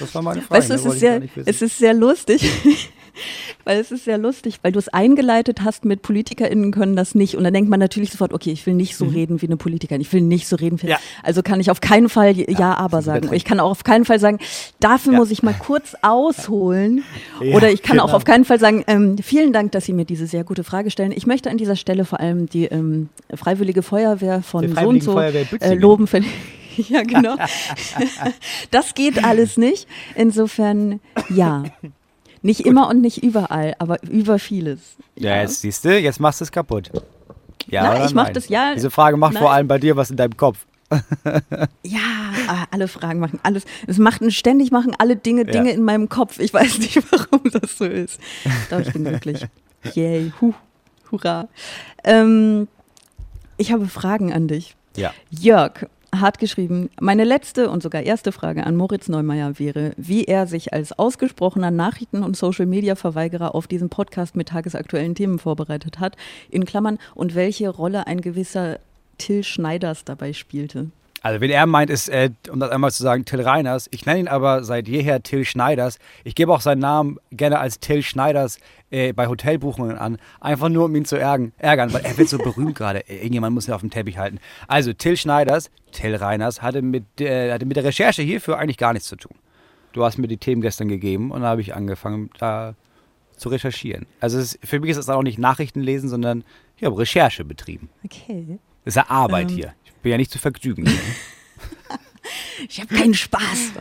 Das 0.00 0.14
war 0.14 0.22
meine 0.22 0.40
Frage. 0.40 0.58
Weißt 0.58 0.70
du, 0.70 0.74
es, 0.74 0.84
ist 0.86 0.98
sehr, 0.98 1.22
es 1.44 1.62
ist 1.62 1.78
sehr 1.78 1.92
lustig. 1.92 2.42
weil 3.64 3.80
es 3.80 3.90
ist 3.90 4.04
sehr 4.04 4.18
lustig, 4.18 4.58
weil 4.62 4.72
du 4.72 4.78
es 4.78 4.88
eingeleitet 4.88 5.62
hast 5.62 5.84
mit 5.84 6.02
PolitikerInnen 6.02 6.70
können 6.72 6.96
das 6.96 7.14
nicht. 7.14 7.36
Und 7.36 7.44
dann 7.44 7.54
denkt 7.54 7.70
man 7.70 7.80
natürlich 7.80 8.10
sofort, 8.10 8.32
okay, 8.32 8.50
ich 8.50 8.66
will 8.66 8.74
nicht 8.74 8.96
so 8.96 9.06
mhm. 9.06 9.12
reden 9.12 9.42
wie 9.42 9.46
eine 9.46 9.56
Politikerin, 9.56 10.00
ich 10.00 10.12
will 10.12 10.20
nicht 10.20 10.46
so 10.46 10.56
reden 10.56 10.80
wie. 10.82 10.88
Ja. 10.88 10.98
Also 11.22 11.42
kann 11.42 11.60
ich 11.60 11.70
auf 11.70 11.80
keinen 11.80 12.08
Fall 12.08 12.36
Ja, 12.36 12.44
ja 12.48 12.74
aber 12.74 13.02
sagen. 13.02 13.32
Ich 13.32 13.44
kann 13.44 13.60
auch 13.60 13.70
auf 13.70 13.84
keinen 13.84 14.04
Fall 14.04 14.18
sagen, 14.18 14.38
dafür 14.80 15.12
ja. 15.12 15.18
muss 15.18 15.30
ich 15.30 15.42
mal 15.42 15.54
kurz 15.54 15.94
ausholen. 16.02 17.04
Oder 17.52 17.70
ich 17.70 17.82
kann 17.82 17.96
genau. 17.96 18.08
auch 18.08 18.12
auf 18.12 18.24
keinen 18.24 18.44
Fall 18.44 18.58
sagen, 18.58 18.84
ähm, 18.86 19.18
vielen 19.18 19.52
Dank, 19.52 19.72
dass 19.72 19.84
Sie 19.84 19.92
mir 19.92 20.04
diese 20.04 20.26
sehr 20.26 20.44
gute 20.44 20.64
Frage 20.64 20.90
stellen. 20.90 21.12
Ich 21.12 21.26
möchte 21.26 21.50
an 21.50 21.58
dieser 21.58 21.76
Stelle 21.76 22.04
vor 22.04 22.20
allem 22.20 22.48
die 22.48 22.64
ähm, 22.64 23.08
Freiwillige 23.34 23.82
Feuerwehr 23.82 24.42
von 24.42 24.74
so 24.74 24.88
und 24.88 25.02
so 25.02 25.18
äh, 25.18 25.74
loben. 25.74 26.08
ja, 26.76 27.02
genau. 27.02 27.36
das 28.70 28.94
geht 28.94 29.24
alles 29.24 29.56
nicht. 29.56 29.86
Insofern, 30.14 31.00
ja. 31.30 31.64
Nicht 32.44 32.58
Gut. 32.58 32.66
immer 32.66 32.88
und 32.88 33.00
nicht 33.00 33.22
überall, 33.22 33.74
aber 33.78 34.02
über 34.02 34.38
vieles. 34.38 34.80
Ja, 35.16 35.30
ja 35.30 35.40
jetzt 35.40 35.62
siehst 35.62 35.82
du, 35.82 35.98
jetzt 35.98 36.20
machst 36.20 36.40
du 36.40 36.44
es 36.44 36.52
kaputt. 36.52 36.90
Ja, 37.68 37.84
Na, 37.84 38.04
ich 38.04 38.12
mach 38.12 38.28
das 38.28 38.50
ja. 38.50 38.74
Diese 38.74 38.90
Frage 38.90 39.16
macht 39.16 39.32
nein. 39.32 39.42
vor 39.42 39.50
allem 39.50 39.66
bei 39.66 39.78
dir 39.78 39.96
was 39.96 40.10
in 40.10 40.18
deinem 40.18 40.36
Kopf. 40.36 40.66
ja, 41.82 42.00
ah, 42.46 42.66
alle 42.70 42.86
Fragen 42.86 43.18
machen 43.18 43.40
alles. 43.42 43.64
Es 43.86 43.96
machen 43.96 44.30
ständig 44.30 44.70
machen 44.70 44.94
alle 44.98 45.16
Dinge 45.16 45.46
Dinge 45.46 45.70
ja. 45.70 45.74
in 45.74 45.84
meinem 45.84 46.10
Kopf. 46.10 46.38
Ich 46.38 46.52
weiß 46.52 46.80
nicht, 46.80 47.02
warum 47.10 47.50
das 47.50 47.78
so 47.78 47.86
ist. 47.86 48.20
Doch, 48.68 48.80
ich 48.80 48.92
bin 48.92 49.04
glücklich. 49.04 49.46
Yay, 49.94 50.30
hu, 50.38 50.52
hurra. 51.10 51.48
Ähm, 52.04 52.68
ich 53.56 53.72
habe 53.72 53.88
Fragen 53.88 54.34
an 54.34 54.48
dich. 54.48 54.76
Ja. 54.96 55.14
Jörg, 55.30 55.86
hat 56.20 56.38
geschrieben, 56.38 56.90
meine 57.00 57.24
letzte 57.24 57.70
und 57.70 57.82
sogar 57.82 58.02
erste 58.02 58.32
Frage 58.32 58.66
an 58.66 58.76
Moritz 58.76 59.08
Neumeier 59.08 59.58
wäre, 59.58 59.92
wie 59.96 60.24
er 60.24 60.46
sich 60.46 60.72
als 60.72 60.98
ausgesprochener 60.98 61.70
Nachrichten- 61.70 62.22
und 62.22 62.36
Social-Media-Verweigerer 62.36 63.54
auf 63.54 63.66
diesen 63.66 63.88
Podcast 63.88 64.36
mit 64.36 64.48
tagesaktuellen 64.48 65.14
Themen 65.14 65.38
vorbereitet 65.38 66.00
hat, 66.00 66.16
in 66.50 66.64
Klammern, 66.64 66.98
und 67.14 67.34
welche 67.34 67.68
Rolle 67.68 68.06
ein 68.06 68.20
gewisser 68.20 68.78
Till 69.18 69.44
Schneiders 69.44 70.04
dabei 70.04 70.32
spielte. 70.32 70.90
Also, 71.24 71.40
wenn 71.40 71.50
er 71.50 71.64
meint, 71.64 71.88
ist, 71.88 72.10
äh, 72.10 72.28
um 72.50 72.60
das 72.60 72.70
einmal 72.70 72.92
zu 72.92 73.02
sagen, 73.02 73.24
Till 73.24 73.40
Reiners. 73.40 73.88
Ich 73.90 74.04
nenne 74.04 74.20
ihn 74.20 74.28
aber 74.28 74.62
seit 74.62 74.88
jeher 74.88 75.22
Till 75.22 75.46
Schneiders. 75.46 75.98
Ich 76.22 76.34
gebe 76.34 76.52
auch 76.52 76.60
seinen 76.60 76.80
Namen 76.80 77.16
gerne 77.30 77.60
als 77.60 77.80
Till 77.80 78.02
Schneiders 78.02 78.58
äh, 78.90 79.14
bei 79.14 79.26
Hotelbuchungen 79.26 79.96
an. 79.96 80.18
Einfach 80.40 80.68
nur, 80.68 80.84
um 80.84 80.94
ihn 80.94 81.06
zu 81.06 81.16
ärgern, 81.16 81.52
ärgern 81.56 81.94
weil 81.94 82.04
er 82.04 82.18
wird 82.18 82.28
so 82.28 82.36
berühmt 82.36 82.74
gerade. 82.76 83.04
Irgendjemand 83.08 83.54
muss 83.54 83.66
ihn 83.66 83.72
auf 83.72 83.80
dem 83.80 83.88
Teppich 83.88 84.18
halten. 84.18 84.38
Also, 84.68 84.92
Till 84.92 85.16
Schneiders, 85.16 85.70
Till 85.92 86.14
Reiners, 86.14 86.60
hatte 86.60 86.82
mit, 86.82 87.06
äh, 87.22 87.52
hatte 87.52 87.64
mit 87.64 87.78
der 87.78 87.84
Recherche 87.84 88.20
hierfür 88.20 88.58
eigentlich 88.58 88.76
gar 88.76 88.92
nichts 88.92 89.08
zu 89.08 89.16
tun. 89.16 89.38
Du 89.94 90.04
hast 90.04 90.18
mir 90.18 90.28
die 90.28 90.36
Themen 90.36 90.60
gestern 90.60 90.88
gegeben 90.88 91.30
und 91.30 91.40
da 91.40 91.46
habe 91.48 91.62
ich 91.62 91.74
angefangen, 91.74 92.28
da 92.38 92.74
zu 93.38 93.48
recherchieren. 93.48 94.04
Also, 94.20 94.38
ist, 94.38 94.58
für 94.62 94.78
mich 94.78 94.90
ist 94.90 94.98
das 94.98 95.08
auch 95.08 95.22
nicht 95.22 95.38
Nachrichten 95.38 95.80
lesen, 95.80 96.10
sondern 96.10 96.44
ich 96.76 96.84
habe 96.84 96.98
Recherche 96.98 97.46
betrieben. 97.46 97.88
Okay. 98.04 98.58
Das 98.84 98.92
ist 98.92 98.96
ja 98.96 99.08
Arbeit 99.08 99.50
ähm. 99.50 99.56
hier 99.56 99.74
bin 100.04 100.12
ja 100.12 100.18
nicht 100.18 100.30
zu 100.30 100.38
vergnügen. 100.38 100.86
ich 102.68 102.80
habe 102.80 102.94
keinen 102.94 103.14
Spaß. 103.14 103.72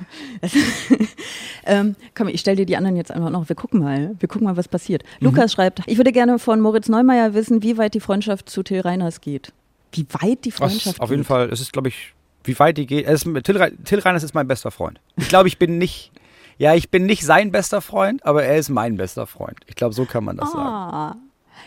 ähm, 1.65 1.95
komm, 2.15 2.29
ich 2.29 2.39
stelle 2.39 2.57
dir 2.57 2.65
die 2.65 2.77
anderen 2.77 2.95
jetzt 2.95 3.11
einfach 3.11 3.29
noch. 3.29 3.47
Wir 3.47 3.55
gucken 3.55 3.81
mal. 3.81 4.15
Wir 4.19 4.27
gucken 4.27 4.45
mal, 4.45 4.57
was 4.57 4.67
passiert. 4.67 5.03
Mhm. 5.19 5.27
Lukas 5.27 5.51
schreibt, 5.51 5.81
ich 5.85 5.97
würde 5.97 6.11
gerne 6.11 6.39
von 6.39 6.59
Moritz 6.61 6.89
Neumeier 6.89 7.33
wissen, 7.33 7.61
wie 7.61 7.77
weit 7.77 7.93
die 7.93 7.99
Freundschaft 7.99 8.49
zu 8.49 8.63
Till 8.63 8.79
Reiners 8.79 9.21
geht. 9.21 9.51
Wie 9.91 10.07
weit 10.21 10.45
die 10.45 10.51
Freundschaft 10.51 10.95
geht? 10.95 11.01
Auf 11.01 11.11
jeden 11.11 11.25
Fall, 11.25 11.49
es 11.49 11.61
ist, 11.61 11.73
glaube 11.73 11.89
ich, 11.89 12.13
wie 12.45 12.57
weit 12.57 12.77
die 12.77 12.87
geht. 12.87 13.05
Ist, 13.05 13.25
Till, 13.43 13.77
Till 13.83 13.99
Reiners 13.99 14.23
ist 14.23 14.33
mein 14.33 14.47
bester 14.47 14.71
Freund. 14.71 14.99
Ich 15.17 15.27
glaube, 15.27 15.47
ich 15.49 15.59
bin 15.59 15.77
nicht, 15.77 16.11
Ja, 16.57 16.73
ich 16.73 16.89
bin 16.89 17.05
nicht 17.05 17.25
sein 17.25 17.51
bester 17.51 17.81
Freund, 17.81 18.25
aber 18.25 18.43
er 18.43 18.57
ist 18.57 18.69
mein 18.69 18.95
bester 18.97 19.27
Freund. 19.27 19.57
Ich 19.67 19.75
glaube, 19.75 19.93
so 19.93 20.05
kann 20.05 20.23
man 20.23 20.37
das 20.37 20.51
sagen. 20.51 20.67
Ah, 20.67 21.15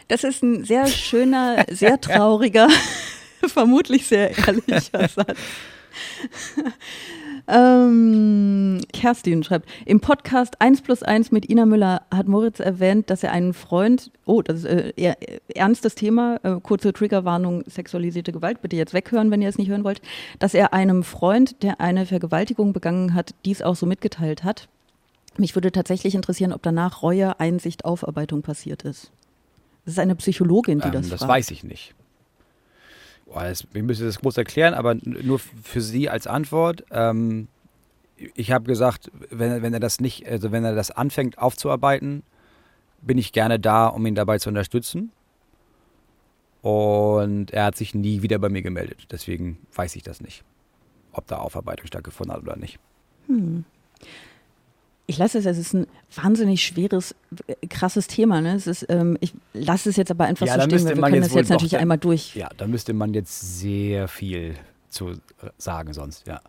das 0.09 0.25
ist 0.25 0.43
ein 0.43 0.65
sehr 0.65 0.87
schöner, 0.87 1.65
sehr 1.71 2.01
trauriger, 2.01 2.69
vermutlich 3.53 4.07
sehr 4.07 4.37
ehrlicher 4.37 5.09
Satz. 5.15 5.39
Ähm, 7.49 8.81
Kerstin 8.93 9.45
schreibt, 9.45 9.69
im 9.85 10.01
Podcast 10.01 10.61
1 10.61 10.83
plus 10.83 11.05
1 11.05 11.31
mit 11.31 11.49
Ina 11.49 11.65
Müller 11.65 12.03
hat 12.13 12.27
Moritz 12.27 12.59
erwähnt, 12.59 13.09
dass 13.09 13.23
er 13.23 13.31
einen 13.31 13.55
Freund, 13.55 14.11
oh, 14.25 14.43
das 14.43 14.59
ist 14.59 14.65
äh, 14.65 14.93
eher 14.97 15.17
ernstes 15.55 15.95
Thema, 15.95 16.41
äh, 16.43 16.59
kurze 16.61 16.93
Triggerwarnung, 16.93 17.63
sexualisierte 17.69 18.33
Gewalt, 18.33 18.63
bitte 18.63 18.75
jetzt 18.75 18.95
weghören, 18.95 19.31
wenn 19.31 19.43
ihr 19.43 19.49
es 19.49 19.59
nicht 19.59 19.69
hören 19.69 19.85
wollt, 19.85 20.03
dass 20.41 20.55
er 20.55 20.73
einem 20.73 21.05
Freund, 21.05 21.63
der 21.63 21.81
eine 21.81 22.07
Vergewaltigung 22.07 22.73
begangen 22.73 23.15
hat, 23.15 23.33
dies 23.45 23.63
auch 23.63 23.77
so 23.77 23.87
mitgeteilt 23.87 24.43
hat. 24.43 24.69
Mich 25.37 25.55
würde 25.55 25.71
tatsächlich 25.71 26.17
interessieren, 26.17 26.53
ob 26.53 26.63
danach 26.63 27.03
Reue, 27.03 27.39
Einsicht, 27.39 27.85
Aufarbeitung 27.85 28.43
passiert 28.43 28.83
ist. 28.83 29.13
Das 29.85 29.93
ist 29.95 29.99
eine 30.01 30.17
Psychologin, 30.17 30.81
die 30.81 30.87
Ähm, 30.87 30.93
das 30.95 31.11
das 31.11 31.21
fragt. 31.21 31.31
weiß 31.31 31.51
ich 31.53 31.63
nicht. 31.63 31.95
Boah, 33.27 33.45
das, 33.45 33.67
ich 33.75 33.83
müsste 33.83 34.05
das 34.05 34.21
groß 34.21 34.37
erklären, 34.37 34.73
aber 34.73 34.95
nur 34.95 35.39
für 35.39 35.81
Sie 35.81 36.09
als 36.09 36.27
Antwort. 36.27 36.85
Ähm, 36.91 37.49
ich 38.17 38.53
habe 38.53 38.65
gesagt, 38.65 39.11
wenn, 39.31 39.63
wenn 39.63 39.75
er 39.75 39.81
das 39.81 40.01
nicht, 40.01 40.27
also 40.27 40.53
wenn 40.53 40.65
er 40.65 40.75
das 40.75 40.91
anfängt 40.91 41.39
aufzuarbeiten, 41.39 42.23
bin 43.03 43.19
ich 43.19 43.33
gerne 43.33 43.61
da, 43.61 43.89
um 43.89 44.07
ihn 44.07 44.15
dabei 44.15 44.39
zu 44.39 44.49
unterstützen. 44.49 45.13
Und 46.63 47.51
er 47.53 47.65
hat 47.65 47.77
sich 47.77 47.95
nie 47.95 48.23
wieder 48.23 48.39
bei 48.39 48.49
mir 48.49 48.63
gemeldet. 48.63 49.07
Deswegen 49.11 49.59
weiß 49.75 49.95
ich 49.97 50.03
das 50.03 50.21
nicht, 50.21 50.43
ob 51.13 51.27
da 51.27 51.37
Aufarbeitung 51.37 51.87
stattgefunden 51.87 52.35
hat 52.35 52.43
oder 52.43 52.57
nicht. 52.57 52.79
Ich 55.09 55.19
lasse 55.19 55.39
es, 55.39 55.47
es 55.47 55.59
ist 55.59 55.73
ein 55.75 55.87
wahnsinnig 56.15 56.65
schweres, 56.65 57.15
krasses 57.71 58.09
Thema. 58.09 58.41
Ne? 58.41 58.55
Es 58.55 58.67
ist, 58.67 58.87
ähm, 58.89 59.17
ich 59.21 59.33
lasse 59.55 59.89
es 59.89 59.97
jetzt 59.97 60.11
aber 60.11 60.25
einfach 60.25 60.47
Ja, 60.47 60.55
so 60.55 60.63
stehen, 60.63 60.85
weil 60.85 60.97
wir 60.97 61.03
können 61.11 61.23
das 61.23 61.35
jetzt 61.35 61.49
natürlich 61.51 61.73
doch- 61.73 61.79
einmal 61.81 61.99
durch. 61.99 62.35
Ja, 62.35 62.49
da 62.57 62.67
müsste 62.67 62.93
man 62.93 63.15
jetzt 63.15 63.59
sehr 63.61 64.09
viel 64.09 64.55
zu 64.89 65.11
äh, 65.11 65.15
sagen 65.59 65.93
sonst, 65.93 66.27
ja. 66.27 66.41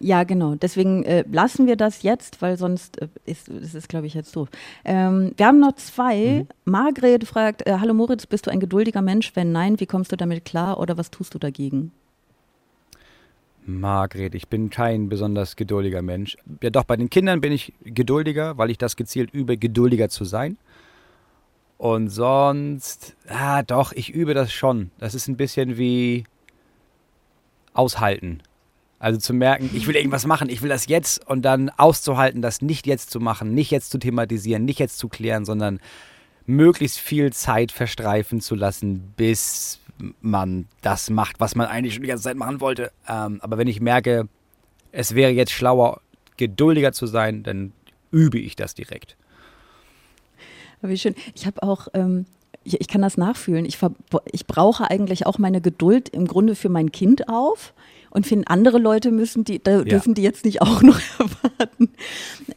Ja, 0.00 0.22
genau. 0.22 0.54
Deswegen 0.54 1.02
äh, 1.04 1.24
lassen 1.32 1.66
wir 1.66 1.74
das 1.74 2.02
jetzt, 2.02 2.40
weil 2.40 2.56
sonst 2.56 3.00
äh, 3.02 3.08
ist 3.24 3.48
es 3.48 3.74
ist, 3.74 3.88
glaube 3.88 4.06
ich, 4.06 4.14
jetzt 4.14 4.36
doof. 4.36 4.48
Ähm, 4.84 5.32
wir 5.36 5.46
haben 5.46 5.58
noch 5.58 5.74
zwei. 5.74 6.46
Margret 6.64 7.24
fragt, 7.24 7.66
äh, 7.66 7.78
hallo 7.80 7.94
Moritz, 7.94 8.26
bist 8.26 8.46
du 8.46 8.50
ein 8.50 8.60
geduldiger 8.60 9.02
Mensch? 9.02 9.32
Wenn 9.34 9.50
nein, 9.50 9.80
wie 9.80 9.86
kommst 9.86 10.12
du 10.12 10.16
damit 10.16 10.44
klar 10.44 10.78
oder 10.78 10.96
was 10.98 11.10
tust 11.10 11.34
du 11.34 11.38
dagegen? 11.38 11.90
Margret, 13.68 14.34
ich 14.34 14.48
bin 14.48 14.70
kein 14.70 15.08
besonders 15.08 15.54
geduldiger 15.54 16.02
Mensch. 16.02 16.36
Ja, 16.62 16.70
doch, 16.70 16.84
bei 16.84 16.96
den 16.96 17.10
Kindern 17.10 17.40
bin 17.40 17.52
ich 17.52 17.74
geduldiger, 17.84 18.56
weil 18.56 18.70
ich 18.70 18.78
das 18.78 18.96
gezielt 18.96 19.32
übe, 19.32 19.58
geduldiger 19.58 20.08
zu 20.08 20.24
sein. 20.24 20.56
Und 21.76 22.08
sonst, 22.08 23.14
ah, 23.28 23.62
doch, 23.62 23.92
ich 23.92 24.12
übe 24.12 24.34
das 24.34 24.52
schon. 24.52 24.90
Das 24.98 25.14
ist 25.14 25.28
ein 25.28 25.36
bisschen 25.36 25.76
wie 25.76 26.24
aushalten. 27.74 28.42
Also 28.98 29.20
zu 29.20 29.32
merken, 29.32 29.70
ich 29.74 29.86
will 29.86 29.94
irgendwas 29.94 30.26
machen, 30.26 30.48
ich 30.48 30.62
will 30.62 30.70
das 30.70 30.88
jetzt 30.88 31.24
und 31.28 31.42
dann 31.42 31.70
auszuhalten, 31.70 32.42
das 32.42 32.62
nicht 32.62 32.86
jetzt 32.86 33.10
zu 33.10 33.20
machen, 33.20 33.54
nicht 33.54 33.70
jetzt 33.70 33.90
zu 33.90 33.98
thematisieren, 33.98 34.64
nicht 34.64 34.80
jetzt 34.80 34.98
zu 34.98 35.08
klären, 35.08 35.44
sondern 35.44 35.78
möglichst 36.46 36.98
viel 36.98 37.32
Zeit 37.32 37.70
verstreifen 37.70 38.40
zu 38.40 38.56
lassen, 38.56 39.12
bis 39.16 39.80
man 40.20 40.66
das 40.82 41.10
macht, 41.10 41.40
was 41.40 41.54
man 41.54 41.66
eigentlich 41.66 41.94
schon 41.94 42.02
die 42.02 42.08
ganze 42.08 42.24
Zeit 42.24 42.36
machen 42.36 42.60
wollte. 42.60 42.92
Ähm, 43.08 43.38
aber 43.42 43.58
wenn 43.58 43.68
ich 43.68 43.80
merke, 43.80 44.28
es 44.92 45.14
wäre 45.14 45.30
jetzt 45.30 45.52
schlauer, 45.52 46.00
geduldiger 46.36 46.92
zu 46.92 47.06
sein, 47.06 47.42
dann 47.42 47.72
übe 48.10 48.38
ich 48.38 48.56
das 48.56 48.74
direkt. 48.74 49.16
Aber 50.80 50.90
Wie 50.90 50.98
schön. 50.98 51.14
Ich 51.34 51.46
habe 51.46 51.62
auch, 51.62 51.88
ähm, 51.94 52.26
ich, 52.64 52.80
ich 52.80 52.88
kann 52.88 53.02
das 53.02 53.16
nachfühlen. 53.16 53.64
Ich, 53.64 53.78
ich 54.32 54.46
brauche 54.46 54.90
eigentlich 54.90 55.26
auch 55.26 55.38
meine 55.38 55.60
Geduld 55.60 56.08
im 56.08 56.26
Grunde 56.26 56.54
für 56.54 56.68
mein 56.68 56.92
Kind 56.92 57.28
auf 57.28 57.74
und 58.10 58.26
finde, 58.26 58.48
andere 58.48 58.78
Leute 58.78 59.10
müssen 59.10 59.44
die, 59.44 59.62
da 59.62 59.82
dürfen 59.82 60.14
die 60.14 60.22
jetzt 60.22 60.44
nicht 60.44 60.62
auch 60.62 60.82
noch 60.82 61.00
erwarten. 61.18 61.90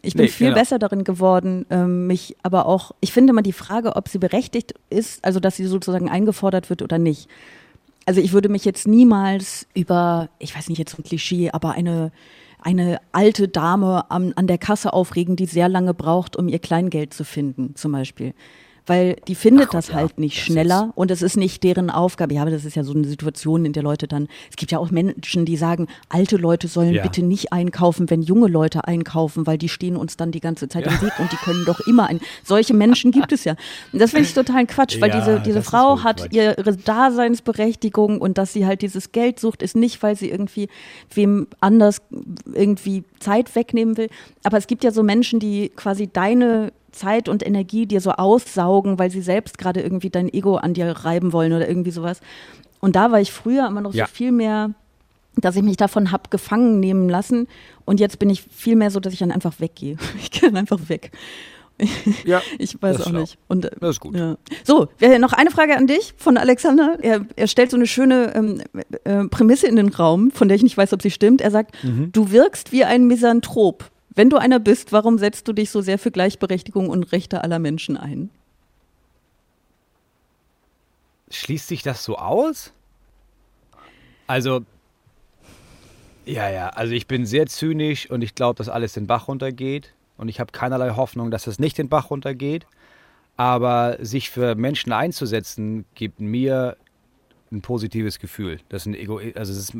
Ich 0.01 0.13
bin 0.13 0.25
Nee, 0.25 0.31
viel 0.31 0.47
genau. 0.47 0.59
besser 0.59 0.79
darin 0.79 1.03
geworden, 1.03 1.65
ähm, 1.69 2.07
mich 2.07 2.35
aber 2.43 2.65
auch, 2.65 2.91
ich 3.01 3.11
finde 3.11 3.31
immer 3.31 3.41
die 3.41 3.53
Frage, 3.53 3.95
ob 3.95 4.07
sie 4.09 4.17
berechtigt 4.19 4.73
ist, 4.89 5.23
also 5.23 5.39
dass 5.39 5.55
sie 5.55 5.65
sozusagen 5.65 6.09
eingefordert 6.09 6.69
wird 6.69 6.81
oder 6.81 6.97
nicht. 6.97 7.27
Also 8.05 8.21
ich 8.21 8.33
würde 8.33 8.49
mich 8.49 8.65
jetzt 8.65 8.87
niemals 8.87 9.67
über, 9.73 10.29
ich 10.39 10.55
weiß 10.55 10.69
nicht 10.69 10.79
jetzt 10.79 10.97
ein 10.97 11.03
Klischee, 11.03 11.51
aber 11.51 11.71
eine, 11.71 12.11
eine 12.59 12.99
alte 13.11 13.47
Dame 13.47 14.09
am, 14.09 14.33
an 14.35 14.47
der 14.47 14.57
Kasse 14.57 14.93
aufregen, 14.93 15.35
die 15.35 15.45
sehr 15.45 15.69
lange 15.69 15.93
braucht, 15.93 16.35
um 16.35 16.47
ihr 16.47 16.59
Kleingeld 16.59 17.13
zu 17.13 17.23
finden, 17.23 17.75
zum 17.75 17.91
Beispiel. 17.91 18.33
Weil 18.87 19.15
die 19.27 19.35
findet 19.35 19.67
Ach 19.69 19.73
das 19.73 19.89
ja. 19.89 19.93
halt 19.95 20.19
nicht 20.19 20.37
Das 20.37 20.43
schneller 20.45 20.91
und 20.95 21.11
es 21.11 21.21
ist 21.21 21.37
nicht 21.37 21.63
deren 21.63 21.89
Aufgabe. 21.91 22.33
Ja, 22.33 22.41
aber 22.41 22.51
das 22.51 22.65
ist 22.65 22.75
ja 22.75 22.83
so 22.83 22.93
eine 22.93 23.05
Situation, 23.07 23.63
in 23.65 23.73
der 23.73 23.83
Leute 23.83 24.07
dann, 24.07 24.27
es 24.49 24.55
gibt 24.55 24.71
ja 24.71 24.79
auch 24.79 24.89
Menschen, 24.89 25.45
die 25.45 25.55
sagen, 25.55 25.87
alte 26.09 26.37
Leute 26.37 26.67
sollen 26.67 26.93
Ja. 26.95 27.03
bitte 27.03 27.21
nicht 27.23 27.53
einkaufen, 27.53 28.09
wenn 28.09 28.21
junge 28.23 28.47
Leute 28.47 28.85
einkaufen, 28.87 29.45
weil 29.45 29.57
die 29.59 29.69
stehen 29.69 29.95
uns 29.95 30.17
dann 30.17 30.31
die 30.31 30.39
ganze 30.39 30.67
Zeit 30.67 30.87
im 30.87 30.99
Weg 31.01 31.13
und 31.19 31.31
die 31.31 31.35
können 31.37 31.63
doch 31.65 31.79
immer 31.81 32.07
ein. 32.07 32.19
Solche 32.43 32.73
Menschen 32.73 33.11
gibt 33.11 33.31
es 33.31 33.43
ja. 33.43 33.55
Und 33.93 33.99
das 34.01 34.11
finde 34.11 34.27
ich 34.27 34.33
total 34.33 34.65
Quatsch, 34.65 34.99
weil 34.99 35.09
Ja, 35.09 35.19
diese, 35.19 35.39
diese 35.41 35.61
Frau 35.61 36.03
hat 36.03 36.17
Quatsch. 36.21 36.33
ihre 36.33 36.75
Daseinsberechtigung 36.75 38.19
und 38.19 38.37
dass 38.37 38.53
sie 38.53 38.65
halt 38.65 38.81
dieses 38.81 39.11
Geld 39.11 39.39
sucht, 39.39 39.61
ist 39.61 39.75
nicht, 39.75 40.01
weil 40.03 40.15
sie 40.15 40.29
irgendwie 40.29 40.67
wem 41.13 41.47
anders 41.59 42.01
irgendwie 42.53 43.03
Zeit 43.21 43.55
wegnehmen 43.55 43.95
will. 43.97 44.09
Aber 44.43 44.57
es 44.57 44.67
gibt 44.67 44.83
ja 44.83 44.91
so 44.91 45.03
Menschen, 45.03 45.39
die 45.39 45.69
quasi 45.69 46.07
deine 46.11 46.73
Zeit 46.91 47.29
und 47.29 47.45
Energie 47.45 47.85
dir 47.85 48.01
so 48.01 48.11
aussaugen, 48.11 48.99
weil 48.99 49.09
sie 49.09 49.21
selbst 49.21 49.57
gerade 49.57 49.81
irgendwie 49.81 50.09
dein 50.09 50.27
Ego 50.27 50.57
an 50.57 50.73
dir 50.73 50.91
reiben 50.91 51.31
wollen 51.31 51.53
oder 51.53 51.67
irgendwie 51.69 51.91
sowas. 51.91 52.19
Und 52.81 52.95
da 52.97 53.11
war 53.11 53.21
ich 53.21 53.31
früher 53.31 53.65
immer 53.67 53.79
noch 53.81 53.93
Ja. 53.93 54.07
so 54.07 54.11
viel 54.13 54.31
mehr, 54.33 54.71
dass 55.37 55.55
ich 55.55 55.61
mich 55.63 55.77
davon 55.77 56.11
hab 56.11 56.29
gefangen 56.31 56.81
nehmen 56.81 57.07
lassen. 57.07 57.47
Und 57.85 57.99
jetzt 58.01 58.19
bin 58.19 58.29
ich 58.29 58.41
viel 58.41 58.75
mehr 58.75 58.91
so, 58.91 58.99
dass 58.99 59.13
ich 59.13 59.19
dann 59.19 59.31
einfach 59.31 59.59
weggehe. 59.59 59.95
Ich 60.21 60.31
gehe 60.31 60.49
dann 60.49 60.57
einfach 60.57 60.89
weg. 60.89 61.11
Ja, 62.25 62.41
Ich 62.59 62.79
weiß 62.81 63.01
auch 63.01 63.11
nicht. 63.11 63.37
Und, 63.47 63.65
äh, 63.65 63.71
Das 63.79 63.91
ist 63.91 63.99
gut. 63.99 64.15
Ja. 64.15 64.37
So, 64.63 64.87
wir, 64.99 65.17
noch 65.19 65.33
eine 65.33 65.49
Frage 65.51 65.75
an 65.77 65.87
dich 65.87 66.13
von 66.17 66.37
Alexander. 66.37 66.97
Er, 67.01 67.25
er 67.35 67.47
stellt 67.47 67.71
so 67.71 67.77
eine 67.77 67.87
schöne 67.87 68.33
ähm, 68.35 68.61
äh, 69.03 69.25
Prämisse 69.27 69.67
in 69.67 69.75
den 69.75 69.89
Raum, 69.89 70.31
von 70.31 70.47
der 70.47 70.55
ich 70.57 70.63
nicht 70.63 70.77
weiß, 70.77 70.93
ob 70.93 71.01
sie 71.01 71.11
stimmt. 71.11 71.41
Er 71.41 71.51
sagt, 71.51 71.75
Mhm. 71.83 72.11
du 72.11 72.31
wirkst 72.31 72.71
wie 72.71 72.83
ein 72.85 73.07
Misanthrop. 73.07 73.89
Wenn 74.13 74.29
du 74.29 74.37
einer 74.37 74.59
bist, 74.59 74.91
warum 74.91 75.17
setzt 75.17 75.47
du 75.47 75.53
dich 75.53 75.69
so 75.71 75.81
sehr 75.81 75.97
für 75.97 76.11
Gleichberechtigung 76.11 76.89
und 76.89 77.11
Rechte 77.11 77.43
aller 77.43 77.59
Menschen 77.59 77.95
ein? 77.97 78.29
Schließt 81.29 81.67
sich 81.67 81.81
das 81.81 82.03
so 82.03 82.17
aus? 82.17 82.73
Also, 84.27 84.61
ja, 86.25 86.49
ja, 86.49 86.69
also 86.69 86.93
ich 86.93 87.07
bin 87.07 87.25
sehr 87.25 87.47
zynisch 87.47 88.09
und 88.09 88.21
ich 88.21 88.35
glaube, 88.35 88.57
dass 88.57 88.69
alles 88.69 88.93
den 88.93 89.07
Bach 89.07 89.27
runtergeht. 89.27 89.93
Und 90.21 90.29
ich 90.29 90.39
habe 90.39 90.51
keinerlei 90.51 90.91
Hoffnung, 90.91 91.31
dass 91.31 91.47
es 91.47 91.57
nicht 91.57 91.79
den 91.79 91.89
Bach 91.89 92.11
runtergeht. 92.11 92.67
Aber 93.37 93.97
sich 93.99 94.29
für 94.29 94.53
Menschen 94.53 94.93
einzusetzen, 94.93 95.85
gibt 95.95 96.21
mir 96.21 96.77
ein 97.51 97.61
positives 97.61 98.19
Gefühl. 98.19 98.59
Das 98.69 98.83
ist 98.83 98.85
ein 98.85 98.93
Ego 98.93 99.19
also 99.33 99.51
ist, 99.51 99.73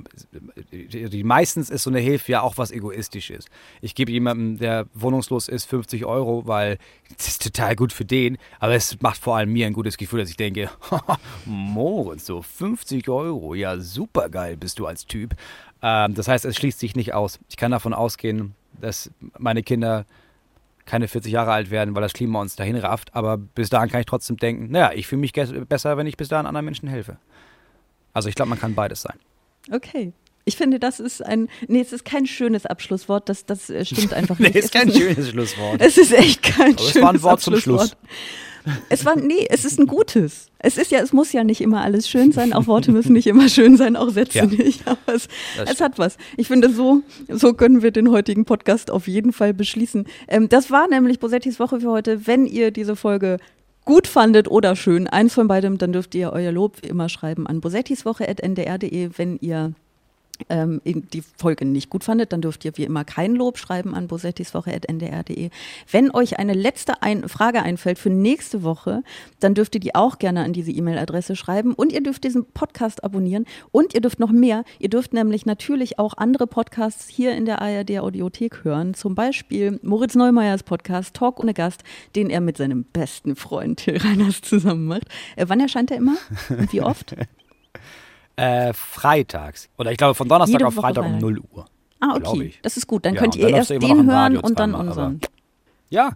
meistens 1.24 1.70
ist 1.70 1.84
so 1.84 1.92
eine 1.92 2.00
Hilfe 2.00 2.32
ja 2.32 2.42
auch 2.42 2.58
was 2.58 2.72
Egoistisches. 2.72 3.46
Ich 3.82 3.94
gebe 3.94 4.12
jemandem, 4.12 4.58
der 4.58 4.88
wohnungslos 4.96 5.48
ist, 5.48 5.66
50 5.66 6.06
Euro, 6.06 6.48
weil 6.48 6.80
es 7.20 7.28
ist 7.28 7.44
total 7.44 7.76
gut 7.76 7.94
für 7.94 8.04
den, 8.04 8.40
aber 8.60 8.74
es 8.74 9.00
macht 9.00 9.20
vor 9.20 9.38
allem 9.38 9.54
mir 9.54 9.68
ein 9.68 9.74
gutes 9.74 9.98
Gefühl, 9.98 10.22
dass 10.22 10.30
ich 10.32 10.38
denke, 10.38 10.72
Moritz, 11.46 12.26
so 12.26 12.42
50 12.42 13.08
Euro, 13.10 13.54
ja 13.54 13.80
super 13.80 14.30
geil 14.30 14.58
bist 14.58 14.80
du 14.80 14.88
als 14.88 15.06
Typ. 15.06 15.36
Ähm, 15.84 16.16
das 16.16 16.28
heißt, 16.28 16.46
es 16.46 16.58
schließt 16.58 16.80
sich 16.80 16.96
nicht 16.96 17.14
aus. 17.14 17.40
Ich 17.48 17.58
kann 17.58 17.72
davon 17.72 17.94
ausgehen, 17.94 18.56
dass 18.82 19.12
meine 19.38 19.64
Kinder 19.64 20.06
keine 20.92 21.08
40 21.08 21.32
Jahre 21.32 21.54
alt 21.54 21.72
werden, 21.72 21.96
weil 21.96 22.02
das 22.02 22.12
Klima 22.12 22.42
uns 22.42 22.58
dahin 22.58 22.76
rafft. 22.76 23.16
Aber 23.16 23.38
bis 23.38 23.70
dahin 23.70 23.90
kann 23.90 24.02
ich 24.02 24.06
trotzdem 24.08 24.36
denken, 24.36 24.70
naja, 24.72 24.92
ich 24.94 25.08
fühle 25.08 25.22
mich 25.22 25.32
besser, 25.32 25.96
wenn 25.96 26.06
ich 26.06 26.18
bis 26.18 26.28
dahin 26.28 26.46
anderen 26.46 26.66
Menschen 26.66 26.90
helfe. 26.90 27.16
Also 28.12 28.28
ich 28.28 28.36
glaube, 28.36 28.50
man 28.50 28.60
kann 28.60 28.76
beides 28.76 29.02
sein. 29.02 29.18
Okay. 29.72 30.12
Ich 30.44 30.58
finde, 30.58 30.80
das 30.80 31.00
ist 31.00 31.24
ein, 31.26 31.48
nee, 31.70 31.80
es 31.80 31.94
ist 31.94 32.04
kein 32.04 32.26
schönes 32.26 32.66
Abschlusswort, 32.66 33.30
das, 33.30 33.46
das 33.46 33.70
äh, 33.70 33.86
stimmt 33.86 34.14
einfach 34.14 34.38
Nee, 34.40 34.48
nicht. 34.48 34.56
ist 34.58 34.66
Es 34.66 34.72
kein 34.72 34.90
ein- 34.90 34.94
schönes 34.94 35.30
Schlusswort. 35.30 35.80
Es 35.82 35.98
ist 35.98 36.12
echt 36.12 36.44
kein 36.44 36.74
Aber 36.74 36.82
es 36.84 36.90
schönes 36.92 37.04
war 37.04 37.14
ein 37.14 37.22
Wort 37.24 37.42
zum 37.42 37.54
Abschlusswort. 37.54 37.96
Es 38.90 39.06
war, 39.06 39.16
nee, 39.16 39.46
es 39.50 39.66
ist 39.66 39.80
ein 39.80 39.88
gutes. 39.88 40.48
Es 40.60 40.78
ist 40.78 40.92
ja, 40.92 41.00
es 41.00 41.14
muss 41.14 41.32
ja 41.34 41.44
nicht 41.44 41.62
immer 41.62 41.82
alles 41.82 42.08
schön 42.08 42.32
sein. 42.32 42.54
Auch 42.54 42.68
Worte 42.68 42.92
müssen 42.92 43.14
nicht 43.14 43.28
immer 43.28 43.50
schön 43.50 43.78
sein, 43.78 43.96
auch 43.96 44.10
Sätze 44.10 44.38
Ja. 44.40 44.46
nicht. 44.46 44.88
Aber 44.88 45.16
es, 45.16 45.28
es 45.66 45.82
hat 45.82 45.98
was. 45.98 46.18
Ich 46.38 46.48
finde, 46.48 46.72
so, 46.72 47.02
so 47.30 47.54
können 47.54 47.82
wir 47.82 47.92
den 47.92 48.12
heutigen 48.12 48.46
Podcast 48.46 48.92
auf 48.92 49.08
jeden 49.08 49.34
Fall 49.34 49.54
beschließen. 49.54 50.06
Ähm, 50.28 50.50
das 50.50 50.70
war 50.72 50.88
nämlich 50.88 51.20
Bosettis 51.20 51.60
Woche 51.60 51.80
für 51.80 51.90
heute. 51.90 52.28
Wenn 52.28 52.46
ihr 52.46 52.72
diese 52.72 52.96
Folge 52.96 53.38
gut 53.86 54.06
fandet 54.08 54.50
oder 54.50 54.76
schön, 54.76 55.08
eins 55.08 55.34
von 55.34 55.48
beidem, 55.48 55.78
dann 55.78 55.92
dürft 55.94 56.14
ihr 56.14 56.32
euer 56.32 56.52
Lob 56.52 56.78
wie 56.84 56.88
immer 56.88 57.10
schreiben 57.10 57.48
an 57.48 57.62
bosettiswoche.ndr.de, 57.62 59.10
wenn 59.18 59.38
ihr 59.42 59.74
ähm, 60.50 60.82
die 60.86 61.22
Folge 61.22 61.66
nicht 61.66 61.90
gut 61.90 62.04
fandet, 62.04 62.34
dann 62.34 62.42
dürft 62.42 62.66
ihr 62.66 62.78
wie 62.78 62.84
immer 62.84 63.04
kein 63.04 63.36
Lob 63.36 63.58
schreiben 63.58 63.96
an 63.96 64.08
bosettiswoche.ndr.de. 64.08 65.50
Wenn 65.92 66.12
euch 66.12 66.40
eine 66.40 66.54
letzte 66.54 67.02
ein 67.02 67.28
Frage 67.28 67.64
einfällt 67.64 68.00
für 68.00 68.10
nächste 68.10 68.64
Woche, 68.64 69.04
dann 69.40 69.54
dürft 69.54 69.76
ihr 69.76 69.82
die 69.82 69.96
auch 69.96 70.20
gerne 70.20 70.44
an 70.44 70.54
diese 70.54 70.72
E-Mail-Adresse 70.72 71.36
schreiben 71.36 71.74
und 71.74 71.92
ihr 71.92 72.02
dürft 72.02 72.24
diesen 72.24 72.46
Podcast 72.46 73.04
abonnieren 73.04 73.46
und 73.72 73.94
ihr 73.94 74.02
dürft 74.02 74.20
noch 74.20 74.32
mehr. 74.32 74.64
Ihr 74.80 74.90
dürft 74.90 75.14
nämlich 75.14 75.46
natürlich 75.46 76.00
auch 76.00 76.16
andere 76.18 76.48
Podcasts 76.48 77.08
hier 77.08 77.34
in 77.34 77.46
der 77.46 77.62
ARD 77.62 78.00
Audiothek 78.00 78.64
hören, 78.64 78.94
zum 78.94 79.16
Beispiel 79.16 79.80
Moritz 79.84 80.16
Neumeyers 80.16 80.64
Podcast 80.64 81.16
Talk 81.16 81.40
ohne 81.40 81.54
Gast, 81.54 81.84
den 82.16 82.30
er 82.30 82.42
mit 82.42 82.58
seinem 82.58 82.84
besten 82.84 83.36
Freund 83.36 83.80
Till 83.80 83.98
Reiners 83.98 84.42
zusammen 84.42 84.86
macht. 84.86 85.06
Äh, 85.36 85.46
wann 85.48 85.60
erscheint 85.60 85.92
er 85.92 85.98
immer 85.98 86.18
und 86.50 86.72
wie 86.74 86.82
oft? 86.82 87.16
Äh, 88.42 88.74
freitags. 88.74 89.70
Oder 89.78 89.92
ich 89.92 89.98
glaube 89.98 90.16
von 90.16 90.28
Donnerstag 90.28 90.54
Jede 90.54 90.68
auf 90.68 90.76
Woche 90.76 90.82
Freitag 90.88 91.04
um 91.06 91.12
Freitag. 91.12 91.22
0 91.22 91.40
Uhr. 91.54 91.66
Ah, 92.00 92.16
okay. 92.16 92.44
ich. 92.46 92.60
Das 92.64 92.78
ist 92.78 92.88
gut. 92.88 93.06
Dann 93.06 93.14
Ja, 93.14 93.22
könnt 93.22 93.36
ihr 93.36 93.46
dann 93.46 93.54
erst 93.56 93.70
er 93.72 93.80
den 93.80 94.10
hören 94.12 94.38
und 94.38 94.58
dann 94.60 94.72
zweimal, 94.72 94.90
aber- 94.92 95.06
unseren. 95.08 95.22
Ja, 95.90 96.12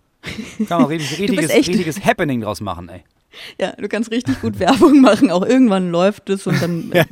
kann 0.68 0.82
man 0.82 0.86
richtig, 0.86 1.20
richtiges, 1.20 1.52
richtiges 1.54 2.04
Happening 2.04 2.42
draus 2.42 2.62
machen, 2.62 2.90
ey. 2.90 3.04
Ja, 3.60 3.74
du 3.74 3.88
kannst 3.90 4.12
richtig 4.12 4.42
gut 4.42 4.58
Werbung 4.60 5.02
machen. 5.02 5.30
Auch 5.30 5.44
irgendwann 5.46 5.92
läuft 5.92 6.30
es 6.30 6.48
und 6.48 6.62
dann. 6.62 6.92
äh, 6.94 7.06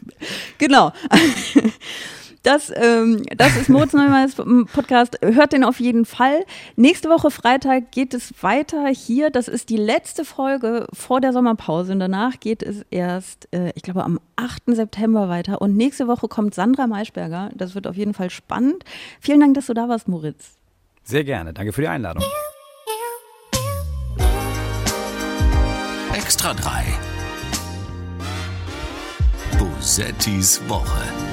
Genau. 0.57 0.91
Das, 2.44 2.74
ähm, 2.76 3.24
das 3.38 3.56
ist 3.56 3.70
Moritz 3.70 3.94
Neumeyers 3.94 4.36
Podcast. 4.74 5.18
Hört 5.22 5.54
den 5.54 5.64
auf 5.64 5.80
jeden 5.80 6.06
Fall. 6.06 6.44
Nächste 6.76 7.10
Woche 7.10 7.32
Freitag 7.32 7.91
geht 7.91 8.14
es 8.14 8.34
weiter 8.41 8.88
hier. 8.88 9.30
Das 9.30 9.48
ist 9.48 9.70
die 9.70 9.78
letzte 9.78 10.26
Folge 10.26 10.86
vor 10.91 11.22
der 11.22 11.32
Sommerpause. 11.32 11.94
Und 11.94 12.00
danach 12.00 12.41
geht 12.41 12.62
es 12.62 12.86
erst, 12.91 13.48
äh, 13.54 13.72
ich 13.76 13.82
glaube, 13.82 14.04
am 14.04 14.20
8. 14.36 14.64
September 14.68 15.30
weiter. 15.30 15.62
Und 15.62 15.78
nächste 15.78 16.10
Woche 16.10 16.28
kommt 16.28 16.54
Sandra 16.54 16.86
Maischberger. 16.86 17.50
Das 17.56 17.76
wird 17.76 17.88
auf 17.88 17.96
jeden 17.96 18.14
Fall 18.14 18.30
spannend. 18.30 18.84
Vielen 19.22 19.39
Dank, 19.39 19.54
dass 19.54 19.68
du 19.68 19.74
da 19.74 19.88
warst, 19.88 20.10
Moritz. 20.10 20.58
Sehr 21.04 21.24
gerne. 21.24 21.54
Danke 21.54 21.72
für 21.72 21.82
die 21.82 21.88
Einladung. 21.88 22.24
Extra 26.14 26.54
3. 26.54 26.84
Bosettis 29.58 30.62
Woche. 30.68 31.33